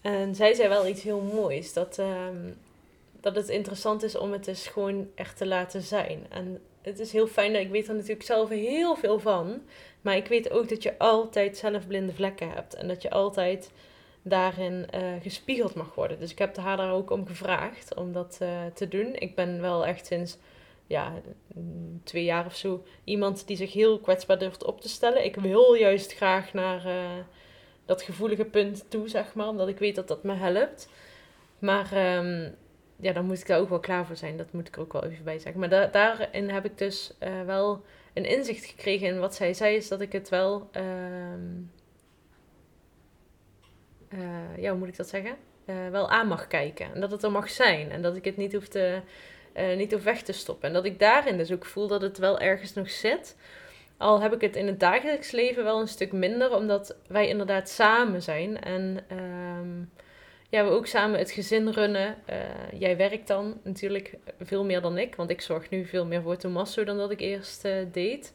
En 0.00 0.34
zij 0.34 0.54
zei 0.54 0.68
wel 0.68 0.86
iets 0.86 1.02
heel 1.02 1.20
moois, 1.20 1.72
dat, 1.72 1.98
ehm, 1.98 2.52
dat 3.20 3.36
het 3.36 3.48
interessant 3.48 4.02
is 4.02 4.16
om 4.16 4.32
het 4.32 4.44
dus 4.44 4.66
gewoon 4.66 5.08
echt 5.14 5.36
te 5.36 5.46
laten 5.46 5.82
zijn. 5.82 6.26
En 6.28 6.60
het 6.82 6.98
is 6.98 7.12
heel 7.12 7.26
fijn, 7.26 7.52
dat 7.52 7.62
ik 7.62 7.70
weet 7.70 7.88
er 7.88 7.94
natuurlijk 7.94 8.22
zelf 8.22 8.48
heel 8.48 8.96
veel 8.96 9.18
van. 9.18 9.62
Maar 10.00 10.16
ik 10.16 10.26
weet 10.26 10.50
ook 10.50 10.68
dat 10.68 10.82
je 10.82 10.98
altijd 10.98 11.56
zelf 11.56 11.86
blinde 11.86 12.12
vlekken 12.12 12.50
hebt. 12.50 12.74
En 12.74 12.88
dat 12.88 13.02
je 13.02 13.10
altijd 13.10 13.70
daarin 14.22 14.90
eh, 14.90 15.02
gespiegeld 15.22 15.74
mag 15.74 15.94
worden. 15.94 16.18
Dus 16.18 16.30
ik 16.30 16.38
heb 16.38 16.56
haar 16.56 16.76
daar 16.76 16.92
ook 16.92 17.10
om 17.10 17.26
gevraagd 17.26 17.94
om 17.94 18.12
dat 18.12 18.40
te 18.74 18.88
doen. 18.88 19.14
Ik 19.14 19.34
ben 19.34 19.60
wel 19.60 19.86
echt 19.86 20.06
sinds 20.06 20.36
ja, 20.86 21.12
mm, 21.54 22.00
twee 22.04 22.24
jaar 22.24 22.46
of 22.46 22.56
zo 22.56 22.84
iemand 23.04 23.46
die 23.46 23.56
zich 23.56 23.72
heel 23.72 23.98
kwetsbaar 23.98 24.38
durft 24.38 24.64
op 24.64 24.80
te 24.80 24.88
stellen. 24.88 25.24
Ik 25.24 25.36
wil 25.36 25.74
juist 25.74 26.12
graag 26.14 26.52
naar 26.52 26.86
eh, 26.86 27.10
dat 27.84 28.02
gevoelige 28.02 28.44
punt 28.44 28.84
toe, 28.90 29.08
zeg 29.08 29.34
maar, 29.34 29.48
omdat 29.48 29.68
ik 29.68 29.78
weet 29.78 29.94
dat 29.94 30.08
dat 30.08 30.22
me 30.22 30.34
helpt. 30.34 30.88
Maar 31.58 31.92
ehm, 31.92 32.50
ja, 32.96 33.12
dan 33.12 33.24
moet 33.24 33.38
ik 33.40 33.46
daar 33.46 33.60
ook 33.60 33.68
wel 33.68 33.80
klaar 33.80 34.06
voor 34.06 34.16
zijn. 34.16 34.36
Dat 34.36 34.52
moet 34.52 34.68
ik 34.68 34.74
er 34.76 34.80
ook 34.82 34.92
wel 34.92 35.04
even 35.04 35.24
bij 35.24 35.38
zeggen. 35.38 35.60
Maar 35.60 35.68
da- 35.68 35.86
daarin 35.86 36.48
heb 36.50 36.64
ik 36.64 36.78
dus 36.78 37.14
eh, 37.18 37.42
wel 37.42 37.84
een 38.14 38.24
inzicht 38.24 38.64
gekregen 38.64 39.06
in 39.08 39.18
wat 39.18 39.34
zij 39.34 39.54
zei, 39.54 39.76
is 39.76 39.88
dat 39.88 40.00
ik 40.00 40.12
het 40.12 40.28
wel. 40.28 40.68
ehm, 40.72 41.40
eh, 44.08 44.56
ja, 44.58 44.70
hoe 44.70 44.78
moet 44.78 44.88
ik 44.88 44.96
dat 44.96 45.08
zeggen? 45.08 45.36
Wel 45.90 46.08
aan 46.10 46.26
mag 46.28 46.46
kijken. 46.46 46.94
En 46.94 47.00
dat 47.00 47.10
het 47.10 47.22
er 47.22 47.30
mag 47.30 47.50
zijn. 47.50 47.90
En 47.90 48.02
dat 48.02 48.16
ik 48.16 48.24
het 48.24 48.36
niet 48.36 48.52
hoef, 48.52 48.68
te, 48.68 49.00
eh, 49.54 49.76
niet 49.76 49.92
hoef 49.92 50.02
weg 50.02 50.22
te 50.22 50.32
stoppen. 50.32 50.68
En 50.68 50.74
dat 50.74 50.84
ik 50.84 50.98
daarin 50.98 51.36
dus 51.36 51.52
ook 51.52 51.64
voel 51.64 51.86
dat 51.86 52.02
het 52.02 52.18
wel 52.18 52.38
ergens 52.38 52.74
nog 52.74 52.90
zit. 52.90 53.36
Al 53.96 54.20
heb 54.20 54.32
ik 54.32 54.40
het 54.40 54.56
in 54.56 54.66
het 54.66 54.80
dagelijks 54.80 55.30
leven 55.30 55.64
wel 55.64 55.80
een 55.80 55.88
stuk 55.88 56.12
minder, 56.12 56.56
omdat 56.56 56.96
wij 57.06 57.28
inderdaad 57.28 57.68
samen 57.68 58.22
zijn. 58.22 58.60
En 58.60 58.98
ehm, 59.08 59.82
ja, 60.48 60.64
we 60.64 60.70
ook 60.70 60.86
samen 60.86 61.18
het 61.18 61.30
gezin 61.30 61.68
runnen. 61.68 62.16
Eh, 62.24 62.36
jij 62.78 62.96
werkt 62.96 63.26
dan 63.26 63.60
natuurlijk 63.62 64.16
veel 64.40 64.64
meer 64.64 64.80
dan 64.80 64.98
ik, 64.98 65.14
want 65.14 65.30
ik 65.30 65.40
zorg 65.40 65.70
nu 65.70 65.86
veel 65.86 66.06
meer 66.06 66.22
voor 66.22 66.36
Tommaso 66.36 66.84
dan 66.84 66.96
dat 66.96 67.10
ik 67.10 67.20
eerst 67.20 67.64
eh, 67.64 67.72
deed. 67.92 68.32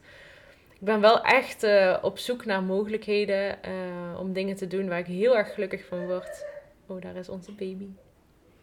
Ik 0.72 0.86
ben 0.86 1.00
wel 1.00 1.22
echt 1.22 1.66
op 2.02 2.18
zoek 2.18 2.44
naar 2.44 2.62
mogelijkheden 2.62 3.58
om 4.18 4.32
dingen 4.32 4.56
te 4.56 4.66
doen 4.66 4.88
waar 4.88 4.98
ik 4.98 5.06
heel 5.06 5.36
erg 5.36 5.54
gelukkig 5.54 5.84
van 5.84 6.06
word. 6.06 6.44
Oh, 6.86 7.00
daar 7.00 7.16
is 7.16 7.28
onze 7.28 7.52
baby. 7.52 7.88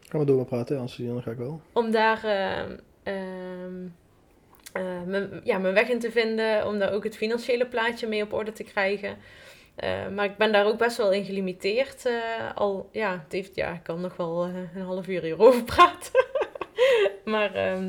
Gaan 0.08 0.20
we 0.20 0.26
door 0.26 0.36
maar 0.36 0.44
praten, 0.44 0.76
anders 0.76 0.96
dan 0.96 1.22
ga 1.22 1.30
ik 1.30 1.36
wel. 1.36 1.60
Om 1.72 1.90
daar 1.90 2.24
ehm, 2.24 2.76
ehm, 3.02 3.86
eh, 4.72 5.02
mijn, 5.06 5.40
ja, 5.44 5.58
mijn 5.58 5.74
weg 5.74 5.88
in 5.88 5.98
te 5.98 6.10
vinden, 6.10 6.66
om 6.66 6.78
daar 6.78 6.92
ook 6.92 7.04
het 7.04 7.16
financiële 7.16 7.66
plaatje 7.66 8.06
mee 8.06 8.22
op 8.22 8.32
orde 8.32 8.52
te 8.52 8.62
krijgen. 8.62 9.16
Eh, 9.74 10.08
maar 10.08 10.24
ik 10.24 10.36
ben 10.36 10.52
daar 10.52 10.66
ook 10.66 10.78
best 10.78 10.96
wel 10.96 11.12
in 11.12 11.24
gelimiteerd. 11.24 12.06
eh, 12.06 12.14
al, 12.54 12.88
ja, 12.92 13.12
het 13.22 13.32
heeft, 13.32 13.54
ja, 13.54 13.72
ik 13.72 13.82
kan 13.82 14.00
nog 14.00 14.16
wel 14.16 14.44
een 14.44 14.82
half 14.82 15.08
uur 15.08 15.22
hierover 15.22 15.62
praten. 15.74 16.26
maar 17.24 17.54
ehm, 17.54 17.86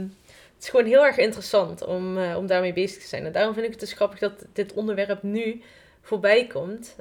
het 0.55 0.63
is 0.63 0.69
gewoon 0.69 0.85
heel 0.85 1.05
erg 1.05 1.17
interessant 1.17 1.85
om, 1.85 2.17
om 2.17 2.47
daarmee 2.47 2.73
bezig 2.73 3.01
te 3.01 3.07
zijn. 3.07 3.25
En 3.25 3.31
daarom 3.31 3.53
vind 3.53 3.65
ik 3.65 3.71
het 3.71 3.79
dus 3.79 3.93
grappig 3.93 4.19
dat 4.19 4.45
dit 4.53 4.73
onderwerp 4.73 5.23
nu 5.23 5.61
voorbij 6.01 6.47
komt. 6.47 6.95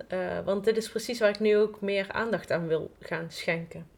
Want 0.44 0.64
dit 0.64 0.76
is 0.76 0.88
precies 0.88 1.18
waar 1.18 1.28
ik 1.28 1.40
nu 1.40 1.56
ook 1.56 1.80
meer 1.80 2.06
aandacht 2.12 2.50
aan 2.50 2.66
wil 2.66 2.90
gaan 3.00 3.26
schenken. 3.30 3.97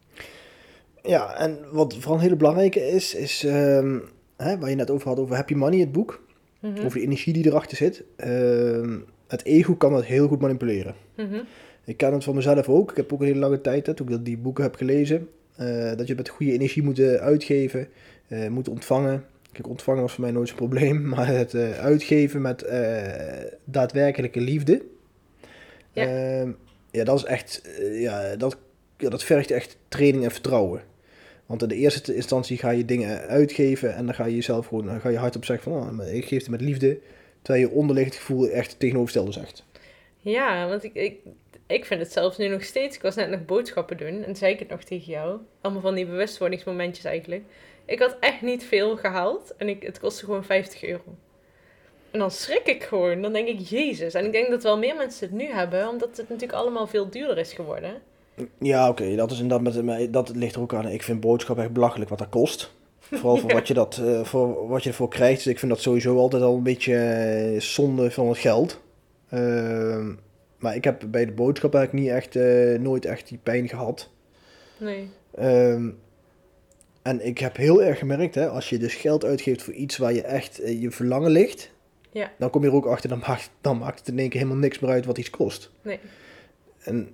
Ja, 1.03 1.37
en 1.37 1.57
wat 1.71 1.95
vooral 1.95 2.15
een 2.15 2.21
hele 2.21 2.35
belangrijke 2.35 2.87
is, 2.87 3.15
is 3.15 3.43
ehm, 3.43 3.99
hè, 4.37 4.57
waar 4.59 4.69
je 4.69 4.75
net 4.75 4.89
over 4.89 5.07
had, 5.07 5.19
over 5.19 5.35
Happy 5.35 5.53
Money, 5.53 5.79
het 5.79 5.91
boek. 5.91 6.23
Mhm. 6.59 6.85
Over 6.85 6.99
de 6.99 7.05
energie 7.05 7.33
die 7.33 7.45
erachter 7.45 7.77
zit. 7.77 8.03
Ehm, 8.15 8.97
het 9.27 9.45
ego 9.45 9.75
kan 9.75 9.91
dat 9.91 10.05
heel 10.05 10.27
goed 10.27 10.41
manipuleren. 10.41 10.95
Mhm. 11.15 11.39
Ik 11.85 11.97
ken 11.97 12.13
het 12.13 12.23
van 12.23 12.35
mezelf 12.35 12.69
ook. 12.69 12.91
Ik 12.91 12.97
heb 12.97 13.13
ook 13.13 13.19
een 13.19 13.25
hele 13.25 13.39
lange 13.39 13.61
tijd, 13.61 13.85
hè, 13.85 13.93
toen 13.93 14.11
ik 14.11 14.25
die 14.25 14.37
boeken 14.37 14.63
heb 14.63 14.75
gelezen, 14.75 15.29
eh, 15.55 15.91
dat 15.95 16.07
je 16.07 16.15
met 16.15 16.29
goede 16.29 16.51
energie 16.51 16.83
moet 16.83 16.99
eh, 16.99 17.13
uitgeven, 17.13 17.87
eh, 18.27 18.47
moet 18.47 18.69
ontvangen. 18.69 19.25
Kijk, 19.51 19.67
ontvangen 19.67 20.01
was 20.01 20.13
voor 20.13 20.23
mij 20.23 20.31
nooit 20.31 20.47
zo'n 20.47 20.57
probleem, 20.57 21.01
maar 21.15 21.27
het 21.27 21.55
uitgeven 21.55 22.41
met 22.41 22.65
daadwerkelijke 23.63 24.41
liefde. 24.41 24.81
Ja. 25.91 26.05
Ehm, 26.05 26.51
ja, 26.91 27.03
dat 27.03 27.17
is 27.17 27.23
echt, 27.23 27.61
ja, 27.91 28.35
dat, 28.35 28.57
ja, 28.97 29.09
dat 29.09 29.23
vergt 29.23 29.51
echt 29.51 29.77
training 29.87 30.23
en 30.23 30.31
vertrouwen. 30.31 30.81
Want 31.51 31.63
in 31.63 31.69
de 31.69 31.75
eerste 31.75 32.15
instantie 32.15 32.57
ga 32.57 32.69
je 32.69 32.85
dingen 32.85 33.19
uitgeven 33.19 33.95
en 33.95 34.05
dan 34.05 34.15
ga 34.15 34.25
je 34.25 34.35
jezelf 34.35 34.67
gewoon, 34.67 34.85
dan 34.85 35.01
ga 35.01 35.09
je 35.09 35.17
hardop 35.17 35.45
zeggen 35.45 35.71
van, 35.71 35.95
maar 35.95 36.07
ik 36.07 36.25
geef 36.25 36.39
het 36.39 36.49
met 36.49 36.61
liefde. 36.61 36.99
Terwijl 37.41 37.67
je 37.67 37.73
onderliggend 37.73 38.15
gevoel 38.15 38.47
echt 38.47 38.79
tegenovergestelde 38.79 39.31
zegt. 39.31 39.65
Ja, 40.17 40.67
want 40.67 40.83
ik, 40.83 40.93
ik, 40.93 41.17
ik 41.67 41.85
vind 41.85 41.99
het 41.99 42.11
zelfs 42.11 42.37
nu 42.37 42.47
nog 42.47 42.63
steeds. 42.63 42.95
Ik 42.95 43.01
was 43.01 43.15
net 43.15 43.29
nog 43.29 43.45
boodschappen 43.45 43.97
doen 43.97 44.23
en 44.23 44.35
zei 44.35 44.53
ik 44.53 44.59
het 44.59 44.69
nog 44.69 44.83
tegen 44.83 45.11
jou. 45.11 45.39
Allemaal 45.61 45.81
van 45.81 45.95
die 45.95 46.05
bewustwordingsmomentjes 46.05 47.05
eigenlijk. 47.05 47.43
Ik 47.85 47.99
had 47.99 48.17
echt 48.19 48.41
niet 48.41 48.63
veel 48.63 48.97
gehaald 48.97 49.53
en 49.57 49.69
ik, 49.69 49.83
het 49.83 49.99
kostte 49.99 50.25
gewoon 50.25 50.43
50 50.43 50.83
euro. 50.83 51.15
En 52.11 52.19
dan 52.19 52.31
schrik 52.31 52.67
ik 52.67 52.83
gewoon. 52.83 53.21
Dan 53.21 53.33
denk 53.33 53.47
ik, 53.47 53.59
jezus. 53.59 54.13
En 54.13 54.25
ik 54.25 54.31
denk 54.31 54.49
dat 54.49 54.63
wel 54.63 54.77
meer 54.77 54.95
mensen 54.95 55.27
het 55.27 55.37
nu 55.37 55.45
hebben, 55.45 55.89
omdat 55.89 56.17
het 56.17 56.29
natuurlijk 56.29 56.59
allemaal 56.59 56.87
veel 56.87 57.09
duurder 57.09 57.37
is 57.37 57.53
geworden. 57.53 58.01
Ja, 58.59 58.89
oké, 58.89 59.15
dat 59.15 59.31
is 59.31 59.39
inderdaad 59.39 59.83
met, 59.83 60.13
dat 60.13 60.35
ligt 60.35 60.55
er 60.55 60.61
ook 60.61 60.73
aan. 60.73 60.87
Ik 60.87 61.03
vind 61.03 61.19
boodschap 61.19 61.57
echt 61.57 61.73
belachelijk 61.73 62.09
wat 62.09 62.19
dat 62.19 62.29
kost. 62.29 62.71
Vooral 62.99 63.37
voor, 63.37 63.53
wat, 63.53 63.67
je 63.67 63.73
dat, 63.73 63.97
eh, 63.97 64.23
voor 64.23 64.67
wat 64.67 64.83
je 64.83 64.89
ervoor 64.89 65.09
krijgt. 65.09 65.43
Dus 65.43 65.53
ik 65.53 65.59
vind 65.59 65.71
dat 65.71 65.81
sowieso 65.81 66.17
altijd 66.17 66.43
al 66.43 66.55
een 66.55 66.63
beetje 66.63 66.95
eh, 66.95 67.59
zonde 67.59 68.11
van 68.11 68.27
het 68.27 68.37
geld. 68.37 68.81
Ehm, 69.29 70.13
maar 70.57 70.75
ik 70.75 70.83
heb 70.83 71.03
bij 71.07 71.25
de 71.25 71.31
boodschap 71.31 71.75
eigenlijk 71.75 72.05
niet 72.05 72.13
echt, 72.13 72.35
eh, 72.35 72.79
nooit 72.79 73.05
echt 73.05 73.27
die 73.27 73.39
pijn 73.43 73.69
gehad. 73.69 74.09
Nee. 74.77 75.09
Ehm, 75.35 75.89
en 77.01 77.25
ik 77.25 77.37
heb 77.37 77.55
heel 77.57 77.83
erg 77.83 77.99
gemerkt, 77.99 78.35
hè, 78.35 78.49
als 78.49 78.69
je 78.69 78.77
dus 78.77 78.95
geld 78.95 79.25
uitgeeft 79.25 79.63
voor 79.63 79.73
iets 79.73 79.97
waar 79.97 80.13
je 80.13 80.21
echt 80.21 80.61
je 80.65 80.91
verlangen 80.91 81.31
ligt, 81.31 81.71
Ja. 82.11 82.31
dan 82.37 82.49
kom 82.49 82.61
je 82.63 82.67
er 82.69 82.75
ook 82.75 82.85
achter, 82.85 83.09
dan 83.09 83.23
maakt, 83.27 83.49
dan 83.61 83.77
maakt 83.77 83.99
het 83.99 84.07
in 84.07 84.19
één 84.19 84.29
keer 84.29 84.39
helemaal 84.39 84.61
niks 84.61 84.79
meer 84.79 84.91
uit 84.91 85.05
wat 85.05 85.17
iets 85.17 85.29
kost. 85.29 85.71
Nee. 85.81 85.99
En 86.79 87.09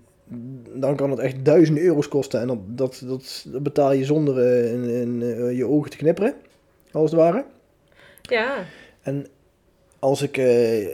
dan 0.74 0.96
kan 0.96 1.12
het 1.12 1.20
echt 1.20 1.46
duizenden 1.46 1.84
euro's 1.84 2.08
kosten. 2.08 2.42
En 2.42 2.48
dat, 2.48 2.60
dat, 2.68 3.04
dat, 3.06 3.46
dat 3.48 3.63
betaal 3.63 3.92
je 3.92 4.06
zonder 4.06 4.40
eh, 4.40 4.74
in, 4.74 4.84
in, 4.84 5.22
eh, 5.22 5.58
je 5.58 5.68
ogen 5.68 5.92
te 5.92 5.98
knipperen, 5.98 6.34
als 6.92 7.12
het 7.12 7.20
ware. 7.20 7.46
Ja. 8.22 8.66
En 9.02 9.28
als 10.00 10.22
ik 10.22 10.38
eh, 10.38 10.88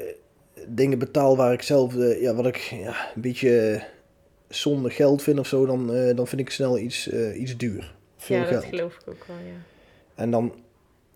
dingen 0.67 0.99
betaal 0.99 1.37
waar 1.37 1.53
ik 1.53 1.61
zelf, 1.61 1.93
ja, 2.19 2.35
wat 2.35 2.45
ik 2.45 2.57
ja, 2.57 3.11
een 3.15 3.21
beetje 3.21 3.83
zonder 4.47 4.91
geld 4.91 5.21
vind 5.21 5.39
of 5.39 5.47
zo, 5.47 5.65
dan, 5.65 5.87
dan 6.15 6.27
vind 6.27 6.41
ik 6.41 6.49
snel 6.49 6.77
iets, 6.77 7.09
iets 7.35 7.57
duur. 7.57 7.95
Veel 8.17 8.37
ja, 8.37 8.43
geld. 8.43 8.61
dat 8.61 8.69
geloof 8.69 8.93
ik 8.93 9.09
ook 9.09 9.25
wel, 9.27 9.37
ja. 9.37 9.61
En 10.15 10.31
dan, 10.31 10.53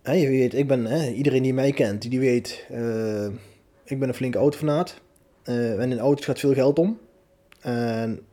hè, 0.02 0.12
je 0.12 0.28
weet, 0.28 0.54
ik 0.54 0.66
ben, 0.66 0.84
hè, 0.84 1.10
iedereen 1.10 1.42
die 1.42 1.54
mij 1.54 1.72
kent, 1.72 2.10
die 2.10 2.20
weet, 2.20 2.66
ik 3.84 3.98
ben 3.98 4.08
een 4.08 4.14
flinke 4.14 4.38
autofanaat. 4.38 5.00
En 5.44 5.90
in 5.90 5.98
auto's 5.98 6.24
gaat 6.24 6.38
veel 6.38 6.54
geld 6.54 6.78
om. 6.78 6.98
En 7.60 8.26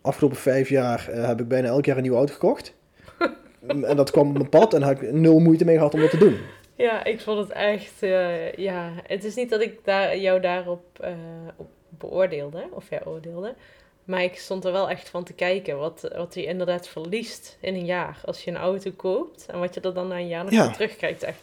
afgelopen 0.00 0.36
vijf 0.38 0.68
jaar 0.68 1.08
eh, 1.08 1.26
heb 1.26 1.40
ik 1.40 1.48
bijna 1.48 1.68
elk 1.68 1.84
jaar 1.84 1.96
een 1.96 2.02
nieuwe 2.02 2.16
auto 2.16 2.32
gekocht. 2.32 2.74
en 3.66 3.96
dat 3.96 4.10
kwam 4.10 4.28
op 4.28 4.32
mijn 4.34 4.48
pad 4.48 4.74
en 4.74 4.82
had 4.82 5.02
ik 5.02 5.12
nul 5.12 5.38
moeite 5.38 5.64
mee 5.64 5.76
gehad 5.76 5.94
om 5.94 6.00
dat 6.00 6.10
te 6.10 6.18
doen. 6.18 6.36
Ja, 6.74 7.04
ik 7.04 7.20
vond 7.20 7.38
het 7.38 7.50
echt, 7.50 8.02
eh, 8.02 8.52
ja, 8.52 8.90
het 9.06 9.24
is 9.24 9.34
niet 9.34 9.50
dat 9.50 9.60
ik 9.60 9.78
daar, 9.84 10.18
jou 10.18 10.40
daarop 10.40 10.82
eh, 11.00 11.12
op 11.56 11.68
beoordeelde, 11.88 12.64
of 12.70 12.84
veroordeelde. 12.84 13.54
Maar 14.04 14.22
ik 14.22 14.38
stond 14.38 14.64
er 14.64 14.72
wel 14.72 14.90
echt 14.90 15.08
van 15.08 15.24
te 15.24 15.32
kijken 15.32 15.78
wat, 15.78 16.10
wat 16.16 16.34
je 16.34 16.44
inderdaad 16.44 16.88
verliest 16.88 17.56
in 17.60 17.74
een 17.74 17.84
jaar. 17.84 18.20
Als 18.24 18.44
je 18.44 18.50
een 18.50 18.56
auto 18.56 18.90
koopt 18.96 19.46
en 19.50 19.58
wat 19.58 19.74
je 19.74 19.80
er 19.80 19.94
dan 19.94 20.08
na 20.08 20.16
een 20.16 20.28
jaar 20.28 20.44
nog 20.44 20.52
Ja. 20.52 20.64
weer 20.64 20.72
terugkrijgt. 20.72 21.22
Echt, 21.22 21.38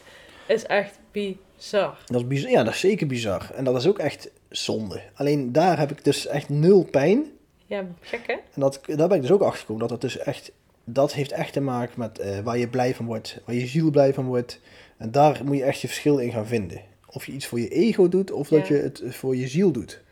is 0.48 0.66
echt 0.66 1.00
bizar. 1.12 1.98
Dat 2.06 2.22
is 2.22 2.28
bizar. 2.28 2.50
Ja, 2.52 2.64
dat 2.64 2.74
is 2.74 2.80
zeker 2.80 3.08
bizar. 3.08 3.52
En 3.56 3.64
dat 3.64 3.76
is 3.76 3.88
ook 3.88 4.00
echt 4.00 4.32
zonde. 4.50 5.02
Alleen 5.14 5.52
daar 5.52 5.80
heb 5.80 5.92
ik 5.92 6.04
dus 6.04 6.28
echt 6.28 6.50
nul 6.50 6.84
pijn. 6.84 7.26
Ja, 7.66 7.86
gek 8.00 8.28
hè? 8.28 8.34
En 8.34 8.62
dat, 8.62 8.80
daar 8.86 9.08
ben 9.08 9.16
ik 9.18 9.22
dus 9.22 9.32
ook 9.32 9.42
achter 9.42 9.60
gekomen. 9.60 9.82
Dat 9.82 9.90
het 9.90 10.02
dus 10.02 10.18
echt, 10.18 10.52
dat 10.84 11.14
heeft 11.14 11.32
echt 11.32 11.54
te 11.54 11.62
maken 11.62 12.00
met 12.00 12.20
eh, 12.20 12.40
waar 12.40 12.58
je 12.58 12.68
blij 12.68 12.96
van 12.96 13.06
wordt. 13.06 13.42
Waar 13.46 13.56
je 13.56 13.68
ziel 13.68 13.90
blij 13.92 14.14
van 14.14 14.26
wordt. 14.26 14.60
En 14.98 15.12
daar 15.12 15.42
moet 15.46 15.58
je 15.58 15.64
echt 15.64 15.82
je 15.82 15.88
verschil 15.88 16.18
in 16.18 16.32
gaan 16.32 16.48
vinden. 16.48 16.82
Of 17.12 17.26
je 17.26 17.32
iets 17.32 17.46
voor 17.48 17.60
je 17.60 17.70
ego 17.70 18.10
doet 18.10 18.32
of 18.32 18.48
dat 18.48 18.68
Ja. 18.68 18.76
je 18.76 18.82
het 18.82 19.02
voor 19.06 19.36
je 19.36 19.48
ziel 19.48 19.72
doet. 19.72 20.06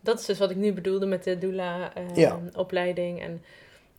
Dat 0.00 0.20
is 0.20 0.26
dus 0.26 0.38
wat 0.38 0.50
ik 0.50 0.56
nu 0.56 0.72
bedoelde 0.72 1.06
met 1.06 1.24
de 1.24 1.38
doula-opleiding. 1.38 2.16
Ja. 2.18 2.40
opleiding 2.54 3.20
en 3.20 3.42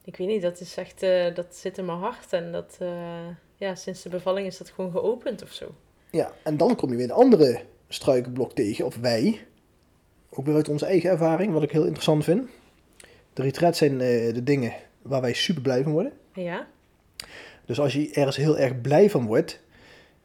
ik 0.03 0.17
weet 0.17 0.27
niet, 0.27 0.41
dat 0.41 0.59
is 0.59 0.77
echt, 0.77 1.03
eh, 1.03 1.35
dat 1.35 1.55
zit 1.55 1.77
in 1.77 1.85
mijn 1.85 1.97
hart. 1.97 2.33
En 2.33 2.51
dat, 2.51 2.75
eh, 2.79 3.27
ja, 3.55 3.75
sinds 3.75 4.01
de 4.01 4.09
bevalling 4.09 4.47
is 4.47 4.57
dat 4.57 4.69
gewoon 4.69 4.91
geopend 4.91 5.43
of 5.43 5.51
zo. 5.51 5.75
Ja, 6.09 6.31
en 6.43 6.57
dan 6.57 6.75
kom 6.75 6.89
je 6.89 6.95
weer 6.95 7.05
een 7.05 7.11
andere 7.11 7.61
struikenblok 7.95 8.55
tegen. 8.55 8.85
Of 8.85 8.95
wij. 8.95 9.39
Ook 10.29 10.45
weer 10.45 10.55
uit 10.55 10.69
onze 10.69 10.85
eigen 10.85 11.09
ervaring. 11.09 11.53
Wat 11.53 11.63
ik 11.63 11.71
heel 11.71 11.83
interessant 11.83 12.23
vind. 12.23 12.49
De 13.33 13.41
retreats 13.41 13.77
zijn 13.77 14.01
eh, 14.01 14.33
de 14.33 14.43
dingen 14.43 14.73
waar 15.01 15.21
wij 15.21 15.33
super 15.33 15.61
blij 15.61 15.83
van 15.83 15.91
worden. 15.91 16.11
Ja? 16.33 16.67
Dus 17.65 17.79
als 17.79 17.93
je 17.93 18.11
ergens 18.13 18.35
heel 18.35 18.57
erg 18.57 18.81
blij 18.81 19.09
van 19.09 19.25
wordt, 19.25 19.59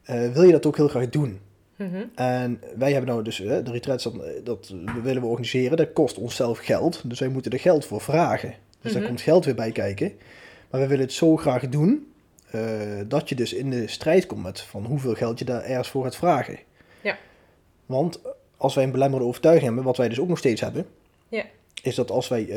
eh, 0.03 0.29
wil 0.29 0.43
je 0.43 0.53
dat 0.53 0.67
ook 0.67 0.77
heel 0.77 0.89
graag 0.89 1.09
doen. 1.09 1.41
Mhm. 1.77 2.05
En 2.15 2.61
wij 2.77 2.93
hebben 2.93 3.11
nou 3.11 3.23
dus, 3.25 3.41
eh, 3.41 3.47
de 3.65 3.71
retreats, 3.71 4.05
dat, 4.05 4.15
dat 4.45 4.75
willen 5.03 5.23
we 5.23 5.29
organiseren, 5.29 5.77
dat 5.77 5.93
kost 5.93 6.19
onszelf 6.19 6.59
geld. 6.59 7.03
Dus 7.05 7.19
wij 7.19 7.29
moeten 7.29 7.53
er 7.53 7.61
geld 7.61 7.85
voor 7.87 8.01
vragen. 8.01 8.55
Dus 8.81 8.93
daar 8.93 9.01
Mhm. 9.01 9.11
komt 9.11 9.21
geld 9.21 9.45
weer 9.45 9.55
bij 9.55 9.73
kijken. 9.73 10.13
Maar 10.71 10.81
we 10.81 10.87
willen 10.87 11.05
het 11.05 11.15
zo 11.15 11.37
graag 11.37 11.69
doen, 11.69 12.13
dat 13.07 13.29
je 13.29 13.35
dus 13.35 13.53
in 13.53 13.71
de 13.71 13.89
strijd 13.89 14.27
komt 14.27 14.43
met 14.43 14.61
van 14.61 14.85
hoeveel 14.85 15.15
geld 15.15 15.39
je 15.39 15.45
daar 15.45 15.63
ergens 15.63 15.89
voor 15.89 16.03
gaat 16.05 16.17
vragen. 16.17 16.59
Ja. 17.01 17.19
Want 17.91 18.21
als 18.57 18.75
wij 18.75 18.85
een 18.85 18.91
belemmerende 18.91 19.29
overtuiging 19.29 19.67
hebben, 19.67 19.85
wat 19.85 19.97
wij 19.97 20.09
dus 20.09 20.21
ook 20.21 20.29
nog 20.29 20.39
steeds 20.39 20.61
hebben, 20.61 20.87
Ja. 21.29 21.45
is 21.83 21.95
dat 21.95 22.11
als 22.11 22.29
wij 22.29 22.43
eh, 22.43 22.49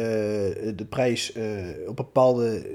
de 0.75 0.85
prijs 0.89 1.33
eh, 1.33 1.43
op 1.81 1.87
een 1.87 1.95
bepaalde, 1.95 2.65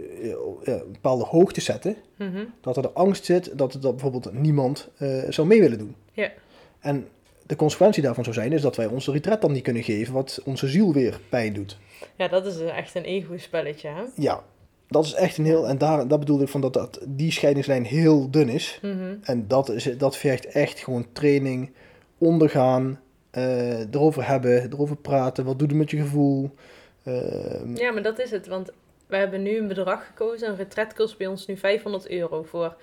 eh, 0.64 0.74
bepaalde 0.92 1.24
hoogte 1.24 1.60
zetten, 1.60 1.96
Mhm. 2.16 2.44
dat 2.60 2.76
er 2.76 2.82
de 2.82 2.90
angst 2.92 3.24
zit 3.24 3.58
dat, 3.58 3.72
dat 3.80 3.90
bijvoorbeeld 3.92 4.32
niemand 4.32 4.88
zou 5.28 5.46
mee 5.46 5.60
willen 5.60 5.78
doen. 5.78 5.94
Ja. 6.12 6.30
En 6.80 7.08
de 7.46 7.56
consequentie 7.56 8.02
daarvan 8.02 8.24
zou 8.24 8.36
zijn, 8.36 8.52
is 8.52 8.62
dat 8.62 8.76
wij 8.76 8.86
onze 8.86 9.12
retret 9.12 9.40
dan 9.40 9.52
niet 9.52 9.62
kunnen 9.62 9.82
geven, 9.82 10.14
wat 10.14 10.40
onze 10.44 10.68
ziel 10.68 10.92
weer 10.92 11.20
pijn 11.28 11.52
doet. 11.52 11.78
Ja, 12.16 12.28
dat 12.28 12.46
is 12.46 12.60
echt 12.60 12.94
een 12.94 13.04
ego-spelletje, 13.04 13.88
hè? 13.88 14.02
Ja, 14.16 14.42
dat 14.88 15.04
is 15.04 15.12
echt 15.14 15.38
een 15.38 15.44
heel, 15.44 15.68
en 15.68 15.78
daar, 15.78 16.08
dat 16.08 16.18
bedoelde 16.18 16.42
ik 16.42 16.48
van 16.48 16.60
dat, 16.60 16.72
dat 16.72 17.00
die 17.06 17.32
scheidingslijn 17.32 17.84
heel 17.84 18.30
dun 18.30 18.48
is. 18.48 18.78
Mhm. 18.82 19.14
En 19.22 19.48
dat, 19.48 19.68
is, 19.68 19.90
dat 19.98 20.16
vergt 20.16 20.46
echt 20.46 20.78
gewoon 20.78 21.06
training, 21.12 21.70
ondergaan, 22.18 23.00
eh, 23.30 23.80
erover 23.94 24.26
hebben, 24.26 24.72
erover 24.72 24.96
praten, 24.96 25.44
wat 25.44 25.58
doet 25.58 25.68
het 25.68 25.78
met 25.78 25.90
je 25.90 25.96
gevoel. 25.96 26.50
Ehm, 27.04 27.76
Ja, 27.76 27.90
maar 27.90 28.02
dat 28.02 28.18
is 28.18 28.30
het, 28.30 28.46
want 28.46 28.70
we 29.06 29.16
hebben 29.16 29.42
nu 29.42 29.58
een 29.58 29.68
bedrag 29.68 30.06
gekozen. 30.06 30.48
Een 30.48 30.56
retret 30.56 30.94
kost 30.94 31.18
bij 31.18 31.26
ons 31.26 31.46
nu 31.46 31.56
500 31.56 32.08
euro 32.10 32.42
voor 32.42 32.76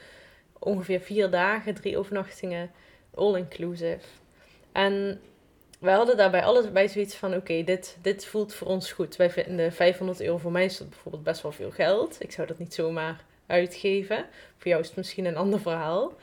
ongeveer 0.60 1.00
vier 1.00 1.30
dagen, 1.30 1.74
drie 1.74 1.98
overnachtingen, 1.98 2.72
all-inclusive. 3.16 4.00
En 4.72 5.20
wij 5.80 5.94
hadden 5.94 6.18
daarbij 6.18 6.44
allebei 6.44 6.90
zoiets 6.90 7.16
van, 7.16 7.36
oké, 7.36 7.64
dit, 7.64 7.98
dit 8.02 8.26
voelt 8.26 8.54
voor 8.54 8.68
ons 8.68 8.92
goed. 8.92 9.16
Wij 9.16 9.30
vinden 9.30 9.72
500 9.74 10.22
euro, 10.22 10.38
voor 10.38 10.52
mij 10.52 10.66
is 10.66 10.78
dat 10.78 10.90
bijvoorbeeld 10.90 11.24
best 11.24 11.42
wel 11.42 11.52
veel 11.52 11.72
geld. 11.72 12.16
Ik 12.20 12.32
zou 12.32 12.48
dat 12.48 12.60
niet 12.60 12.74
zomaar 12.74 13.24
uitgeven. 13.48 14.26
Voor 14.58 14.68
jou 14.68 14.82
is 14.82 14.88
het 14.88 14.98
misschien 14.98 15.26
een 15.26 15.38
ander 15.38 15.60
verhaal. 15.60 16.14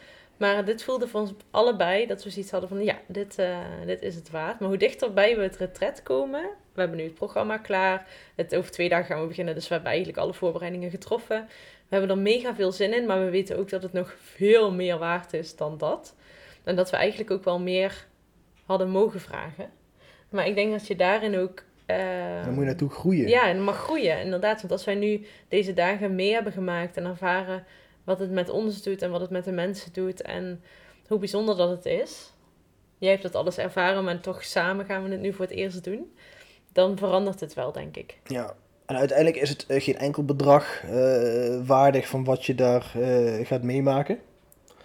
Maar 0.43 0.65
dit 0.65 0.83
voelde 0.83 1.09
voor 1.09 1.21
ons 1.21 1.33
allebei 1.51 2.07
dat 2.07 2.25
we 2.25 2.31
zoiets 2.31 2.51
hadden 2.51 2.69
van, 2.69 2.85
ja, 2.85 2.99
dit, 3.07 3.39
eh, 3.39 3.59
dit 3.87 4.03
is 4.03 4.15
het 4.15 4.31
waard. 4.31 4.61
Maar 4.61 4.69
hoe 4.69 4.79
dichterbij 4.79 5.37
we 5.37 5.43
het 5.43 5.57
retret 5.57 6.03
komen, 6.03 6.43
we 6.73 6.81
hebben 6.81 6.99
nu 6.99 7.05
het 7.05 7.15
programma 7.15 7.59
klaar. 7.59 8.07
Het, 8.35 8.55
over 8.55 8.71
twee 8.71 8.89
dagen 8.89 9.07
gaan 9.07 9.21
we 9.21 9.27
beginnen, 9.27 9.55
dus 9.55 9.69
we 9.69 9.75
hebben 9.75 9.91
eigenlijk 9.93 10.23
alle 10.23 10.35
voorbereidingen 10.35 10.91
getroffen. 10.91 11.47
We 11.89 11.97
hebben 11.97 12.11
er 12.11 12.23
mega 12.23 12.55
veel 12.55 12.73
zin 12.73 12.95
in, 12.95 13.07
maar 13.07 13.25
we 13.25 13.31
weten 13.31 13.59
ook 13.59 13.69
dat 13.69 13.83
het 13.83 13.93
nog 13.93 14.15
veel 14.19 14.73
meer 14.73 14.99
waard 14.99 15.33
is 15.33 15.57
dan 15.57 15.79
dat. 15.79 16.15
En 16.65 16.77
dat 16.77 16.91
we 16.91 16.97
eigenlijk 16.97 17.31
ook 17.31 17.45
wel 17.45 17.61
meer 17.61 18.07
hadden 18.67 18.89
mogen 18.91 19.21
vragen. 19.21 19.71
Maar 20.29 20.47
ik 20.47 20.55
denk 20.55 20.73
dat 20.73 20.87
je 20.87 20.97
daarin 20.97 21.39
ook... 21.39 21.63
eh, 21.87 21.97
daar 21.97 22.51
moet 22.51 22.59
je 22.59 22.65
naartoe 22.65 22.91
groeien. 22.91 23.29
ja, 23.29 23.49
en 23.49 23.63
mag 23.63 23.77
groeien, 23.77 24.21
inderdaad. 24.21 24.61
Want 24.61 24.73
als 24.73 24.85
wij 24.85 24.95
nu 24.95 25.27
deze 25.49 25.73
dagen 25.75 26.15
mee 26.15 26.33
hebben 26.33 26.53
gemaakt 26.53 26.97
en 26.97 27.05
ervaren 27.05 27.65
wat 28.05 28.19
het 28.19 28.31
met 28.31 28.49
ons 28.51 28.83
doet 28.83 29.03
en 29.03 29.11
wat 29.11 29.21
het 29.21 29.31
met 29.31 29.45
de 29.45 29.53
mensen 29.53 29.93
doet 29.93 30.23
en 30.23 30.63
hoe 31.07 31.19
bijzonder 31.19 31.57
dat 31.57 31.71
het 31.71 31.85
is. 31.87 32.33
Jij 32.99 33.11
hebt 33.11 33.23
dat 33.23 33.35
alles 33.35 33.59
ervaren, 33.59 34.05
maar 34.05 34.21
toch 34.21 34.45
samen 34.45 34.85
gaan 34.87 35.03
we 35.05 35.11
het 35.11 35.21
nu 35.21 35.33
voor 35.33 35.45
het 35.45 35.55
eerst 35.55 35.85
doen. 35.85 36.13
Dan 36.73 36.99
verandert 36.99 37.41
het 37.41 37.55
wel, 37.55 37.73
denk 37.73 37.97
ik. 37.97 38.19
Ja, 38.27 38.55
en 38.87 38.97
uiteindelijk 38.97 39.37
is 39.39 39.49
het 39.49 39.67
eh, 39.67 39.83
geen 39.83 39.97
enkel 39.99 40.25
bedrag 40.25 40.83
eh, 40.85 41.61
waardig 41.67 42.09
van 42.09 42.25
wat 42.25 42.45
je 42.45 42.55
daar 42.55 42.93
eh, 43.01 43.47
gaat 43.47 43.63
meemaken. 43.63 44.19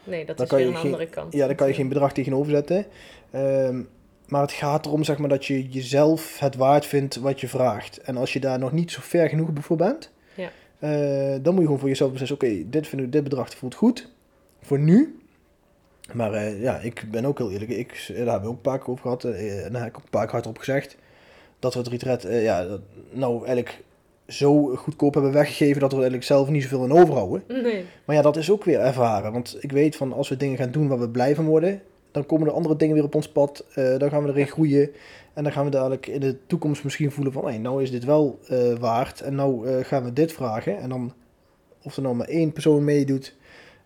Nee, 0.04 0.26
dat 0.26 0.38
Dan 0.38 0.46
is 0.46 0.52
kan 0.52 0.60
weer 0.62 0.68
een 0.68 0.76
geen- 0.76 0.84
andere 0.84 1.08
kant. 1.10 1.34
Ja, 1.34 1.46
daar 1.46 1.56
kan 1.56 1.68
je 1.68 1.74
geen 1.74 1.88
bedrag 1.90 2.14
tegenover 2.14 2.52
zetten. 2.52 2.86
Ehm, 3.32 3.82
maar 4.28 4.42
het 4.42 4.52
gaat 4.52 4.86
erom 4.86 5.04
zeg 5.04 5.18
maar, 5.18 5.30
dat 5.30 5.46
je 5.46 5.68
jezelf 5.68 6.40
het 6.40 6.56
waard 6.56 6.86
vindt 6.86 7.16
wat 7.16 7.40
je 7.42 7.48
vraagt. 7.48 7.98
En 8.02 8.18
als 8.18 8.34
je 8.34 8.40
daar 8.40 8.60
nog 8.60 8.72
niet 8.72 8.92
zo 8.92 9.00
ver 9.02 9.30
genoeg 9.30 9.50
voor 9.60 9.78
bent, 9.78 10.12
Ja. 10.36 10.50
Eh, 10.80 11.36
dan 11.42 11.54
moet 11.54 11.58
je 11.58 11.64
gewoon 11.64 11.80
voor 11.80 11.90
jezelf 11.90 12.12
beslissen: 12.12 12.38
oké, 12.38 12.70
dit 12.70 12.88
vind 12.88 13.02
ik, 13.02 13.12
dit 13.12 13.24
bedrag 13.24 13.56
voelt 13.56 13.76
goed 13.76 14.10
voor 14.62 14.80
nu. 14.80 15.20
Maar 16.14 16.34
eh, 16.34 16.62
ja, 16.62 16.80
ik 16.80 17.04
ben 17.12 17.26
ook 17.26 17.38
heel 17.38 17.52
eerlijk. 17.52 17.72
Ik, 17.72 18.06
daar 18.08 18.18
hebben 18.18 18.42
we 18.42 18.48
ook 18.48 18.56
een 18.56 18.62
paar 18.62 18.80
keer 18.80 18.90
over 18.90 19.02
gehad. 19.02 19.24
eh, 19.24 19.66
en 19.66 19.72
daar 19.72 19.82
heb 19.82 19.90
ik 19.92 19.98
ook 19.98 20.04
een 20.04 20.10
paar 20.10 20.24
keer 20.24 20.32
hardop 20.34 20.58
gezegd. 20.58 20.96
Dat 21.60 21.74
we 21.74 21.80
het 21.80 21.88
retret, 21.88 22.26
eh, 22.26 22.44
ja, 22.44 22.66
dat, 22.66 22.82
nou 23.12 23.38
eigenlijk 23.38 23.84
zo 24.28 24.66
goedkoop 24.76 25.14
hebben 25.14 25.32
weggegeven 25.34 25.80
dat 25.80 25.90
we 25.92 25.96
er 25.96 26.02
eigenlijk 26.04 26.32
zelf 26.32 26.50
niet 26.50 26.62
zoveel 26.64 26.84
aan 26.84 26.92
overhouden. 27.02 27.44
Nee. 27.48 27.86
Maar 28.06 28.16
ja, 28.16 28.22
dat 28.22 28.38
is 28.38 28.52
ook 28.52 28.64
weer 28.64 28.80
ervaren. 28.80 29.32
Want 29.32 29.58
ik 29.60 29.72
weet 29.72 29.96
van 29.96 30.14
als 30.14 30.30
we 30.30 30.38
dingen 30.38 30.58
gaan 30.58 30.72
doen 30.72 30.88
waar 30.88 31.00
we 31.00 31.10
blij 31.10 31.36
van 31.36 31.46
worden, 31.46 31.82
dan 32.12 32.26
komen 32.26 32.48
er 32.48 32.54
andere 32.54 32.76
dingen 32.76 32.96
weer 32.96 33.04
op 33.04 33.16
ons 33.16 33.30
pad. 33.30 33.66
eh, 33.74 33.98
dan 33.98 34.10
gaan 34.10 34.24
we 34.24 34.30
erin 34.30 34.48
groeien. 34.48 34.90
En 35.38 35.44
dan 35.44 35.52
gaan 35.52 35.66
we 35.66 35.72
dadelijk 35.72 36.08
in 36.08 36.20
de 36.20 36.38
toekomst 36.48 36.84
misschien 36.84 37.12
voelen 37.12 37.34
van, 37.34 37.46
hey, 37.46 37.58
nou 37.58 37.84
is 37.84 37.92
dit 37.92 38.04
wel 38.04 38.40
eh, 38.48 38.74
waard. 38.74 39.22
En 39.22 39.36
nou 39.36 39.68
eh, 39.68 39.86
gaan 39.86 40.04
we 40.04 40.14
dit 40.14 40.34
vragen. 40.34 40.78
En 40.78 40.90
dan, 40.90 41.14
of 41.84 41.96
er 41.96 42.02
nou 42.02 42.16
maar 42.16 42.28
één 42.28 42.52
persoon 42.52 42.84
meedoet, 42.84 43.36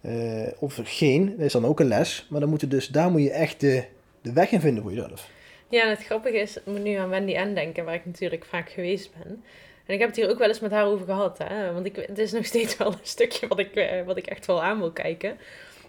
eh, 0.02 0.48
of 0.60 0.80
geen, 0.84 1.26
dat 1.30 1.46
is 1.46 1.52
dan 1.52 1.66
ook 1.66 1.80
een 1.80 1.88
les. 1.88 2.28
Maar 2.30 2.40
dan 2.40 2.50
moet 2.50 2.62
je 2.62 2.68
dus, 2.68 2.88
daar 2.88 3.12
moet 3.12 3.22
je 3.22 3.32
echt 3.32 3.60
de, 3.60 3.84
de 4.22 4.34
weg 4.34 4.52
in 4.52 4.60
vinden 4.60 4.84
voor 4.84 4.94
jezelf. 4.94 5.30
Ja, 5.70 5.84
en 5.84 5.90
het 5.90 6.04
grappige 6.04 6.38
is, 6.38 6.58
ik 6.58 6.66
moet 6.66 6.84
nu 6.84 6.94
aan 6.94 7.10
Wendy 7.10 7.38
N 7.38 7.54
denken, 7.54 7.86
waar 7.86 7.94
ik 7.94 8.06
natuurlijk 8.06 8.46
vaak 8.46 8.70
geweest 8.70 9.12
ben. 9.24 9.44
En 9.86 9.94
ik 9.94 10.00
heb 10.00 10.08
het 10.08 10.18
hier 10.18 10.30
ook 10.30 10.40
wel 10.40 10.48
eens 10.48 10.60
met 10.60 10.72
haar 10.72 10.86
over 10.86 11.06
gehad, 11.06 11.38
hè. 11.38 11.74
Want 11.74 11.86
ik, 11.86 11.96
het 11.96 12.18
is 12.18 12.32
nog 12.32 12.46
steeds 12.46 12.78
wel 12.78 12.92
een 12.92 12.98
stukje 13.02 13.48
wat 13.48 13.60
ik, 13.60 14.04
wat 14.06 14.18
ik 14.18 14.26
echt 14.26 14.46
wel 14.46 14.64
aan 14.64 14.80
wil 14.80 14.92
kijken. 14.92 15.38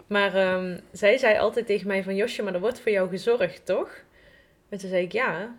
Maar 0.07 0.35
ehm, 0.35 0.79
zij 0.91 1.17
zei 1.17 1.37
altijd 1.37 1.65
tegen 1.65 1.87
mij 1.87 2.03
van, 2.03 2.15
Josje, 2.15 2.43
maar 2.43 2.53
er 2.53 2.59
wordt 2.59 2.79
voor 2.79 2.91
jou 2.91 3.09
gezorgd, 3.09 3.65
toch? 3.65 4.03
En 4.73 4.79
toen 4.79 4.89
zei 4.89 5.03
ik, 5.03 5.11
ja. 5.11 5.55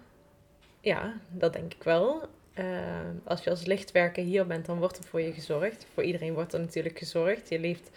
Ja, 0.81 1.21
dat 1.31 1.53
denk 1.53 1.75
ik 1.75 1.83
wel. 1.83 2.23
Eh, 2.55 2.65
als 3.25 3.45
je 3.45 3.51
als 3.51 3.65
lichtwerker 3.65 4.25
hier 4.25 4.47
bent, 4.47 4.67
dan 4.67 4.79
wordt 4.79 4.99
er 4.99 5.05
voor 5.05 5.21
je 5.21 5.33
gezorgd. 5.33 5.87
Voor 5.95 6.03
iedereen 6.03 6.35
wordt 6.35 6.53
er 6.53 6.61
natuurlijk 6.61 6.99
gezorgd. 6.99 7.49
Je 7.49 7.59
leeft 7.59 7.91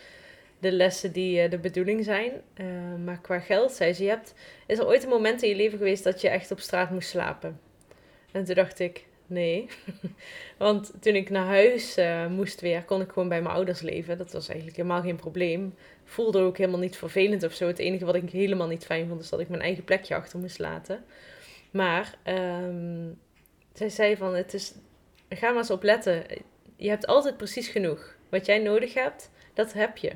de 0.60 0.72
lessen 0.72 1.12
die 1.12 1.42
eh, 1.42 1.50
de 1.50 1.58
bedoeling 1.58 2.04
zijn. 2.04 2.32
Eh, 2.54 2.66
maar 3.06 3.22
qua 3.22 3.40
geld, 3.40 3.72
zei 3.72 3.94
ze, 3.94 4.04
je 4.04 4.10
hebt 4.10 4.34
is 4.68 4.78
er 4.78 4.88
ooit 4.88 5.04
een 5.04 5.10
moment 5.10 5.42
in 5.44 5.50
je 5.50 5.56
leven 5.56 5.78
geweest 5.78 6.04
dat 6.04 6.22
je 6.22 6.30
echt 6.30 6.52
op 6.52 6.60
straat 6.60 6.90
moest 6.90 7.10
slapen? 7.10 7.60
En 8.32 8.44
toen 8.44 8.56
dacht 8.56 8.80
ik, 8.80 9.06
nee. 9.28 9.68
Want 10.58 10.94
toen 11.00 11.16
ik 11.16 11.30
naar 11.30 11.46
huis 11.46 11.98
moest 12.30 12.62
weer, 12.62 12.84
kon 12.84 13.02
ik 13.02 13.12
gewoon 13.12 13.30
bij 13.30 13.42
mijn 13.42 13.56
ouders 13.56 13.82
leven. 13.82 14.18
Dat 14.18 14.32
was 14.32 14.48
eigenlijk 14.48 14.78
helemaal 14.78 15.02
geen 15.02 15.16
probleem. 15.16 15.74
Voelde 16.10 16.40
ook 16.40 16.58
helemaal 16.58 16.80
niet 16.80 16.98
vervelend 16.98 17.44
of 17.44 17.54
zo. 17.54 17.68
Het 17.68 17.80
enige 17.80 18.06
wat 18.06 18.16
ik 18.16 18.30
helemaal 18.30 18.68
niet 18.68 18.86
fijn 18.86 19.08
vond, 19.08 19.22
is 19.22 19.30
dat 19.30 19.40
ik 19.40 19.50
mijn 19.50 19.62
eigen 19.62 19.84
plekje 19.84 20.16
achter 20.16 20.40
moest 20.40 20.60
laten. 20.60 21.04
Maar 21.72 22.16
ehm, 22.24 23.10
zij 23.74 23.90
zei 23.90 24.18
van, 24.18 24.36
het 24.36 24.54
is, 24.54 24.74
ga 25.30 25.50
maar 25.50 25.58
eens 25.58 25.72
op 25.72 25.84
letten. 25.84 26.24
Je 26.76 26.90
hebt 26.90 27.08
altijd 27.08 27.38
precies 27.38 27.68
genoeg. 27.68 28.16
Wat 28.30 28.46
jij 28.46 28.60
nodig 28.60 28.94
hebt, 28.94 29.32
dat 29.54 29.74
heb 29.74 29.98
je. 29.98 30.12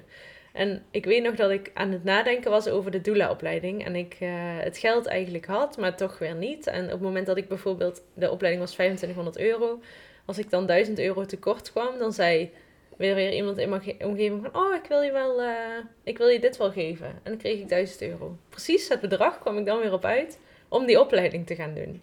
En 0.54 0.84
ik 0.92 1.06
weet 1.06 1.24
nog 1.24 1.36
dat 1.36 1.52
ik 1.52 1.72
aan 1.74 1.92
het 1.92 2.04
nadenken 2.04 2.52
was 2.52 2.68
over 2.68 2.92
de 2.92 3.02
doula-opleiding. 3.02 3.86
En 3.86 3.96
ik 3.96 4.18
eh, 4.20 4.30
het 4.58 4.78
geld 4.78 5.06
eigenlijk 5.06 5.46
had, 5.46 5.78
maar 5.78 5.96
toch 5.96 6.20
weer 6.20 6.36
niet. 6.36 6.68
En 6.68 6.84
op 6.84 6.92
het 6.92 7.02
moment 7.02 7.26
dat 7.26 7.38
ik 7.38 7.48
bijvoorbeeld, 7.48 8.04
de 8.14 8.32
opleiding 8.32 8.64
was 8.64 8.74
2500 8.74 9.38
euro. 9.38 9.82
Als 10.26 10.38
ik 10.38 10.50
dan 10.50 10.66
1000 10.66 11.00
euro 11.00 11.26
tekort 11.26 11.72
kwam, 11.72 11.98
dan 12.00 12.14
zei 12.14 12.52
weer, 13.02 13.16
weer 13.16 13.34
iemand 13.34 13.58
in 13.58 13.70
mijn 13.70 13.82
ge- 13.82 13.95
omgeving 13.99 14.41
van, 14.52 14.62
oh, 14.64 14.76
ik 14.76 14.86
wil 14.88 15.02
je 15.02 15.12
wel, 15.12 15.41
eh, 15.41 15.56
ik 16.04 16.18
wil 16.18 16.28
je 16.28 16.39
dit 16.39 16.58
wel 16.58 16.72
geven. 16.72 17.06
En 17.08 17.22
dan 17.24 17.38
kreeg 17.38 17.60
ik 17.60 17.68
1000 17.70 18.02
euro. 18.02 18.38
Precies 18.49 18.88
het 18.89 19.02
bedrag 19.02 19.39
kwam 19.39 19.58
ik 19.58 19.66
dan 19.66 19.80
weer 19.80 19.93
op 19.93 20.06
uit 20.06 20.39
om 20.68 20.86
die 20.86 20.99
opleiding 20.99 21.47
te 21.47 21.56
gaan 21.56 21.74
doen. 21.74 22.02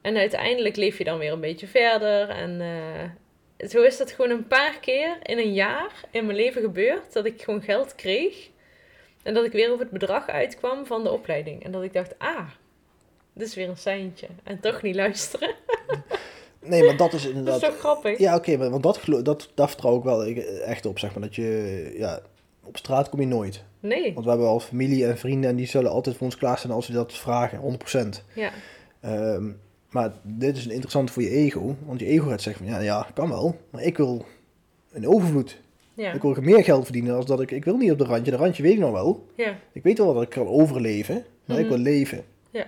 En 0.00 0.16
uiteindelijk 0.16 0.76
leef 0.76 0.98
je 0.98 1.04
dan 1.04 1.18
weer 1.18 1.32
een 1.32 1.40
beetje 1.40 1.66
verder. 1.66 2.28
En 2.28 2.60
eh, 2.60 3.68
zo 3.68 3.82
is 3.82 3.96
dat 3.96 4.12
gewoon 4.12 4.30
een 4.30 4.46
paar 4.46 4.78
keer 4.80 5.16
in 5.22 5.38
een 5.38 5.52
jaar 5.54 5.92
in 6.10 6.24
mijn 6.26 6.36
leven 6.38 6.62
gebeurd 6.62 7.12
dat 7.12 7.24
ik 7.24 7.42
gewoon 7.42 7.62
geld 7.62 7.94
kreeg. 7.94 8.50
En 9.22 9.34
dat 9.34 9.44
ik 9.44 9.52
weer 9.52 9.68
over 9.68 9.80
het 9.80 9.90
bedrag 9.92 10.28
uitkwam 10.28 10.86
van 10.86 11.02
de 11.04 11.10
opleiding. 11.10 11.64
En 11.64 11.72
dat 11.72 11.82
ik 11.82 11.92
dacht, 11.92 12.18
ah, 12.18 12.48
dit 13.32 13.46
is 13.46 13.54
weer 13.54 13.68
een 13.68 13.76
seintje. 13.76 14.26
En 14.44 14.60
toch 14.60 14.82
niet 14.82 14.94
luisteren. 14.94 15.54
Nee, 16.64 16.84
maar 16.84 16.96
dat 16.96 17.12
is 17.12 17.22
Dat 17.22 17.30
is 17.30 17.36
inderdaad... 17.36 17.60
toch 17.60 17.78
grappig? 17.78 18.18
Ja, 18.18 18.36
oké, 18.36 18.56
maar 18.56 18.70
want 18.70 18.82
dat, 18.82 19.00
dat, 19.22 19.50
daar 19.54 19.68
vertrouw 19.68 19.96
ik 19.96 20.02
wel 20.04 20.24
echt 20.64 20.86
op, 20.86 20.98
zeg 20.98 21.12
maar. 21.14 21.22
Dat 21.22 21.34
je, 21.34 21.94
ja, 21.98 22.20
op 22.64 22.76
straat 22.76 23.08
kom 23.08 23.20
je 23.20 23.26
nooit. 23.26 23.64
Nee. 23.80 24.12
Want 24.12 24.24
we 24.24 24.30
hebben 24.30 24.48
al 24.48 24.60
familie 24.60 25.06
en 25.06 25.18
vrienden 25.18 25.50
en 25.50 25.56
die 25.56 25.66
zullen 25.66 25.90
altijd 25.90 26.16
voor 26.16 26.26
ons 26.26 26.36
klaarstaan 26.36 26.70
als 26.70 26.86
we 26.86 26.92
dat 26.92 27.12
vragen, 27.12 27.60
100%. 27.60 28.24
Ja. 28.34 28.50
Ehm, 29.00 29.50
maar 29.90 30.12
dit 30.22 30.56
is 30.56 30.66
interessant 30.66 31.10
voor 31.10 31.22
je 31.22 31.30
ego, 31.30 31.76
want 31.86 32.00
je 32.00 32.06
ego 32.06 32.28
gaat 32.28 32.42
zeggen 32.42 32.64
van, 32.64 32.74
ja, 32.74 32.80
ja, 32.80 33.06
kan 33.14 33.28
wel, 33.28 33.56
maar 33.70 33.82
ik 33.82 33.96
wil 33.96 34.24
een 34.92 35.08
overvloed. 35.08 35.60
Ja. 35.94 36.12
Ik 36.12 36.22
wil 36.22 36.36
meer 36.40 36.64
geld 36.64 36.84
verdienen 36.84 37.14
als 37.16 37.26
dat 37.26 37.40
ik, 37.40 37.50
ik 37.50 37.64
wil 37.64 37.76
niet 37.76 37.90
op 37.90 37.98
de 37.98 38.04
randje, 38.04 38.30
de 38.30 38.36
randje 38.36 38.62
weet 38.62 38.72
ik 38.72 38.78
nog 38.78 38.92
wel. 38.92 39.26
Ja. 39.36 39.56
Ik 39.72 39.82
weet 39.82 39.98
wel 39.98 40.14
dat 40.14 40.22
ik 40.22 40.28
kan 40.28 40.46
overleven, 40.46 41.24
maar 41.44 41.58
ik 41.58 41.64
Mhm. 41.66 41.74
wil 41.74 41.82
leven. 41.82 42.24
Ja. 42.50 42.66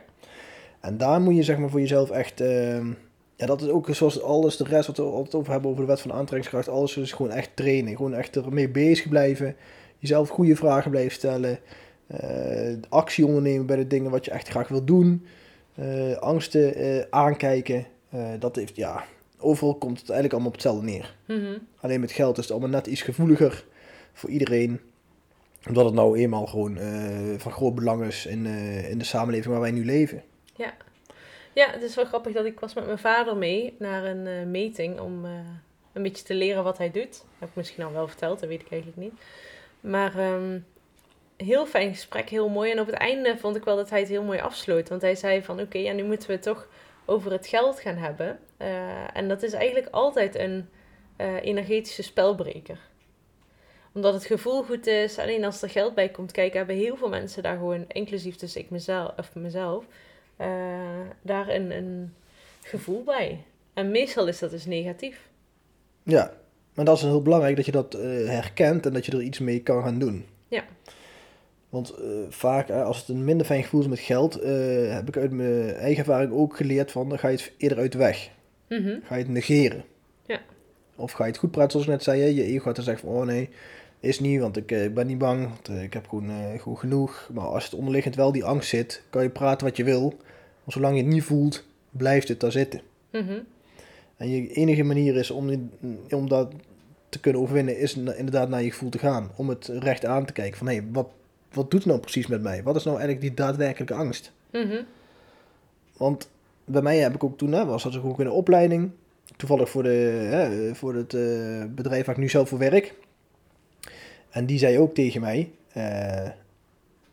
En 0.80 0.96
daar 0.98 1.20
moet 1.20 1.36
je 1.36 1.42
zeg 1.42 1.58
maar 1.58 1.70
voor 1.70 1.80
jezelf 1.80 2.10
echt, 2.10 2.40
ehm, 2.40 2.92
ja 3.36 3.46
dat 3.46 3.62
is 3.62 3.68
ook 3.68 3.88
zoals 3.90 4.22
alles 4.22 4.56
de 4.56 4.64
rest 4.64 4.86
wat 4.86 4.96
we 4.96 5.02
altijd 5.02 5.34
over 5.34 5.52
hebben 5.52 5.70
over 5.70 5.82
de 5.82 5.88
wet 5.88 6.00
van 6.00 6.12
aantrekkingskracht, 6.12 6.68
alles 6.68 6.96
is 6.96 7.12
gewoon 7.12 7.32
echt 7.32 7.50
trainen, 7.54 7.96
gewoon 7.96 8.14
echt 8.14 8.36
ermee 8.36 8.68
bezig 8.68 9.08
blijven, 9.08 9.56
jezelf 9.98 10.28
goede 10.28 10.56
vragen 10.56 10.90
blijven 10.90 11.12
stellen, 11.12 11.58
eh, 12.06 12.72
actie 12.88 13.26
ondernemen 13.26 13.66
bij 13.66 13.76
de 13.76 13.86
dingen 13.86 14.10
wat 14.10 14.24
je 14.24 14.30
echt 14.30 14.48
graag 14.48 14.68
wil 14.68 14.84
doen, 14.84 15.26
eh, 15.74 16.16
angsten 16.16 16.74
eh, 16.74 17.04
aankijken, 17.10 17.86
dat 18.38 18.56
heeft, 18.56 18.76
ja, 18.76 19.04
overal 19.38 19.74
komt 19.74 19.98
het 20.00 20.10
eigenlijk 20.10 20.32
allemaal 20.32 20.50
op 20.50 20.54
hetzelfde 20.54 20.86
neer. 20.86 21.16
Mhm. 21.26 21.58
Alleen 21.80 22.00
met 22.00 22.12
geld 22.12 22.38
is 22.38 22.42
het 22.42 22.52
allemaal 22.52 22.68
net 22.68 22.86
iets 22.86 23.02
gevoeliger 23.02 23.64
voor 24.12 24.30
iedereen. 24.30 24.80
Omdat 25.68 25.84
het 25.84 25.94
nou 25.94 26.18
eenmaal 26.18 26.46
gewoon 26.46 26.78
van 27.38 27.52
groot 27.52 27.74
belang 27.74 28.04
is 28.04 28.26
in, 28.26 28.46
in 28.90 28.98
de 28.98 29.04
samenleving 29.04 29.52
waar 29.52 29.60
wij 29.60 29.70
nu 29.70 29.84
leven. 29.84 30.22
Ja, 30.56 30.74
het 31.54 31.82
is 31.82 31.94
wel 31.94 32.04
grappig 32.04 32.32
dat 32.32 32.44
ik 32.44 32.60
was 32.60 32.74
met 32.74 32.86
mijn 32.86 32.98
vader 32.98 33.36
mee 33.36 33.74
naar 33.78 34.04
een 34.04 34.26
eh, 34.26 34.46
meting 34.46 35.00
om 35.00 35.24
eh, 35.24 35.30
een 35.92 36.02
beetje 36.02 36.24
te 36.24 36.34
leren 36.34 36.64
wat 36.64 36.78
hij 36.78 36.90
doet. 36.90 37.12
Dat 37.12 37.24
heb 37.38 37.48
ik 37.48 37.54
misschien 37.54 37.84
al 37.84 37.92
wel 37.92 38.08
verteld, 38.08 38.40
dat 38.40 38.48
weet 38.48 38.60
ik 38.60 38.70
eigenlijk 38.70 39.00
niet. 39.00 39.20
Maar 39.80 40.18
ehm, 40.18 40.58
heel 41.36 41.66
fijn 41.66 41.90
gesprek, 41.90 42.28
heel 42.28 42.48
mooi. 42.48 42.70
En 42.70 42.80
op 42.80 42.86
het 42.86 42.94
einde 42.94 43.38
vond 43.38 43.56
ik 43.56 43.64
wel 43.64 43.76
dat 43.76 43.90
hij 43.90 44.00
het 44.00 44.08
heel 44.08 44.22
mooi 44.22 44.38
afsloot. 44.38 44.88
Want 44.88 45.02
hij 45.02 45.14
zei 45.14 45.42
van 45.42 45.60
oké, 45.60 45.78
ja, 45.78 45.92
nu 45.92 46.04
moeten 46.04 46.28
we 46.28 46.34
het 46.34 46.42
toch 46.42 46.68
over 47.04 47.32
het 47.32 47.46
geld 47.46 47.80
gaan 47.80 47.96
hebben. 47.96 48.38
Eh, 48.56 49.16
en 49.16 49.28
dat 49.28 49.42
is 49.42 49.52
eigenlijk 49.52 49.88
altijd 49.90 50.34
een 50.34 50.68
energetische 51.42 52.02
spelbreker. 52.02 52.78
Omdat 53.92 54.14
het 54.14 54.24
gevoel 54.24 54.62
goed 54.62 54.86
is, 54.86 55.18
alleen 55.18 55.44
als 55.44 55.62
er 55.62 55.70
geld 55.70 55.94
bij 55.94 56.08
komt 56.08 56.32
kijken, 56.32 56.56
hebben 56.56 56.76
heel 56.76 56.96
veel 56.96 57.08
mensen 57.08 57.42
daar 57.42 57.56
gewoon, 57.56 57.84
inclusief 57.88 58.36
dus 58.36 58.56
ik 58.56 58.70
mezelf, 58.70 59.12
of 59.16 59.34
mezelf, 59.34 59.84
eh, 60.36 61.00
daar 61.22 61.48
een, 61.48 61.70
een 61.70 62.14
gevoel 62.62 63.04
bij. 63.04 63.44
En 63.74 63.90
meestal 63.90 64.26
is 64.26 64.38
dat 64.38 64.50
dus 64.50 64.66
negatief. 64.66 65.28
Ja, 66.02 66.32
maar 66.74 66.84
dat 66.84 66.96
is 66.96 67.02
heel 67.02 67.22
belangrijk 67.22 67.56
dat 67.56 67.66
je 67.66 67.72
dat 67.72 67.94
eh, 67.94 68.02
herkent 68.28 68.86
en 68.86 68.92
dat 68.92 69.06
je 69.06 69.12
er 69.12 69.22
iets 69.22 69.38
mee 69.38 69.62
kan 69.62 69.82
gaan 69.82 69.98
doen. 69.98 70.26
Ja. 70.48 70.64
Want 71.68 71.90
eh, 71.90 72.06
vaak, 72.28 72.70
als 72.70 72.98
het 72.98 73.08
een 73.08 73.24
minder 73.24 73.46
fijn 73.46 73.62
gevoel 73.62 73.80
is 73.80 73.86
met 73.86 73.98
geld, 73.98 74.34
heb 74.88 75.08
ik 75.08 75.16
uit 75.16 75.30
mijn 75.30 75.74
eigen 75.74 75.98
ervaring 75.98 76.32
ook 76.32 76.56
geleerd 76.56 76.92
van, 76.92 77.08
dan 77.08 77.18
ga 77.18 77.28
je 77.28 77.36
het 77.36 77.52
eerder 77.56 77.78
uit 77.78 77.92
de 77.92 77.98
weg. 77.98 78.30
Mhm. 78.68 78.98
Ga 79.04 79.14
je 79.14 79.22
het 79.22 79.32
negeren. 79.32 79.84
Ja. 80.26 80.40
Of 80.96 81.12
ga 81.12 81.24
je 81.24 81.30
het 81.30 81.40
goed 81.40 81.50
praten, 81.50 81.70
zoals 81.70 81.86
ik 81.86 81.92
net 81.92 82.02
zei, 82.02 82.34
je 82.34 82.44
ego 82.44 82.64
gaat 82.64 82.76
dan 82.76 82.84
zeggen 82.84 83.08
van, 83.08 83.16
oh 83.16 83.26
nee, 83.26 83.50
is 84.04 84.20
niet, 84.20 84.40
want 84.40 84.56
ik, 84.56 84.72
eh, 84.72 84.84
ik 84.84 84.94
ben 84.94 85.06
niet 85.06 85.18
bang, 85.18 85.42
want 85.48 85.68
eh, 85.68 85.82
ik 85.82 85.92
heb 85.92 86.08
gewoon 86.08 86.30
eh, 86.30 86.60
goed 86.60 86.78
genoeg. 86.78 87.28
Maar 87.32 87.44
als 87.44 87.64
het 87.64 87.74
onderliggend 87.74 88.14
wel 88.14 88.32
die 88.32 88.44
angst 88.44 88.68
zit, 88.68 89.02
kan 89.10 89.22
je 89.22 89.28
praten 89.28 89.66
wat 89.66 89.76
je 89.76 89.84
wil. 89.84 90.08
Maar 90.64 90.72
zolang 90.74 90.96
je 90.96 91.02
het 91.02 91.12
niet 91.12 91.24
voelt, 91.24 91.64
blijft 91.90 92.28
het 92.28 92.40
daar 92.40 92.52
zitten. 92.52 92.80
Mhm. 93.10 93.38
En 94.16 94.28
je 94.28 94.52
enige 94.52 94.82
manier 94.82 95.16
is 95.16 95.30
om, 95.30 95.70
om 96.10 96.28
dat 96.28 96.52
te 97.08 97.20
kunnen 97.20 97.40
overwinnen, 97.40 97.78
is 97.78 97.96
inderdaad 97.96 98.48
naar 98.48 98.62
je 98.62 98.70
gevoel 98.70 98.90
te 98.90 98.98
gaan. 98.98 99.30
Om 99.36 99.48
het 99.48 99.66
recht 99.66 100.04
aan 100.04 100.24
te 100.24 100.32
kijken 100.32 100.58
van, 100.58 100.66
hé, 100.66 100.74
hey, 100.74 100.84
wat, 100.92 101.08
wat 101.52 101.70
doet 101.70 101.80
het 101.80 101.88
nou 101.88 102.00
precies 102.00 102.26
met 102.26 102.42
mij? 102.42 102.62
Wat 102.62 102.76
is 102.76 102.84
nou 102.84 102.96
eigenlijk 102.98 103.26
die 103.26 103.36
daadwerkelijke 103.36 103.94
angst? 103.94 104.32
Mhm. 104.52 104.82
Want 105.96 106.28
bij 106.64 106.82
mij 106.82 106.98
heb 106.98 107.14
ik 107.14 107.24
ook 107.24 107.38
toen, 107.38 107.52
hè, 107.52 107.64
was 107.64 107.82
dat 107.82 108.02
ook 108.02 108.20
in 108.20 108.26
een 108.26 108.32
opleiding. 108.32 108.90
Toevallig 109.36 109.70
voor, 109.70 109.82
de, 109.82 109.88
hè, 110.30 110.74
voor 110.74 110.94
het 110.94 111.16
bedrijf 111.74 112.06
waar 112.06 112.14
ik 112.14 112.20
nu 112.20 112.28
zelf 112.28 112.48
voor 112.48 112.58
werk. 112.58 112.94
En 114.34 114.46
die 114.46 114.58
zei 114.58 114.78
ook 114.78 114.94
tegen 114.94 115.20
mij, 115.20 115.50
eh, 115.72 116.30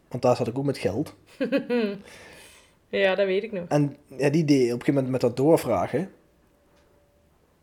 want 0.07 0.23
daar 0.23 0.35
zat 0.35 0.47
ik 0.47 0.57
ook 0.57 0.65
met 0.65 0.77
geld. 0.77 1.15
ja, 2.89 3.15
dat 3.15 3.25
weet 3.25 3.43
ik 3.43 3.51
nog. 3.51 3.67
En 3.67 3.97
ja, 4.17 4.29
die 4.29 4.45
deed 4.45 4.57
op 4.57 4.63
een 4.63 4.69
gegeven 4.69 4.93
moment 4.93 5.11
met 5.11 5.21
dat 5.21 5.37
doorvragen. 5.37 6.11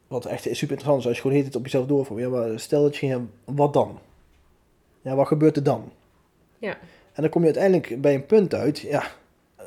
Wat 0.07 0.25
echt 0.25 0.43
super 0.43 0.61
interessant 0.61 1.01
is, 1.01 1.07
als 1.07 1.17
je 1.17 1.23
gewoon 1.23 1.37
heet 1.37 1.47
het 1.47 1.57
op 1.57 1.65
jezelf 1.65 1.87
doorvraagt. 1.87 2.21
Ja, 2.21 2.29
maar 2.29 2.61
stel 2.61 2.83
dat 2.83 2.97
je 2.97 3.07
ging 3.07 3.27
wat 3.45 3.73
dan? 3.73 3.99
Ja, 5.03 5.15
wat 5.15 5.27
gebeurt 5.27 5.57
er 5.57 5.63
dan? 5.63 5.93
Ja. 6.59 6.79
En 7.13 7.23
dan 7.23 7.31
kom 7.31 7.41
je 7.41 7.55
uiteindelijk 7.55 8.01
bij 8.01 8.15
een 8.15 8.27
punt 8.27 8.55
uit, 8.55 8.79
ja, 8.79 9.03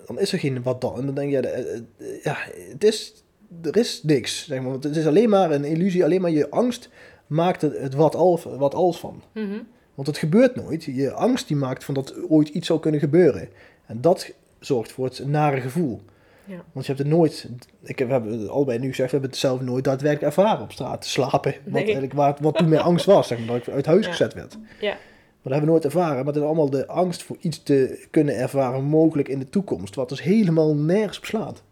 dan 0.05 0.19
is 0.19 0.31
er 0.31 0.39
geen 0.39 0.63
wat 0.63 0.81
dan. 0.81 0.97
En 0.97 1.05
dan 1.05 1.15
denk 1.15 1.31
je, 1.31 1.37
ja, 1.37 1.49
eh, 1.49 1.75
eh, 2.23 2.37
het 2.71 2.83
is, 2.83 3.23
er 3.61 3.77
is 3.77 4.03
niks, 4.03 4.45
zeg 4.45 4.61
maar. 4.61 4.71
Want 4.71 4.83
het 4.83 4.95
is 4.95 5.07
alleen 5.07 5.29
maar 5.29 5.51
een 5.51 5.65
illusie, 5.65 6.03
alleen 6.03 6.21
maar 6.21 6.31
je 6.31 6.49
angst 6.49 6.89
maakt 7.27 7.61
het, 7.61 7.77
het 7.77 7.93
wat, 7.93 8.15
al, 8.15 8.39
wat 8.57 8.73
als 8.73 8.99
van. 8.99 9.23
Mhm. 9.33 9.59
Want 10.01 10.15
het 10.15 10.23
gebeurt 10.25 10.55
nooit. 10.55 10.83
Je 10.83 11.11
angst 11.11 11.47
die 11.47 11.57
maakt 11.57 11.83
van 11.83 11.93
dat 11.93 12.15
ooit 12.29 12.47
iets 12.47 12.67
zou 12.67 12.79
kunnen 12.79 12.99
gebeuren. 12.99 13.49
En 13.85 14.01
dat 14.01 14.33
zorgt 14.59 14.91
voor 14.91 15.05
het 15.05 15.27
nare 15.27 15.61
gevoel. 15.61 16.01
Ja. 16.45 16.63
Want 16.71 16.85
je 16.85 16.91
hebt 16.93 17.03
het 17.03 17.13
nooit, 17.17 17.49
ik 17.83 17.99
heb, 17.99 18.07
we 18.07 18.13
hebben 18.13 18.49
allebei 18.49 18.79
nu 18.79 18.87
gezegd, 18.89 19.11
we 19.11 19.17
hebben 19.17 19.29
het 19.29 19.39
zelf 19.39 19.61
nooit 19.61 19.83
daadwerkelijk 19.83 20.35
ervaren 20.35 20.63
op 20.63 20.71
straat 20.71 21.01
te 21.01 21.09
slapen. 21.09 21.51
Wat, 21.63 21.73
Nee. 21.73 21.83
eigenlijk, 21.83 22.13
wat 22.39 22.57
toen 22.57 22.69
mijn 22.69 22.81
angst 22.81 23.05
was, 23.05 23.27
zeg 23.27 23.37
maar, 23.37 23.47
dat 23.47 23.67
ik 23.67 23.73
uit 23.73 23.85
huis 23.85 24.05
Ja. 24.05 24.11
gezet 24.11 24.33
werd. 24.33 24.57
Ja. 24.79 24.89
Maar 24.89 24.99
dat 25.41 25.51
hebben 25.51 25.61
we 25.61 25.65
nooit 25.71 25.85
ervaren. 25.85 26.15
Maar 26.15 26.25
het 26.25 26.35
is 26.35 26.41
allemaal 26.41 26.69
de 26.69 26.87
angst 26.87 27.23
voor 27.23 27.37
iets 27.39 27.63
te 27.63 28.07
kunnen 28.11 28.35
ervaren, 28.37 28.83
mogelijk 28.83 29.27
in 29.27 29.39
de 29.39 29.49
toekomst. 29.49 29.95
Wat 29.95 30.09
dus 30.09 30.21
helemaal 30.21 30.75
nergens 30.75 31.17
op 31.17 31.25
slaat. 31.25 31.63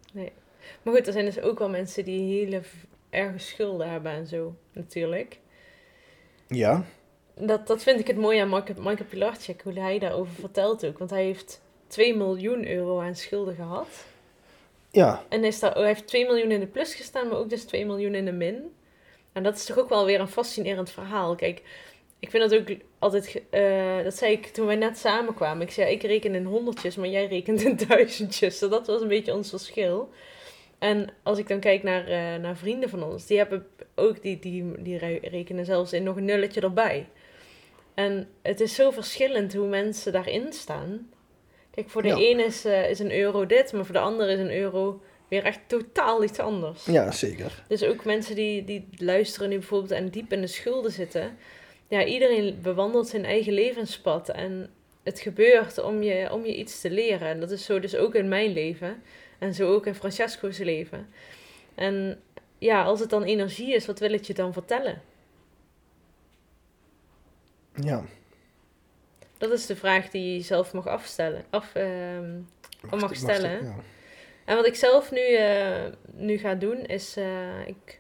Maar 0.84 0.94
goed, 0.94 1.08
er 1.08 1.14
zijn 1.14 1.26
dus 1.26 1.42
ook 1.42 1.60
wel 1.60 1.70
mensen 1.70 2.06
die 2.06 2.40
hele 2.40 2.62
erge 3.10 3.38
schulden 3.40 3.90
hebben 3.90 4.12
en 4.12 4.28
zo, 4.28 4.56
natuurlijk. 4.74 5.40
Ja, 6.48 6.84
Dat, 7.42 7.68
dat 7.68 7.84
vind 7.84 8.00
ik 8.00 8.08
het 8.08 8.18
mooie 8.18 8.42
aan 8.42 8.50
Michael, 8.50 9.06
Pilarczyk, 9.10 9.62
hoe 9.62 9.80
hij 9.80 10.00
daarover 10.00 10.34
vertelt 10.34 10.86
ook. 10.86 10.98
Want 10.98 11.10
hij 11.10 11.24
heeft 11.24 11.62
2 11.88 12.16
miljoen 12.18 12.68
euro 12.68 13.00
aan 13.00 13.16
schulden 13.16 13.56
gehad. 13.56 13.88
ja, 14.92 15.24
En 15.30 15.42
hij, 15.42 15.52
staat, 15.52 15.74
hij 15.74 15.86
heeft 15.86 16.08
2 16.08 16.26
miljoen 16.26 16.52
in 16.52 16.60
de 16.60 16.68
plus 16.68 16.94
gestaan, 16.96 17.28
maar 17.28 17.38
ook 17.38 17.50
dus 17.50 17.64
2 17.64 17.86
miljoen 17.86 18.16
in 18.16 18.26
de 18.26 18.32
min. 18.32 18.74
En 19.34 19.44
dat 19.44 19.56
is 19.56 19.66
toch 19.66 19.78
ook 19.80 19.90
wel 19.90 20.06
weer 20.06 20.20
een 20.20 20.28
fascinerend 20.28 20.90
verhaal. 20.92 21.36
Kijk, 21.36 21.62
ik 22.20 22.30
vind 22.30 22.50
dat 22.50 22.60
ook 22.60 22.78
altijd... 23.00 23.42
eh, 23.50 24.04
dat 24.04 24.16
zei 24.16 24.32
ik 24.32 24.46
toen 24.46 24.66
wij 24.66 24.76
net 24.76 24.98
samenkwamen. 24.98 25.62
Ik 25.68 25.72
zei, 25.72 25.92
ik 25.92 26.04
reken 26.04 26.36
in 26.36 26.46
honderdjes, 26.46 26.96
maar 26.96 27.08
jij 27.08 27.26
rekent 27.28 27.62
in 27.62 27.80
duizendjes. 27.88 28.60
Dus 28.60 28.70
dat 28.78 28.88
was 28.88 29.02
een 29.02 29.08
beetje 29.08 29.34
ons 29.34 29.50
verschil. 29.50 30.10
En 30.80 31.10
als 31.24 31.38
ik 31.38 31.48
dan 31.48 31.60
kijk 31.60 31.84
naar, 31.84 32.08
eh, 32.08 32.42
naar 32.42 32.58
vrienden 32.58 32.90
van 32.90 33.04
ons, 33.04 33.26
die 33.26 33.38
hebben 33.38 33.68
ook, 33.96 34.22
die, 34.22 34.40
die, 34.40 34.82
die 34.82 34.98
re- 34.98 35.20
rekenen 35.22 35.66
zelfs 35.66 35.94
in 35.94 36.04
nog 36.04 36.16
een 36.16 36.26
nulletje 36.26 36.62
erbij. 36.62 37.08
En 38.00 38.28
het 38.42 38.60
is 38.60 38.76
zo 38.76 38.92
verschillend 38.92 39.54
hoe 39.54 39.68
mensen 39.68 40.12
daarin 40.12 40.54
staan. 40.54 41.10
Kijk, 41.72 41.90
voor 41.90 42.02
de 42.02 42.08
Ja. 42.08 42.18
ene 42.18 42.44
is, 42.44 42.66
eh, 42.66 42.90
is 42.90 43.00
een 43.00 43.12
euro 43.12 43.46
dit, 43.46 43.74
maar 43.74 43.86
voor 43.86 43.94
de 43.94 44.00
ander 44.02 44.30
is 44.30 44.40
een 44.40 44.54
euro 44.54 45.02
weer 45.28 45.44
echt 45.44 45.60
totaal 45.68 46.24
iets 46.24 46.40
anders. 46.40 46.86
ja, 46.86 47.12
zeker. 47.12 47.64
Dus 47.68 47.84
ook 47.84 48.06
mensen 48.06 48.36
die, 48.36 48.64
die 48.64 48.88
luisteren 48.98 49.50
nu 49.50 49.58
bijvoorbeeld 49.58 49.92
en 49.92 50.10
diep 50.10 50.34
in 50.34 50.42
de 50.42 50.48
schulden 50.48 50.92
zitten. 50.92 51.38
Ja, 51.88 52.06
iedereen 52.06 52.60
bewandelt 52.62 53.08
zijn 53.08 53.26
eigen 53.26 53.54
levenspad. 53.54 54.30
En 54.30 54.70
het 55.04 55.20
gebeurt 55.20 55.78
om 55.84 56.04
je, 56.04 56.32
om 56.32 56.46
je 56.46 56.56
iets 56.56 56.82
te 56.82 56.90
leren. 56.90 57.28
En 57.28 57.40
dat 57.40 57.52
is 57.52 57.66
zo 57.66 57.80
dus 57.80 57.96
ook 57.96 58.16
in 58.16 58.28
mijn 58.28 58.54
leven. 58.54 59.02
En 59.40 59.54
zo 59.54 59.74
ook 59.74 59.86
in 59.86 59.96
Francesco's 59.96 60.58
leven. 60.58 61.10
En 61.76 62.20
ja, 62.58 62.84
als 62.84 63.00
het 63.00 63.10
dan 63.10 63.24
energie 63.24 63.74
is, 63.74 63.86
wat 63.86 64.00
wil 64.00 64.12
het 64.12 64.28
je 64.28 64.34
dan 64.34 64.54
vertellen? 64.54 65.02
Ja. 67.84 68.04
Dat 69.38 69.52
is 69.52 69.66
de 69.66 69.76
vraag 69.76 70.10
die 70.10 70.26
je 70.26 70.36
jezelf 70.36 70.74
mag 70.74 70.88
afstellen. 70.88 71.44
Af, 71.50 71.76
ehm, 71.76 72.40
mag 72.90 73.16
st- 73.16 73.22
stellen, 73.22 73.64
ja. 73.64 73.76
En 74.46 74.56
wat 74.56 74.68
ik 74.68 74.76
zelf 74.76 75.12
nu, 75.12 75.36
eh, 75.36 75.86
nu 76.14 76.38
ga 76.38 76.56
doen 76.56 76.86
is, 76.86 77.18
eh, 77.18 77.68
ik 77.68 78.00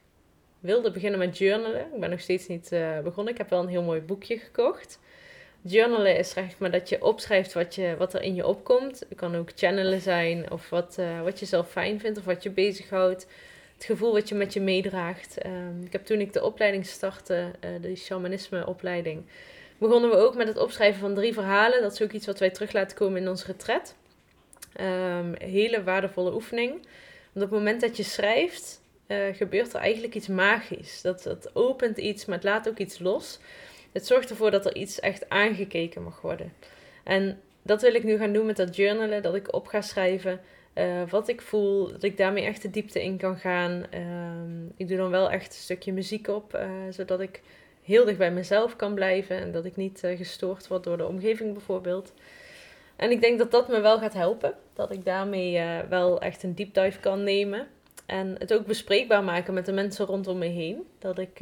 wilde 0.60 0.92
beginnen 0.92 1.20
met 1.20 1.38
journalen. 1.38 1.94
Ik 1.94 2.00
ben 2.00 2.10
nog 2.10 2.20
steeds 2.20 2.48
niet 2.48 2.72
eh, 2.72 3.00
begonnen. 3.00 3.34
Ik 3.34 3.40
heb 3.40 3.50
wel 3.50 3.62
een 3.62 3.68
heel 3.68 3.84
mooi 3.84 4.02
boekje 4.02 4.38
gekocht. 4.38 5.00
Journalen 5.62 6.18
is 6.18 6.30
zeg 6.30 6.58
maar 6.58 6.72
dat 6.72 6.90
je 6.90 7.04
opschrijft 7.04 7.54
wat, 7.54 7.76
je, 7.76 7.96
wat 7.98 8.14
er 8.14 8.22
in 8.22 8.36
je 8.36 8.48
opkomt. 8.48 9.00
Het 9.10 9.18
kan 9.18 9.36
ook 9.36 9.50
channelen 9.56 10.02
zijn 10.02 10.52
of 10.52 10.70
wat, 10.70 10.98
wat 11.24 11.40
je 11.40 11.46
zelf 11.46 11.70
fijn 11.72 12.00
vindt 12.00 12.18
of 12.18 12.26
wat 12.26 12.44
je 12.44 12.50
bezighoudt. 12.50 13.28
Het 13.74 13.86
gevoel 13.86 14.14
wat 14.14 14.30
je 14.30 14.36
met 14.36 14.54
je 14.54 14.62
meedraagt. 14.62 15.38
Ehm, 15.38 15.82
ik 15.86 15.92
heb 15.92 16.06
toen 16.06 16.20
ik 16.20 16.34
de 16.34 16.44
opleiding 16.44 16.86
startte, 16.86 17.52
de 17.82 17.96
shamanisme 17.96 18.66
opleiding, 18.68 19.24
begonnen 19.80 20.10
we 20.10 20.16
ook 20.16 20.36
met 20.36 20.48
het 20.48 20.58
opschrijven 20.58 21.00
van 21.00 21.14
drie 21.14 21.34
verhalen. 21.34 21.82
Dat 21.82 21.92
is 21.92 22.02
ook 22.02 22.12
iets 22.12 22.26
wat 22.26 22.40
wij 22.40 22.50
terug 22.50 22.72
laten 22.72 22.98
komen 22.98 23.22
in 23.22 23.30
ons 23.30 23.46
retret. 23.46 23.96
Um, 24.82 25.34
hele 25.38 25.84
waardevolle 25.84 26.34
oefening. 26.34 26.72
Want 27.34 27.46
op 27.46 27.52
het 27.52 27.52
moment 27.52 27.82
dat 27.82 27.98
je 27.98 28.04
schrijft, 28.04 28.82
uh, 29.08 29.18
gebeurt 29.34 29.74
er 29.74 29.80
eigenlijk 29.80 30.16
iets 30.16 30.28
magisch. 30.28 31.02
Dat, 31.02 31.24
dat 31.24 31.56
opent 31.56 31.98
iets, 31.98 32.26
maar 32.26 32.36
het 32.36 32.46
laat 32.46 32.70
ook 32.70 32.78
iets 32.78 33.00
los. 33.00 33.40
Het 33.92 34.08
zorgt 34.08 34.30
ervoor 34.30 34.52
dat 34.52 34.66
er 34.66 34.76
iets 34.76 35.00
echt 35.00 35.30
aangekeken 35.30 36.04
mag 36.04 36.22
worden. 36.22 36.54
En 37.04 37.42
dat 37.62 37.82
wil 37.82 37.94
ik 37.94 38.04
nu 38.04 38.18
gaan 38.18 38.34
doen 38.34 38.46
met 38.46 38.58
dat 38.58 38.76
journalen. 38.76 39.22
Dat 39.22 39.36
ik 39.36 39.54
op 39.54 39.68
ga 39.68 39.82
schrijven 39.82 40.42
uh, 40.76 41.10
wat 41.10 41.28
ik 41.28 41.42
voel. 41.42 41.92
Dat 41.92 42.04
ik 42.04 42.18
daarmee 42.18 42.44
echt 42.44 42.62
de 42.62 42.70
diepte 42.70 43.04
in 43.04 43.18
kan 43.18 43.38
gaan. 43.38 43.86
Uh, 43.94 44.70
ik 44.78 44.88
doe 44.88 44.98
dan 44.98 45.10
wel 45.10 45.32
echt 45.32 45.54
een 45.54 45.62
stukje 45.62 45.94
muziek 45.94 46.28
op. 46.28 46.56
Uh, 46.56 46.62
zodat 46.90 47.20
ik 47.20 47.42
heel 47.90 48.06
dicht 48.06 48.18
bij 48.18 48.32
mezelf 48.32 48.76
kan 48.76 48.94
blijven. 48.94 49.38
En 49.38 49.52
dat 49.52 49.66
ik 49.66 49.76
niet 49.76 50.04
uh, 50.04 50.18
gestoord 50.18 50.68
word 50.68 50.84
door 50.84 50.98
de 50.98 51.08
omgeving 51.08 51.54
bijvoorbeeld. 51.54 52.14
En 52.96 53.12
ik 53.12 53.22
denk 53.22 53.38
dat 53.38 53.52
dat 53.52 53.68
me 53.68 53.80
wel 53.80 54.00
gaat 54.00 54.14
helpen. 54.14 54.54
Dat 54.74 54.92
ik 54.92 55.06
daarmee 55.06 55.62
wel 55.90 56.22
echt 56.22 56.44
een 56.44 56.56
deep 56.56 56.74
dive 56.74 57.00
kan 57.00 57.24
nemen. 57.24 57.68
En 58.06 58.36
het 58.38 58.54
ook 58.54 58.66
bespreekbaar 58.66 59.24
maken 59.24 59.54
met 59.54 59.66
de 59.66 59.72
mensen 59.72 60.06
rondom 60.06 60.38
me 60.38 60.46
heen. 60.46 60.88
Dat 61.00 61.18
ik 61.18 61.42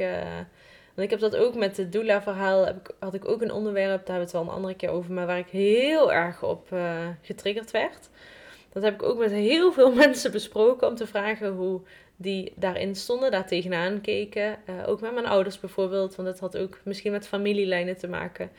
want 0.98 1.10
ik 1.12 1.20
heb 1.20 1.30
dat 1.30 1.40
ook 1.40 1.54
met 1.54 1.76
het 1.76 1.92
doula-verhaal. 1.92 2.66
Heb 2.66 2.76
ik, 2.76 2.94
had 2.98 3.14
ik 3.14 3.28
ook 3.28 3.42
een 3.42 3.52
onderwerp, 3.52 3.88
daar 3.88 3.96
hebben 3.96 4.14
we 4.14 4.20
het 4.20 4.32
wel 4.32 4.42
een 4.42 4.48
andere 4.48 4.74
keer 4.74 4.88
over. 4.88 5.12
Maar 5.12 5.26
waar 5.26 5.38
ik 5.38 5.48
heel 5.48 6.12
erg 6.12 6.42
op 6.42 6.72
uh, 6.72 7.06
getriggerd 7.22 7.70
werd. 7.70 8.08
Dat 8.72 8.82
heb 8.82 8.94
ik 8.94 9.02
ook 9.02 9.18
met 9.18 9.30
heel 9.30 9.72
veel 9.72 9.92
mensen 10.04 10.32
besproken. 10.32 10.88
Om 10.88 10.94
te 10.94 11.06
vragen 11.06 11.52
hoe 11.52 11.80
die 12.16 12.52
daarin 12.56 12.94
stonden, 12.94 13.30
daar 13.30 13.46
tegenaan 13.46 14.00
keken. 14.00 14.58
Uh, 14.68 14.88
ook 14.88 15.00
met 15.00 15.14
mijn 15.14 15.26
ouders 15.26 15.60
bijvoorbeeld. 15.60 16.16
Want 16.16 16.28
dat 16.28 16.38
had 16.38 16.58
ook 16.58 16.78
misschien 16.84 17.12
met 17.12 17.28
familielijnen 17.28 17.96
te 17.96 18.08
maken. 18.08 18.50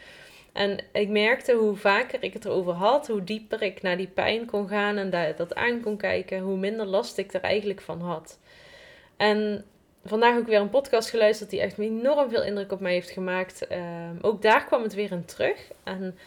En 0.53 0.79
ik 0.91 1.09
merkte 1.09 1.53
hoe 1.53 1.75
vaker 1.75 2.23
ik 2.23 2.33
het 2.33 2.45
erover 2.45 2.73
had, 2.73 3.07
hoe 3.07 3.23
dieper 3.23 3.61
ik 3.61 3.81
naar 3.81 3.97
die 3.97 4.07
pijn 4.07 4.45
kon 4.45 4.67
gaan 4.67 4.97
en 4.97 5.35
dat 5.35 5.55
aan 5.55 5.81
kon 5.81 5.97
kijken, 5.97 6.39
hoe 6.39 6.57
minder 6.57 6.85
last 6.85 7.17
ik 7.17 7.33
er 7.33 7.41
eigenlijk 7.41 7.81
van 7.81 8.01
had. 8.01 8.39
En 9.17 9.65
vandaag 10.05 10.37
ook 10.37 10.47
weer 10.47 10.59
een 10.59 10.69
podcast 10.69 11.09
geluisterd 11.09 11.49
die 11.49 11.61
echt 11.61 11.77
enorm 11.77 12.29
veel 12.29 12.43
indruk 12.43 12.71
op 12.71 12.79
mij 12.79 12.93
heeft 12.93 13.09
gemaakt. 13.09 13.67
Ehm, 13.67 14.15
ook 14.21 14.41
daar 14.41 14.65
kwam 14.65 14.83
het 14.83 14.93
weer 14.93 15.11
in 15.11 15.25
terug. 15.25 15.71
En 15.83 16.17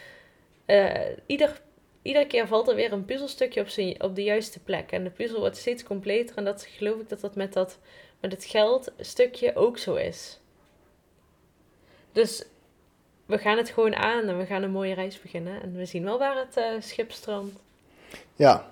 uh, 0.67 1.01
ieder, 1.27 1.61
iedere 2.03 2.27
keer 2.27 2.47
valt 2.47 2.69
er 2.69 2.75
weer 2.75 2.93
een 2.93 3.05
puzzelstukje 3.05 3.61
op, 3.61 3.69
zijn, 3.69 4.03
op 4.03 4.15
de 4.15 4.23
juiste 4.23 4.61
plek. 4.61 4.93
En 4.93 5.05
de 5.05 5.11
puzzel 5.11 5.39
wordt 5.39 5.57
steeds 5.57 5.83
completer. 5.83 6.37
En 6.37 6.45
dat 6.45 6.67
geloof 6.77 7.01
ik 7.01 7.09
dat 7.09 7.21
dat 7.21 7.35
met, 7.35 7.53
dat 7.53 7.79
met 8.21 8.33
het 8.33 8.45
geldstukje 8.45 9.57
ook 9.57 9.79
zo 9.79 9.95
is. 9.95 10.41
Dus 12.13 12.45
we 13.27 13.39
gaan 13.39 13.57
het 13.57 13.71
gewoon 13.71 13.95
aan 13.95 14.29
en 14.29 14.39
we 14.39 14.47
gaan 14.47 14.63
een 14.63 14.71
mooie 14.71 14.95
reis 14.95 15.21
beginnen. 15.21 15.63
En 15.63 15.77
we 15.77 15.85
zien 15.85 16.05
wel 16.05 16.19
waar 16.19 16.37
het 16.37 16.57
uh, 16.57 16.65
schip 16.81 17.13
strandt. 17.13 17.59
Ja. 18.37 18.71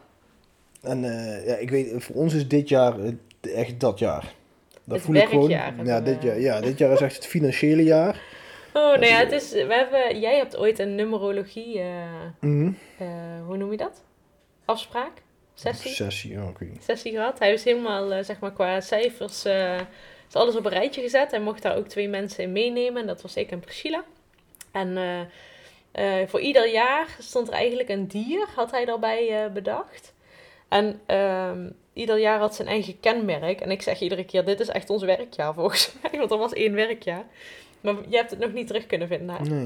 En 0.83 1.05
uh, 1.05 1.47
ja, 1.47 1.55
ik 1.55 1.71
weet, 1.71 2.05
voor 2.05 2.17
ons 2.17 2.35
is 2.35 2.49
dit 2.49 2.69
jaar 2.69 2.97
echt 3.41 3.81
dat 3.81 3.99
jaar. 3.99 4.35
Dat 4.85 4.97
het 4.97 5.07
voel 5.07 5.15
ik 5.15 5.29
gewoon. 5.29 5.49
Ja 5.49 6.01
dit, 6.01 6.23
jaar, 6.23 6.41
ja, 6.41 6.61
dit 6.61 6.79
jaar 6.79 6.93
is 6.93 7.01
echt 7.01 7.17
het 7.17 7.27
financiële 7.27 7.83
jaar. 7.83 8.21
Oh, 8.75 8.83
nou 8.83 9.07
ja, 9.07 9.17
het 9.19 9.33
is, 9.33 9.53
we 9.53 9.75
hebben, 9.75 10.21
jij 10.21 10.37
hebt 10.37 10.57
ooit 10.57 10.79
een 10.79 10.95
numerologie, 10.95 11.79
eh, 11.81 12.05
Mhm. 12.41 12.73
eh, 12.99 13.07
hoe 13.47 13.57
noem 13.57 13.71
je 13.71 13.77
dat? 13.77 14.05
Afspraak? 14.65 15.13
Sessie? 15.55 15.91
Sessie, 15.91 16.39
weet 16.39 16.61
niet. 16.73 16.85
Sessie 16.85 17.13
gehad. 17.13 17.39
Hij 17.39 17.53
is 17.53 17.65
helemaal, 17.65 18.13
eh, 18.13 18.25
zeg 18.25 18.39
maar, 18.41 18.53
qua 18.53 18.81
cijfers, 18.81 19.45
is 20.29 20.35
alles 20.35 20.57
op 20.57 20.65
een 20.65 20.71
rijtje 20.73 21.01
gezet. 21.01 21.31
Hij 21.31 21.41
mocht 21.41 21.63
daar 21.63 21.77
ook 21.77 21.87
twee 21.89 22.09
mensen 22.09 22.45
in 22.45 22.53
meenemen. 22.53 23.01
En 23.01 23.07
dat 23.07 23.23
was 23.23 23.37
ik 23.37 23.51
en 23.51 23.61
Priscilla. 23.61 24.05
En 24.73 24.99
voor 26.29 26.41
ieder 26.41 26.71
jaar 26.71 27.17
stond 27.19 27.49
er 27.49 27.55
eigenlijk 27.55 27.89
een 27.89 28.07
dier, 28.07 28.47
had 28.55 28.71
hij 28.71 28.85
daarbij 28.85 29.51
bedacht. 29.53 30.15
En 30.69 31.01
ehm, 31.07 31.71
ieder 31.93 32.19
jaar 32.19 32.39
had 32.39 32.55
zijn 32.55 32.69
eigen 32.69 33.01
kenmerk. 33.01 33.61
En 33.61 33.71
ik 33.71 33.83
zeg 33.83 34.01
iedere 34.01 34.25
keer, 34.25 34.45
dit 34.45 34.61
is 34.61 34.69
echt 34.69 34.91
ons 34.91 35.03
werkjaar 35.03 35.55
volgens 35.55 35.93
mij. 36.03 36.19
Want 36.19 36.31
er 36.31 36.39
was 36.39 36.53
één 36.53 36.75
werkjaar. 36.75 37.25
Maar 37.81 37.95
je 38.09 38.17
hebt 38.17 38.31
het 38.31 38.39
nog 38.39 38.53
niet 38.53 38.67
terug 38.67 38.87
kunnen 38.87 39.09
vinden. 39.09 39.27
Nou, 39.27 39.49
Nee. 39.49 39.65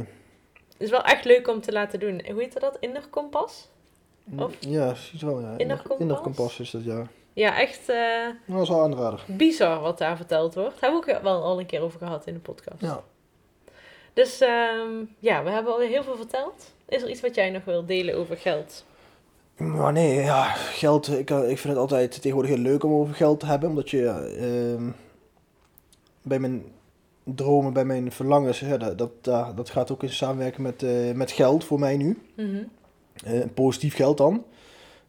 Het 0.72 0.82
is 0.82 0.90
wel 0.90 1.02
echt 1.04 1.24
leuk 1.24 1.48
om 1.48 1.60
te 1.60 1.72
laten 1.72 2.00
doen. 2.00 2.22
Hoe 2.30 2.40
heet 2.42 2.60
dat? 2.60 2.76
Innerkompas? 2.80 3.68
Of- 4.38 4.56
Ja, 4.60 4.94
ziet 4.94 5.20
wel, 5.20 5.40
ja. 5.40 5.54
Innerkompas? 5.56 5.98
Innerkompas 5.98 6.60
is 6.60 6.70
dat, 6.70 6.84
ja. 6.84 7.06
Ja, 7.32 7.58
echt 7.60 7.88
eh, 7.88 8.26
Dat 8.46 8.62
is 8.62 8.68
wel 8.68 8.82
aanrader. 8.82 9.24
bizar 9.26 9.80
wat 9.80 9.98
daar 9.98 10.16
verteld 10.16 10.54
wordt. 10.54 10.70
Daar 10.80 10.90
hebben 10.90 11.00
we 11.06 11.14
ook 11.16 11.22
wel 11.22 11.42
al 11.42 11.58
een 11.60 11.66
keer 11.66 11.80
over 11.80 11.98
gehad 11.98 12.26
in 12.26 12.34
de 12.34 12.40
podcast. 12.40 12.80
Ja. 12.80 13.02
Dus 14.12 14.40
ehm, 14.40 14.90
ja, 15.18 15.42
we 15.44 15.50
hebben 15.50 15.72
al 15.72 15.80
heel 15.80 16.02
veel 16.02 16.16
verteld. 16.16 16.72
Is 16.88 17.02
er 17.02 17.10
iets 17.10 17.20
wat 17.20 17.34
jij 17.34 17.50
nog 17.50 17.64
wil 17.64 17.86
delen 17.86 18.16
over 18.16 18.36
geld? 18.36 18.84
Maar 19.56 19.92
nee, 19.92 20.14
ja, 20.14 20.42
geld, 20.52 21.08
ik, 21.08 21.30
eh, 21.30 21.38
ik 21.50 21.58
vind 21.58 21.72
het 21.72 21.76
altijd 21.76 22.12
tegenwoordig 22.12 22.50
heel 22.54 22.62
leuk 22.62 22.84
om 22.84 22.92
over 22.92 23.14
geld 23.14 23.40
te 23.40 23.46
hebben, 23.46 23.68
omdat 23.68 23.90
je 23.90 23.96
ja, 23.98 24.20
ehm, 24.22 24.90
bij 26.22 26.38
mijn 26.38 26.64
dromen, 27.24 27.72
bij 27.72 27.84
mijn 27.84 28.12
verlangens, 28.12 28.60
ja, 28.60 28.76
dat, 28.76 29.24
dat, 29.54 29.70
gaat 29.70 29.90
ook 29.90 30.02
in 30.02 30.10
samenwerken 30.10 30.62
met, 30.62 30.82
eh, 30.82 31.12
met 31.12 31.30
geld 31.30 31.64
voor 31.64 31.78
mij 31.78 31.96
nu. 31.96 32.18
Mhm. 32.36 32.62
Eh, 33.24 33.40
positief 33.54 33.94
geld 33.94 34.18
dan. 34.18 34.44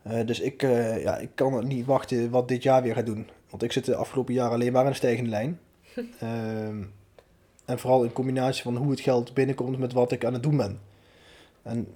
Eh, 0.01 0.25
dus 0.25 0.39
ik, 0.39 0.61
ja, 1.01 1.17
ik 1.17 1.29
kan 1.35 1.67
niet 1.67 1.85
wachten 1.85 2.29
wat 2.29 2.47
dit 2.47 2.63
jaar 2.63 2.81
weer 2.81 2.95
gaat 2.95 3.05
doen. 3.05 3.27
Want 3.49 3.63
ik 3.63 3.71
zit 3.71 3.85
de 3.85 3.95
afgelopen 3.95 4.33
jaren 4.33 4.53
alleen 4.53 4.71
maar 4.71 4.81
in 4.81 4.87
een 4.87 4.95
stijgende 4.95 5.29
lijn. 5.29 5.59
Ehm, 6.19 6.83
en 7.65 7.79
vooral 7.79 8.03
in 8.03 8.13
combinatie 8.13 8.63
van 8.63 8.75
hoe 8.75 8.91
het 8.91 8.99
geld 8.99 9.33
binnenkomt 9.33 9.79
met 9.79 9.93
wat 9.93 10.11
ik 10.11 10.25
aan 10.25 10.33
het 10.33 10.43
doen 10.43 10.57
ben. 10.57 10.79
En 11.61 11.87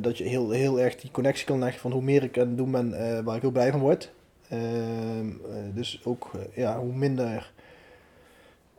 dat 0.00 0.18
je 0.18 0.24
heel, 0.24 0.50
heel 0.50 0.80
erg 0.80 0.96
die 0.96 1.10
connectie 1.10 1.46
kan 1.46 1.58
leggen 1.58 1.80
van 1.80 1.92
hoe 1.92 2.02
meer 2.02 2.22
ik 2.22 2.38
aan 2.38 2.46
het 2.46 2.56
doen 2.56 2.70
ben, 2.70 2.90
waar 3.24 3.36
ik 3.36 3.42
heel 3.42 3.50
blij 3.50 3.70
van 3.70 3.80
word. 3.80 4.12
Ehm, 4.48 5.28
eh, 5.28 5.74
dus 5.74 6.00
ook 6.04 6.30
ja, 6.54 6.78
hoe 6.78 6.92
minder 6.92 7.52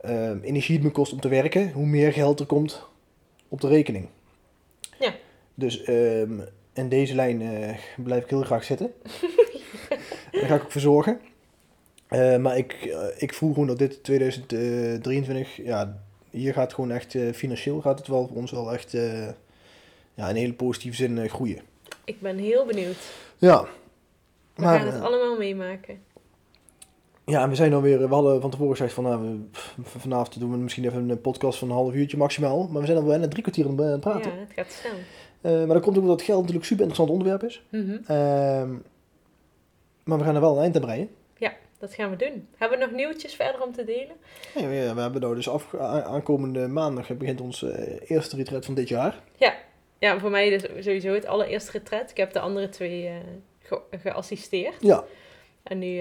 ehm, 0.00 0.38
energie 0.42 0.74
het 0.74 0.84
me 0.84 0.90
kost 0.90 1.12
om 1.12 1.20
te 1.20 1.28
werken, 1.28 1.72
hoe 1.72 1.86
meer 1.86 2.12
geld 2.12 2.40
er 2.40 2.46
komt 2.46 2.86
op 3.48 3.60
de 3.60 3.68
rekening. 3.68 4.08
Ja. 4.98 5.14
Dus 5.54 5.82
ehm, 5.82 6.40
in 6.72 6.88
deze 6.88 7.14
lijn 7.14 7.42
eh, 7.42 7.76
blijf 7.96 8.22
ik 8.22 8.30
heel 8.30 8.42
graag 8.42 8.64
zitten. 8.64 8.92
Daar 10.30 10.48
ga 10.48 10.54
ik 10.54 10.62
ook 10.62 10.72
voor 10.72 10.80
zorgen. 10.80 11.20
Eh, 12.08 12.36
maar 12.36 12.56
ik, 12.56 12.72
eh, 12.72 13.06
ik 13.16 13.34
voel 13.34 13.52
gewoon 13.52 13.66
dat 13.66 13.78
dit 13.78 14.04
2023, 14.04 15.56
ja, 15.56 16.02
hier 16.30 16.52
gaat 16.52 16.74
gewoon 16.74 16.90
echt 16.90 17.14
eh, 17.14 17.32
financieel 17.32 17.80
gaat 17.80 17.98
het 17.98 18.08
wel 18.08 18.26
voor 18.26 18.36
ons 18.36 18.50
wel 18.50 18.72
echt 18.72 18.92
ja, 18.92 18.98
in 20.14 20.24
een 20.28 20.36
hele 20.36 20.52
positieve 20.52 20.96
zin 20.96 21.28
groeien. 21.28 21.60
Ik 22.04 22.20
ben 22.20 22.38
heel 22.38 22.66
benieuwd. 22.66 22.96
Ja. 23.38 23.62
We 24.54 24.62
Maar, 24.62 24.78
gaan 24.78 24.86
het 24.86 25.02
allemaal 25.02 25.36
meemaken. 25.36 26.02
Ja, 27.26 27.42
en 27.42 27.48
we 27.48 27.54
zijn 27.54 27.70
dan 27.70 27.82
weer, 27.82 27.98
we 28.08 28.14
hadden 28.14 28.40
van 28.40 28.50
tevoren 28.50 28.76
gezegd 28.76 28.92
van 28.94 29.04
nou, 29.04 29.48
vanavond 29.82 30.40
doen 30.40 30.50
we 30.50 30.56
misschien 30.56 30.84
even 30.84 31.08
een 31.08 31.20
podcast 31.20 31.58
van 31.58 31.68
een 31.68 31.74
half 31.74 31.94
uurtje 31.94 32.16
maximaal. 32.16 32.68
Maar 32.70 32.80
we 32.80 32.86
zijn 32.86 32.98
al 32.98 33.04
bijna 33.04 33.28
drie 33.28 33.42
kwartier 33.42 33.66
aan 33.66 33.78
het 33.78 34.00
praten. 34.00 34.30
Ja, 34.32 34.38
het 34.38 34.52
gaat 34.54 34.70
snel. 34.72 34.92
Eh, 35.40 35.58
maar 35.66 35.74
dat 35.74 35.82
komt 35.82 35.96
ook 35.96 36.02
omdat 36.02 36.22
geld 36.22 36.38
natuurlijk 36.40 36.64
een 36.70 36.76
super 36.76 36.84
interessant 36.84 37.10
onderwerp 37.10 37.42
is. 37.42 37.62
Mhm. 37.70 37.96
Ehm, 38.06 38.70
maar 40.04 40.18
we 40.18 40.24
gaan 40.24 40.34
er 40.34 40.40
wel 40.40 40.56
een 40.56 40.62
eind 40.62 40.74
aan 40.76 40.82
breien. 40.82 41.08
Dat 41.78 41.94
gaan 41.94 42.10
we 42.10 42.16
doen. 42.16 42.48
Hebben 42.56 42.78
we 42.78 42.84
nog 42.84 42.94
nieuwtjes 42.94 43.34
verder 43.34 43.62
om 43.62 43.72
te 43.72 43.84
delen? 43.84 44.16
Ja, 44.54 44.60
we, 44.68 44.94
we 44.94 45.00
hebben 45.00 45.20
nou 45.20 45.34
dus 45.34 45.48
af, 45.48 45.74
aankomende 46.04 46.66
maandag 46.68 47.16
begint 47.16 47.40
ons 47.40 47.62
eh, 47.62 48.10
eerste 48.10 48.36
retreat 48.36 48.64
van 48.64 48.74
dit 48.74 48.88
jaar. 48.88 49.22
Ja, 49.98 50.18
voor 50.18 50.30
mij 50.30 50.50
dus 50.50 50.84
sowieso 50.84 51.12
het 51.12 51.26
allereerste 51.26 51.70
retret. 51.70 52.10
Ik 52.10 52.16
heb 52.16 52.32
de 52.32 52.40
andere 52.40 52.68
twee 52.68 53.06
eh, 53.06 53.12
ge- 53.58 53.80
geassisteerd. 53.90 54.74
Ja, 54.80 55.04
En 55.62 55.78
nu 55.78 56.00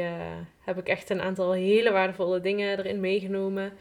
heb 0.66 0.78
ik 0.78 0.88
echt 0.88 1.10
een 1.10 1.22
aantal 1.22 1.52
hele 1.52 1.92
waardevolle 1.92 2.42
dingen 2.42 2.78
erin 2.78 3.00
meegenomen. 3.00 3.74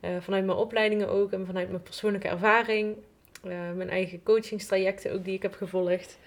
Eh, 0.00 0.10
vanuit 0.20 0.44
mijn 0.44 0.58
opleidingen 0.58 1.08
ook 1.08 1.32
en 1.32 1.46
vanuit 1.46 1.68
mijn 1.70 1.82
persoonlijke 1.82 2.28
ervaring. 2.28 2.96
Eh, 3.42 3.50
mijn 3.74 3.90
eigen 3.90 4.22
coachingstrajecten 4.22 5.12
ook 5.12 5.24
die 5.24 5.34
ik 5.34 5.42
heb 5.42 5.54
gevolgd. 5.54 6.18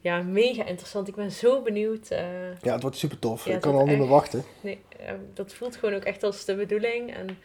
Ja, 0.00 0.22
mega 0.22 0.64
interessant. 0.64 1.08
Ik 1.08 1.14
ben 1.14 1.30
zo 1.30 1.62
benieuwd. 1.62 2.08
eh, 2.08 2.60
ja 2.62 2.72
het 2.72 2.82
wordt 2.82 2.96
super 2.96 3.18
tof. 3.18 3.44
Ja, 3.44 3.54
ik 3.54 3.60
kan 3.60 3.74
al 3.74 3.86
niet 3.86 3.98
meer 3.98 4.06
wachten. 4.06 4.44
nee, 4.60 4.78
dat 5.34 5.54
voelt 5.54 5.76
gewoon 5.76 5.94
ook 5.94 6.04
echt 6.04 6.22
als 6.22 6.44
de 6.44 6.54
bedoeling. 6.54 7.14
En 7.14 7.38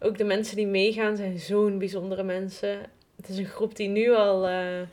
ook 0.00 0.18
de 0.18 0.24
mensen 0.24 0.56
die 0.56 0.66
meegaan 0.66 1.16
zijn 1.16 1.38
zo'n 1.38 1.78
bijzondere 1.78 2.22
mensen. 2.22 2.78
Het 3.16 3.28
is 3.28 3.38
een 3.38 3.46
groep 3.46 3.76
die 3.76 3.88
nu 3.88 4.14
al 4.14 4.40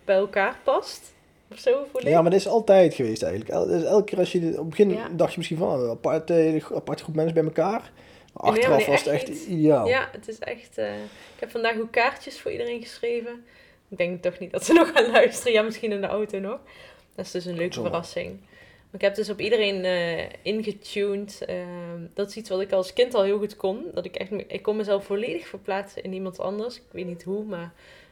bij 0.05 0.15
elkaar 0.15 0.59
past. 0.63 1.13
Of 1.51 1.59
zo 1.59 1.85
voel 1.91 2.01
ik. 2.01 2.07
Ja, 2.07 2.21
maar 2.21 2.31
dat 2.31 2.39
is 2.39 2.47
altijd 2.47 2.93
geweest 2.93 3.21
eigenlijk. 3.23 3.51
El- 3.53 3.65
dus 3.67 3.83
elke 3.83 4.03
keer 4.03 4.19
als 4.19 4.31
je, 4.31 4.39
op 4.49 4.55
het 4.57 4.69
begin 4.69 4.89
Ja. 4.89 5.09
dacht 5.11 5.31
je 5.31 5.37
misschien 5.37 5.57
van, 5.57 5.79
een 5.79 5.89
apart, 5.89 6.29
eh, 6.29 6.63
aparte 6.75 7.03
groep 7.03 7.15
mensen 7.15 7.33
bij 7.33 7.43
elkaar. 7.43 7.91
Achteraf 8.33 8.77
nee, 8.77 8.87
was 8.87 9.03
het 9.03 9.13
echt 9.13 9.29
ideaal. 9.29 9.87
Ja, 9.87 10.09
het 10.11 10.27
is 10.27 10.39
echt... 10.39 10.77
eh, 10.77 10.93
ik 11.03 11.39
heb 11.39 11.51
vandaag 11.51 11.79
ook 11.79 11.91
kaartjes 11.91 12.39
voor 12.39 12.51
iedereen 12.51 12.81
geschreven. 12.81 13.43
Ik 13.89 13.97
denk 13.97 14.21
toch 14.21 14.39
niet 14.39 14.51
dat 14.51 14.65
ze 14.65 14.73
nog 14.81 14.91
gaan 14.91 15.11
luisteren. 15.11 15.51
Ja, 15.53 15.61
misschien 15.61 15.91
in 15.91 16.01
de 16.01 16.07
auto 16.07 16.39
nog. 16.39 16.59
Dat 17.15 17.25
is 17.25 17.31
dus 17.31 17.45
een 17.45 17.55
leuke 17.57 17.73
Zomaar. 17.73 17.89
verrassing. 17.91 18.29
Maar 18.39 18.99
ik 18.99 19.01
heb 19.01 19.15
dus 19.15 19.29
op 19.29 19.39
iedereen 19.39 19.85
eh 19.85 20.25
ingetuned. 20.41 21.41
Ehm, 21.45 21.99
dat 22.13 22.29
is 22.29 22.35
iets 22.35 22.49
wat 22.49 22.61
ik 22.61 22.71
als 22.71 22.93
kind 22.93 23.13
al 23.13 23.23
heel 23.23 23.37
goed 23.37 23.55
kon. 23.55 23.85
Dat 23.93 24.05
ik 24.05 24.15
echt... 24.15 24.31
Ik 24.47 24.61
kon 24.61 24.75
mezelf 24.75 25.05
volledig 25.05 25.47
verplaatsen 25.47 26.03
in 26.03 26.13
iemand 26.13 26.39
anders. 26.39 26.75
Ik 26.75 26.83
weet 26.91 27.05
niet 27.05 27.23
hoe, 27.23 27.43
maar... 27.43 27.71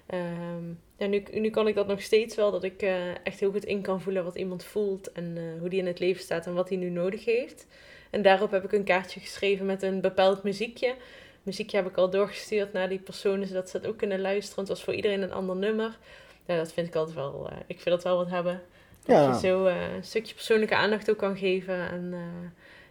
ehm, 0.10 0.64
ja, 0.98 1.08
nu, 1.08 1.24
nu 1.32 1.50
kan 1.50 1.68
ik 1.68 1.76
dat 1.76 1.88
nog 1.88 2.02
steeds 2.02 2.36
wel. 2.36 2.52
Dat 2.52 2.64
ik 2.64 2.82
eh, 2.82 3.10
echt 3.26 3.40
heel 3.40 3.52
goed 3.52 3.66
in 3.66 3.82
kan 3.82 4.02
voelen 4.02 4.24
wat 4.24 4.36
iemand 4.36 4.64
voelt. 4.64 5.12
En 5.12 5.34
eh, 5.38 5.44
hoe 5.60 5.70
die 5.70 5.80
in 5.80 5.88
het 5.88 6.00
leven 6.00 6.22
staat 6.22 6.46
en 6.46 6.54
wat 6.54 6.70
hij 6.70 6.78
nu 6.78 6.90
nodig 6.90 7.26
heeft. 7.26 7.68
En 8.10 8.22
daarop 8.22 8.52
heb 8.52 8.64
ik 8.64 8.72
een 8.72 8.84
kaartje 8.84 9.20
geschreven 9.20 9.66
met 9.66 9.82
een 9.84 10.02
bepaald 10.02 10.44
muziekje. 10.44 10.96
Muziekje 11.44 11.78
heb 11.78 11.88
ik 11.88 11.98
al 11.98 12.10
doorgestuurd 12.10 12.74
naar 12.74 12.90
die 12.90 13.00
personen, 13.00 13.48
zodat 13.48 13.70
ze 13.70 13.78
het 13.78 13.88
ook 13.88 13.98
kunnen 13.98 14.22
luisteren. 14.22 14.60
Het 14.60 14.68
was 14.74 14.84
voor 14.84 14.94
iedereen 14.94 15.22
een 15.22 15.32
ander 15.32 15.56
nummer. 15.56 15.98
Ja, 16.46 16.58
dat 16.58 16.74
vind 16.74 16.88
ik 16.88 16.96
altijd 16.96 17.16
wel... 17.16 17.50
eh, 17.50 17.58
ik 17.68 17.80
vind 17.80 17.96
dat 17.96 18.04
wel 18.04 18.18
wat 18.18 18.30
hebben. 18.30 18.62
Dat 19.06 19.16
Ja. 19.18 19.28
je 19.34 19.40
zo 19.40 19.66
een 19.66 20.04
stukje 20.04 20.34
persoonlijke 20.34 20.76
aandacht 20.76 21.10
ook 21.10 21.18
kan 21.18 21.38
geven. 21.38 21.90
En 21.90 22.14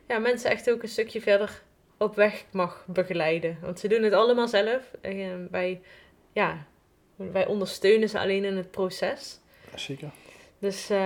ja, 0.09 0.19
mensen 0.19 0.51
echt 0.51 0.71
ook 0.71 0.83
een 0.83 0.89
stukje 0.89 1.21
verder 1.21 1.63
op 1.99 2.15
weg 2.15 2.45
mag 2.53 2.85
begeleiden. 2.87 3.59
Want 3.61 3.79
ze 3.81 3.89
doen 3.89 4.03
het 4.03 4.13
allemaal 4.13 4.49
zelf. 4.49 4.91
En, 5.01 5.13
eh, 5.21 5.35
wij, 5.51 5.81
ja, 6.33 6.67
wij 7.33 7.47
ondersteunen 7.47 8.09
ze 8.09 8.19
alleen 8.19 8.45
in 8.45 8.57
het 8.57 8.71
proces. 8.71 9.39
Zeker. 9.75 10.11
Dus 10.59 10.91
eh 10.91 10.99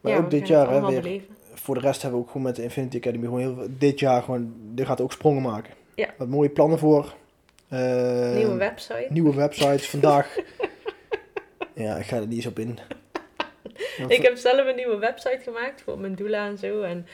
Maar 0.00 0.12
ja, 0.12 0.18
ook 0.18 0.30
dit 0.30 0.46
jaar, 0.48 0.70
hè, 0.70 0.80
weer. 0.86 1.00
beleven. 1.02 1.36
Voor 1.54 1.74
de 1.74 1.80
rest 1.80 2.02
hebben 2.02 2.20
we 2.20 2.24
ook 2.26 2.30
gewoon 2.32 2.46
met 2.46 2.56
de 2.56 2.62
Infinity 2.62 2.96
Academy 2.96 3.24
gewoon 3.24 3.40
heel 3.40 3.66
dit 3.70 4.00
jaar 4.00 4.22
gewoon, 4.22 4.54
dit 4.56 4.86
gaat 4.86 5.00
ook 5.00 5.12
sprongen 5.12 5.42
maken. 5.42 5.74
Ja. 5.94 6.08
Wat 6.16 6.28
mooie 6.28 6.48
plannen 6.50 6.78
voor. 6.78 7.14
Eh, 7.68 8.34
Nieuwe 8.34 8.56
website. 8.56 9.06
Nieuwe 9.08 9.34
websites 9.34 9.88
vandaag. 9.96 10.36
ja, 11.74 11.96
ik 11.96 12.04
ga 12.06 12.16
er 12.16 12.26
niet 12.26 12.36
eens 12.36 12.46
op 12.46 12.58
in. 12.58 12.78
Ik 14.08 14.22
heb 14.22 14.36
zelf 14.36 14.66
een 14.66 14.76
nieuwe 14.76 14.98
website 14.98 15.40
gemaakt 15.42 15.82
voor 15.82 15.98
mijn 15.98 16.14
doula 16.14 16.46
en 16.46 16.58
zo. 16.58 16.82
En 16.82 17.06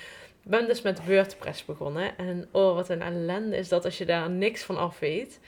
ben 0.42 0.66
dus 0.66 0.82
met 0.82 1.06
WordPress 1.06 1.64
begonnen. 1.64 2.16
En 2.18 2.48
oh, 2.50 2.74
wat 2.74 2.88
een 2.88 3.02
ellende 3.02 3.56
is 3.56 3.68
dat 3.68 3.84
als 3.84 3.98
je 3.98 4.04
daar 4.04 4.30
niks 4.30 4.62
van 4.62 4.76
af 4.76 4.98
weet. 4.98 5.40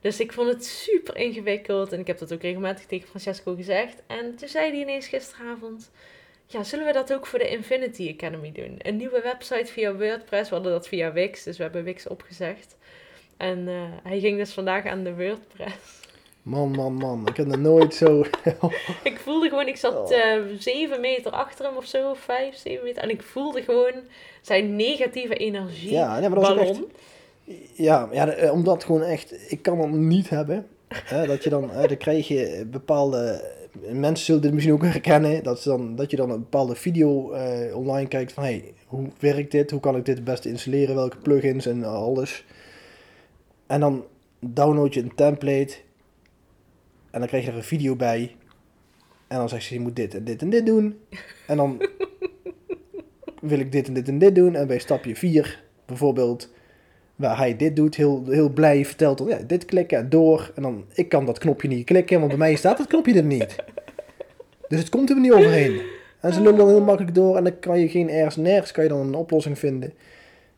Dus 0.00 0.20
ik 0.20 0.32
vond 0.32 0.48
het 0.48 0.64
super 0.64 1.16
ingewikkeld. 1.16 1.92
En 1.92 2.00
ik 2.00 2.06
heb 2.06 2.18
dat 2.18 2.32
ook 2.32 2.42
regelmatig 2.42 2.84
tegen 2.86 3.08
Francesco 3.08 3.54
gezegd. 3.54 4.02
En 4.06 4.36
toen 4.36 4.48
zei 4.48 4.70
hij 4.70 4.80
ineens 4.80 5.06
gisteravond... 5.08 5.90
Ja, 6.46 6.62
zullen 6.64 6.86
we 6.86 6.92
dat 6.92 7.12
ook 7.12 7.26
voor 7.26 7.38
de 7.38 7.48
Infinity 7.48 8.14
Academy 8.14 8.52
doen? 8.52 8.74
Een 8.78 8.96
nieuwe 8.96 9.20
website 9.22 9.72
via 9.72 9.94
WordPress. 9.94 10.48
We 10.48 10.54
hadden 10.54 10.72
dat 10.72 10.88
via 10.88 11.12
Wix, 11.12 11.42
dus 11.42 11.56
we 11.56 11.62
hebben 11.62 11.84
Wix 11.84 12.06
opgezegd. 12.06 12.76
En 13.36 13.68
eh, 13.68 13.74
hij 14.02 14.20
ging 14.20 14.38
dus 14.38 14.52
vandaag 14.52 14.86
aan 14.86 15.02
de 15.04 15.14
WordPress. 15.14 15.74
Man, 16.42 16.70
man, 16.70 16.94
man. 16.94 17.26
Ik 17.28 17.36
heb 17.36 17.50
er 17.52 17.58
nooit 17.58 17.94
zo... 17.94 18.24
Ik 19.02 19.18
voelde 19.18 19.48
gewoon, 19.48 19.68
ik 19.68 19.76
zat 19.76 19.94
Oh. 20.12 20.18
eh, 20.18 20.40
zeven 20.58 21.00
meter 21.00 21.32
achter 21.32 21.64
hem 21.64 21.76
of 21.76 21.86
zo, 21.86 22.14
vijf, 22.14 22.56
zeven 22.56 22.84
meter. 22.84 23.02
En 23.02 23.10
ik 23.10 23.22
voelde 23.22 23.62
gewoon 23.62 23.94
zijn 24.42 24.76
negatieve 24.76 25.34
energie. 25.34 25.90
ja, 25.90 26.18
nee, 26.20 26.28
maar 26.28 26.40
dat 26.40 26.50
ook 26.50 26.58
echt... 26.58 26.80
Ja, 27.74 28.08
ja 28.12 28.28
eh, 28.28 28.52
omdat 28.52 28.84
gewoon 28.84 29.02
echt... 29.02 29.50
Ik 29.52 29.62
kan 29.62 29.78
dat 29.78 29.90
niet 29.90 30.28
hebben. 30.28 30.66
Hè, 30.88 31.26
dat 31.26 31.44
je 31.44 31.50
dan... 31.50 31.70
Hè, 31.70 31.86
dan 31.86 31.96
krijg 31.96 32.28
je 32.28 32.66
bepaalde... 32.70 33.56
Mensen 33.92 34.24
zullen 34.24 34.42
dit 34.42 34.52
misschien 34.52 34.74
ook 34.74 34.82
herkennen. 34.82 35.42
Dat, 35.42 35.60
ze 35.60 35.68
dan, 35.68 35.96
dat 35.96 36.10
je 36.10 36.16
dan 36.16 36.30
een 36.30 36.38
bepaalde 36.38 36.74
video 36.74 37.32
eh, 37.32 37.76
online 37.76 38.08
kijkt 38.08 38.32
van... 38.32 38.42
Hey, 38.42 38.74
hoe 38.86 39.08
werkt 39.18 39.50
dit? 39.50 39.70
Hoe 39.70 39.80
kan 39.80 39.96
ik 39.96 40.04
dit 40.04 40.16
het 40.16 40.24
beste 40.24 40.48
installeren? 40.48 40.94
Welke 40.94 41.18
plugins 41.18 41.66
en 41.66 41.84
alles? 41.84 42.44
En 43.66 43.80
dan 43.80 44.04
download 44.40 44.94
je 44.94 45.02
een 45.02 45.14
template. 45.14 45.74
En 47.10 47.18
dan 47.18 47.28
krijg 47.28 47.44
je 47.44 47.50
er 47.50 47.56
een 47.56 47.62
video 47.62 47.96
bij. 47.96 48.36
En 49.28 49.38
dan 49.38 49.48
zegt 49.48 49.64
ze, 49.64 49.74
je 49.74 49.80
moet 49.80 49.96
dit 49.96 50.14
en 50.14 50.24
dit 50.24 50.42
en 50.42 50.50
dit 50.50 50.66
doen. 50.66 50.98
En 51.46 51.56
dan 51.56 51.88
wil 53.40 53.58
ik 53.58 53.72
dit 53.72 53.86
en 53.86 53.94
dit 53.94 54.08
en 54.08 54.18
dit 54.18 54.34
doen. 54.34 54.54
En 54.54 54.66
bij 54.66 54.78
stapje 54.78 55.16
4 55.16 55.64
bijvoorbeeld, 55.86 56.50
waar 57.18 57.36
hij 57.36 57.56
dit 57.56 57.76
doet, 57.76 57.94
heel, 57.94 58.24
heel 58.26 58.48
blij 58.48 58.84
vertelt 58.84 59.18
dan, 59.18 59.26
ja, 59.26 59.38
dit 59.46 59.64
klikken 59.64 59.98
en 59.98 60.08
door. 60.08 60.52
En 60.54 60.62
dan, 60.62 60.84
ik 60.94 61.08
kan 61.08 61.26
dat 61.26 61.38
knopje 61.38 61.68
niet 61.68 61.84
klikken, 61.84 62.18
want 62.18 62.28
bij 62.28 62.38
mij 62.38 62.54
staat 62.54 62.78
dat 62.78 62.86
knopje 62.86 63.14
er 63.14 63.24
niet. 63.24 63.56
Dus 64.68 64.78
het 64.78 64.88
komt 64.88 65.10
er 65.10 65.20
niet 65.20 65.32
overheen. 65.32 65.80
En 66.20 66.32
ze 66.32 66.40
lullen 66.40 66.58
dan 66.58 66.68
heel 66.68 66.84
makkelijk 66.84 67.14
door 67.14 67.36
en 67.36 67.44
dan 67.44 67.58
kan 67.58 67.80
je 67.80 67.88
geen 67.88 68.10
ergens, 68.10 68.36
nergens 68.36 68.72
kan 68.72 68.84
je 68.84 68.90
dan 68.90 69.00
een 69.00 69.14
oplossing 69.14 69.58
vinden. 69.58 69.92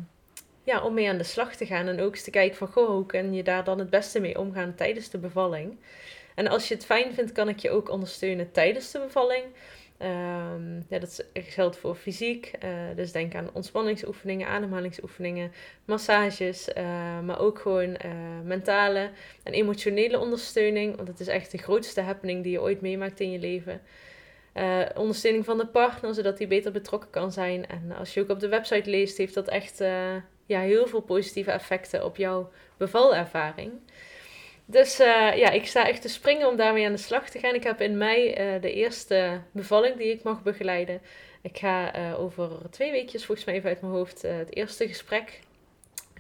ja, 0.63 0.81
om 0.83 0.93
mee 0.93 1.09
aan 1.09 1.17
de 1.17 1.23
slag 1.23 1.55
te 1.55 1.65
gaan. 1.65 1.87
En 1.87 2.01
ook 2.01 2.13
eens 2.13 2.23
te 2.23 2.31
kijken 2.31 2.57
van, 2.57 2.67
goh, 2.67 2.87
hoe 2.89 3.05
kan 3.05 3.33
je 3.33 3.43
daar 3.43 3.63
dan 3.63 3.79
het 3.79 3.89
beste 3.89 4.19
mee 4.19 4.39
omgaan 4.39 4.75
tijdens 4.75 5.09
de 5.09 5.17
bevalling? 5.17 5.77
En 6.35 6.47
als 6.47 6.67
je 6.67 6.73
het 6.73 6.85
fijn 6.85 7.13
vindt, 7.13 7.31
kan 7.31 7.49
ik 7.49 7.59
je 7.59 7.69
ook 7.69 7.89
ondersteunen 7.89 8.51
tijdens 8.51 8.91
de 8.91 8.99
bevalling. 8.99 9.43
Ehm, 10.03 10.75
ja, 10.89 10.99
dat 10.99 11.03
is- 11.33 11.43
geldt 11.53 11.77
voor 11.77 11.95
fysiek. 11.95 12.51
eh, 12.59 12.69
dus 12.95 13.11
denk 13.11 13.35
aan 13.35 13.49
ontspanningsoefeningen, 13.53 14.47
ademhalingsoefeningen, 14.47 15.51
massages. 15.85 16.73
eh, 16.73 17.19
maar 17.19 17.39
ook 17.39 17.59
gewoon 17.59 17.95
eh, 17.95 18.11
mentale 18.43 19.09
en 19.43 19.53
emotionele 19.53 20.19
ondersteuning. 20.19 20.95
Want 20.95 21.07
het 21.07 21.19
is 21.19 21.27
echt 21.27 21.51
de 21.51 21.57
grootste 21.57 22.01
happening 22.01 22.43
die 22.43 22.51
je 22.51 22.61
ooit 22.61 22.81
meemaakt 22.81 23.19
in 23.19 23.31
je 23.31 23.39
leven. 23.39 23.81
Eh, 24.53 24.79
ondersteuning 24.95 25.45
van 25.45 25.57
de 25.57 25.67
partner, 25.67 26.13
zodat 26.13 26.37
hij 26.37 26.47
beter 26.47 26.71
betrokken 26.71 27.09
kan 27.09 27.31
zijn. 27.31 27.67
En 27.67 27.91
als 27.97 28.13
je 28.13 28.21
ook 28.21 28.29
op 28.29 28.39
de 28.39 28.47
website 28.49 28.89
leest, 28.89 29.17
heeft 29.17 29.33
dat 29.33 29.47
echt 29.47 29.81
eh, 29.81 30.15
ja, 30.45 30.59
heel 30.59 30.87
veel 30.87 31.01
positieve 31.01 31.51
effecten 31.51 32.05
op 32.05 32.17
jouw 32.17 32.49
bevalervaring. 32.77 33.71
Dus 34.65 34.99
uh, 34.99 35.35
ja, 35.35 35.49
ik 35.49 35.65
sta 35.65 35.87
echt 35.87 36.01
te 36.01 36.09
springen 36.09 36.47
om 36.47 36.55
daarmee 36.55 36.85
aan 36.85 36.91
de 36.91 36.97
slag 36.97 37.29
te 37.29 37.39
gaan. 37.39 37.55
Ik 37.55 37.63
heb 37.63 37.81
in 37.81 37.97
mei 37.97 38.29
uh, 38.29 38.61
de 38.61 38.73
eerste 38.73 39.41
bevalling 39.51 39.97
die 39.97 40.11
ik 40.11 40.23
mag 40.23 40.43
begeleiden. 40.43 41.01
Ik 41.41 41.57
ga 41.57 41.95
uh, 41.95 42.19
over 42.19 42.49
twee 42.69 42.91
weekjes, 42.91 43.25
volgens 43.25 43.47
mij 43.47 43.55
even 43.55 43.69
uit 43.69 43.81
mijn 43.81 43.93
hoofd, 43.93 44.21
het 44.21 44.55
eerste 44.55 44.87
gesprek 44.87 45.39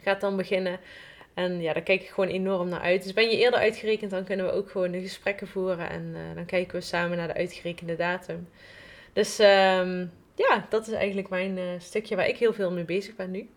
gaat 0.01 0.21
dan 0.21 0.37
beginnen. 0.37 0.79
En 1.33 1.61
ja, 1.61 1.73
daar 1.73 1.83
kijk 1.83 2.01
ik 2.01 2.09
gewoon 2.09 2.29
enorm 2.29 2.69
naar 2.69 2.81
uit. 2.81 3.03
Dus 3.03 3.13
ben 3.13 3.29
je 3.29 3.37
eerder 3.37 3.59
uitgerekend, 3.59 4.11
dan 4.11 4.23
kunnen 4.23 4.45
we 4.45 4.51
ook 4.51 4.69
gewoon 4.69 4.91
de 4.91 5.01
gesprekken 5.01 5.47
voeren. 5.47 5.89
En 5.89 6.15
dan 6.35 6.45
kijken 6.45 6.75
we 6.75 6.81
samen 6.81 7.17
naar 7.17 7.27
de 7.27 7.33
uitgerekende 7.33 7.95
datum. 7.95 8.47
Dus 9.13 9.39
um, 9.39 10.11
ja, 10.35 10.65
dat 10.69 10.87
is 10.87 10.93
eigenlijk 10.93 11.29
mijn 11.29 11.81
stukje 11.81 12.15
waar 12.15 12.27
ik 12.27 12.37
heel 12.37 12.53
veel 12.53 12.71
mee 12.71 12.83
bezig 12.83 13.15
ben 13.15 13.31
nu. 13.31 13.49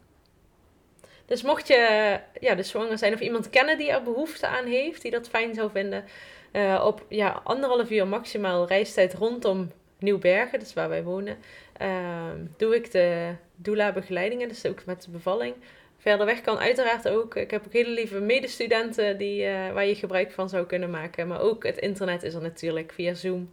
Dus 1.27 1.43
mocht 1.43 1.69
je 1.69 2.19
ja, 2.41 2.55
dus 2.55 2.69
zwanger 2.69 2.99
zijn 2.99 3.15
of 3.15 3.21
iemand 3.21 3.51
kennen 3.51 3.79
die 3.79 3.91
er 3.91 4.03
behoefte 4.03 4.47
aan 4.47 4.65
heeft, 4.65 5.03
die 5.03 5.11
dat 5.11 5.29
fijn 5.29 5.55
zou 5.55 5.71
vinden, 5.71 6.05
uh, 6.53 6.83
op 6.87 7.05
ja, 7.09 7.41
anderhalf 7.45 7.91
uur 7.91 8.07
maximaal 8.07 8.67
reistijd 8.67 9.15
rondom 9.15 9.71
Nieuwbergen, 9.99 10.59
dus 10.59 10.75
waar 10.75 10.89
wij 10.89 11.03
wonen, 11.03 11.37
uh, 11.83 12.31
doe 12.57 12.75
ik 12.75 12.91
de 12.91 13.35
doula-begeleidingen, 13.57 14.49
dus 14.49 14.67
ook 14.67 14.85
met 14.85 15.03
de 15.03 15.11
bevalling. 15.11 15.55
Verder 15.99 16.27
weg 16.27 16.41
kan 16.41 16.59
uiteraard 16.59 17.09
ook. 17.09 17.37
Ik 17.37 17.51
heb 17.51 17.67
ook 17.67 17.73
hele 17.73 17.91
lieve 17.91 18.21
medestudenten 18.21 19.19
die, 19.19 19.43
uh, 19.43 19.73
waar 19.73 19.87
je 19.87 19.95
gebruik 19.95 20.33
van 20.33 20.49
zou 20.49 20.67
kunnen 20.67 20.91
maken. 20.91 21.29
Maar 21.29 21.41
ook 21.41 21.65
het 21.65 21.79
internet 21.79 22.23
is 22.23 22.35
er 22.35 22.43
natuurlijk 22.43 22.93
via 22.93 23.15
Zoom. 23.15 23.51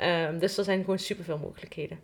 Um, 0.00 0.38
dus 0.38 0.58
er 0.58 0.64
zijn 0.64 0.80
gewoon 0.80 0.98
superveel 0.98 1.38
mogelijkheden. 1.38 2.00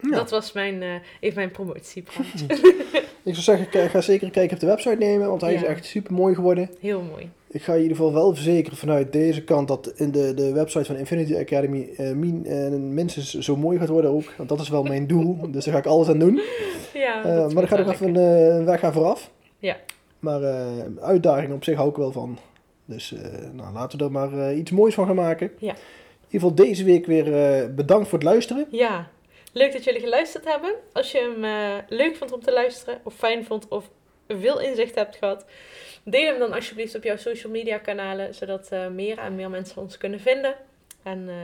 Ja. 0.00 0.10
Dat 0.10 0.30
was 0.30 0.52
mijn, 0.52 0.82
uh, 0.82 0.94
even 1.20 1.36
mijn 1.36 1.50
promotiepraatje. 1.50 2.46
ik 3.26 3.34
zou 3.34 3.58
zeggen, 3.58 3.90
ga 3.90 4.00
zeker 4.00 4.26
een 4.26 4.32
kijkje 4.32 4.54
op 4.54 4.60
de 4.60 4.66
website 4.66 4.96
nemen, 4.98 5.28
want 5.28 5.40
hij 5.40 5.54
is 5.54 5.64
echt 5.64 5.84
super 5.84 6.12
mooi 6.12 6.34
geworden. 6.34 6.70
Heel 6.80 7.02
mooi. 7.02 7.30
Ik 7.46 7.62
ga 7.62 7.72
in 7.72 7.82
ieder 7.82 7.96
geval 7.96 8.12
wel 8.12 8.34
verzekeren 8.34 8.78
vanuit 8.78 9.12
deze 9.12 9.44
kant 9.44 9.68
dat 9.68 9.92
in 9.96 10.10
de, 10.10 10.34
de 10.34 10.52
website 10.52 10.84
van 10.84 10.96
Infinity 10.96 11.36
Academy 11.36 11.88
uh, 11.98 12.12
min, 12.12 12.44
uh, 12.46 12.68
minstens 12.68 13.34
zo 13.38 13.56
mooi 13.56 13.78
gaat 13.78 13.88
worden 13.88 14.10
ook. 14.10 14.34
Want 14.36 14.48
dat 14.48 14.60
is 14.60 14.68
wel 14.68 14.82
mijn 14.82 15.06
doel, 15.12 15.50
dus 15.50 15.64
daar 15.64 15.74
ga 15.74 15.80
ik 15.80 15.86
alles 15.86 16.08
aan 16.08 16.18
doen. 16.18 16.40
Ja, 16.94 17.22
maar 17.24 17.48
dan 17.54 17.68
ga 17.68 17.78
ik 17.78 17.88
even 17.88 18.14
een 18.14 18.64
weg 18.64 18.80
gaan 18.80 18.92
vooraf. 18.92 19.30
Ja. 19.58 19.76
Maar 20.18 20.42
uitdagingen 21.00 21.56
op 21.56 21.64
zich 21.64 21.76
hou 21.76 21.88
ik 21.88 21.96
wel 21.96 22.12
van. 22.12 22.38
Dus 22.84 23.14
nou, 23.52 23.72
laten 23.72 23.98
we 23.98 24.04
er 24.04 24.12
maar 24.12 24.54
iets 24.54 24.70
moois 24.70 24.94
van 24.94 25.06
gaan 25.06 25.14
maken. 25.14 25.50
Ja. 25.58 25.72
In 25.72 26.32
ieder 26.32 26.48
geval 26.48 26.54
deze 26.54 26.84
week 26.84 27.06
weer 27.06 27.74
bedankt 27.74 28.08
voor 28.08 28.18
het 28.18 28.26
luisteren. 28.26 28.66
Ja, 28.70 29.08
Leuk 29.56 29.72
dat 29.72 29.84
jullie 29.84 30.00
geluisterd 30.00 30.44
hebben. 30.44 30.74
Als 30.92 31.12
je 31.12 31.18
hem 31.18 31.44
uh, 31.44 31.82
leuk 31.88 32.16
vond 32.16 32.32
om 32.32 32.40
te 32.42 32.52
luisteren, 32.52 33.00
of 33.02 33.14
fijn 33.14 33.44
vond, 33.44 33.68
of 33.68 33.90
veel 34.28 34.60
inzicht 34.60 34.94
hebt 34.94 35.16
gehad, 35.16 35.44
deel 36.04 36.26
hem 36.26 36.38
dan 36.38 36.52
alsjeblieft 36.52 36.94
op 36.94 37.02
jouw 37.02 37.16
social 37.16 37.52
media 37.52 37.78
kanalen, 37.78 38.34
zodat 38.34 38.68
uh, 38.72 38.88
meer 38.88 39.18
en 39.18 39.34
meer 39.34 39.50
mensen 39.50 39.82
ons 39.82 39.98
kunnen 39.98 40.20
vinden. 40.20 40.54
En 41.02 41.18
uh, 41.28 41.34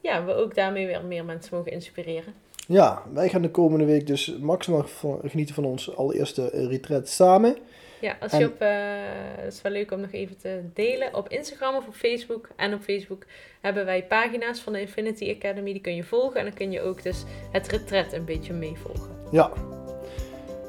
ja, 0.00 0.24
we 0.24 0.34
ook 0.34 0.54
daarmee 0.54 0.86
weer 0.86 1.04
meer 1.04 1.24
mensen 1.24 1.56
mogen 1.56 1.72
inspireren. 1.72 2.34
Ja, 2.66 3.02
wij 3.12 3.28
gaan 3.28 3.42
de 3.42 3.50
komende 3.50 3.84
week 3.84 4.06
dus 4.06 4.36
maximaal 4.40 4.84
genieten 5.24 5.54
van 5.54 5.64
ons 5.64 5.96
allereerste 5.96 6.48
retreat 6.52 7.08
samen. 7.08 7.56
Ja, 8.00 8.16
als 8.20 8.32
je 8.32 8.46
op, 8.46 8.62
uh, 8.62 9.46
is 9.46 9.62
wel 9.62 9.72
leuk 9.72 9.92
om 9.92 10.00
nog 10.00 10.12
even 10.12 10.36
te 10.36 10.60
delen. 10.74 11.14
Op 11.14 11.28
Instagram 11.28 11.74
of 11.74 11.86
op 11.86 11.94
Facebook. 11.94 12.48
En 12.56 12.74
op 12.74 12.82
Facebook 12.82 13.24
hebben 13.60 13.84
wij 13.84 14.04
pagina's 14.04 14.60
van 14.60 14.72
de 14.72 14.80
Infinity 14.80 15.34
Academy. 15.36 15.72
Die 15.72 15.80
kun 15.80 15.94
je 15.94 16.04
volgen. 16.04 16.40
En 16.40 16.44
dan 16.44 16.54
kun 16.54 16.70
je 16.70 16.82
ook 16.82 17.02
dus 17.02 17.24
het 17.52 17.68
retret 17.68 18.12
een 18.12 18.24
beetje 18.24 18.52
meevolgen. 18.52 19.10
Ja. 19.30 19.52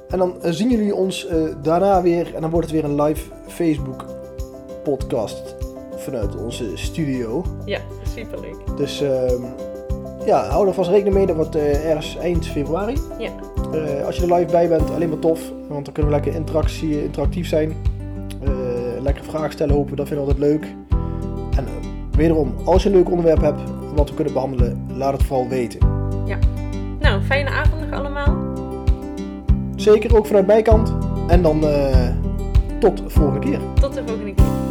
En 0.10 0.18
dan 0.18 0.40
uh, 0.44 0.52
zien 0.52 0.70
jullie 0.70 0.96
ons 0.96 1.26
uh, 1.26 1.56
daarna 1.64 2.02
weer. 2.02 2.36
En 2.36 2.42
dan 2.42 2.50
wordt 2.50 2.72
het 2.72 2.76
weer 2.76 2.90
een 2.90 3.02
live 3.02 3.32
Facebook 3.48 4.06
podcast 4.84 5.56
vanuit 5.96 6.36
onze 6.36 6.78
studio. 6.78 7.46
Ja, 7.66 7.82
superleuk. 8.16 8.78
Dus 8.78 9.02
ehm, 9.02 9.44
ja, 10.26 10.46
hou 10.50 10.68
er 10.68 10.74
vast 10.74 10.90
rekening 10.90 11.16
mee. 11.16 11.26
Dat 11.26 11.36
wordt 11.36 11.56
ergens 11.56 12.18
eind 12.18 12.48
februari. 12.48 12.98
Ja. 13.20 13.57
Uh, 13.74 14.06
als 14.06 14.16
je 14.16 14.22
er 14.22 14.34
live 14.34 14.52
bij 14.52 14.68
bent, 14.68 14.92
alleen 14.92 15.10
maar 15.10 15.20
tof. 15.20 15.52
Want 15.70 15.86
dan 15.86 15.94
kunnen 15.94 16.12
we 16.12 16.18
lekker 16.18 16.36
interactie, 16.36 17.04
interactief 17.04 17.48
zijn. 17.48 17.74
Uh, 18.44 18.50
lekker 19.02 19.24
vragen 19.24 19.52
stellen, 19.52 19.76
hopen 19.76 19.96
dat 19.96 20.08
vinden 20.08 20.26
we 20.26 20.32
altijd 20.32 20.52
leuk. 20.52 20.66
En 21.58 21.64
uh, 21.64 21.90
wederom, 22.18 22.54
als 22.66 22.84
je 22.84 22.90
een 22.90 22.96
leuk 22.96 23.10
onderwerp 23.10 23.42
hebt 23.42 23.62
wat 23.96 24.10
we 24.10 24.16
kunnen 24.16 24.34
behandelen, 24.34 24.86
laat 24.94 25.14
het 25.14 25.24
vooral 25.24 25.48
weten. 25.48 25.80
Ja. 26.26 26.38
Nou, 27.00 27.22
fijne 27.22 27.50
avond 27.50 27.90
nog 27.90 28.00
allemaal. 28.00 28.38
Zeker, 29.76 30.18
ook 30.18 30.26
vanuit 30.26 30.48
mijn 30.48 30.64
kant. 30.64 30.96
En 31.28 31.42
dan 31.42 31.60
tot 32.80 32.98
de 32.98 33.10
volgende 33.10 33.40
keer. 33.40 33.60
Tot 33.80 33.94
de 33.94 34.04
volgende 34.06 34.34
keer. 34.34 34.67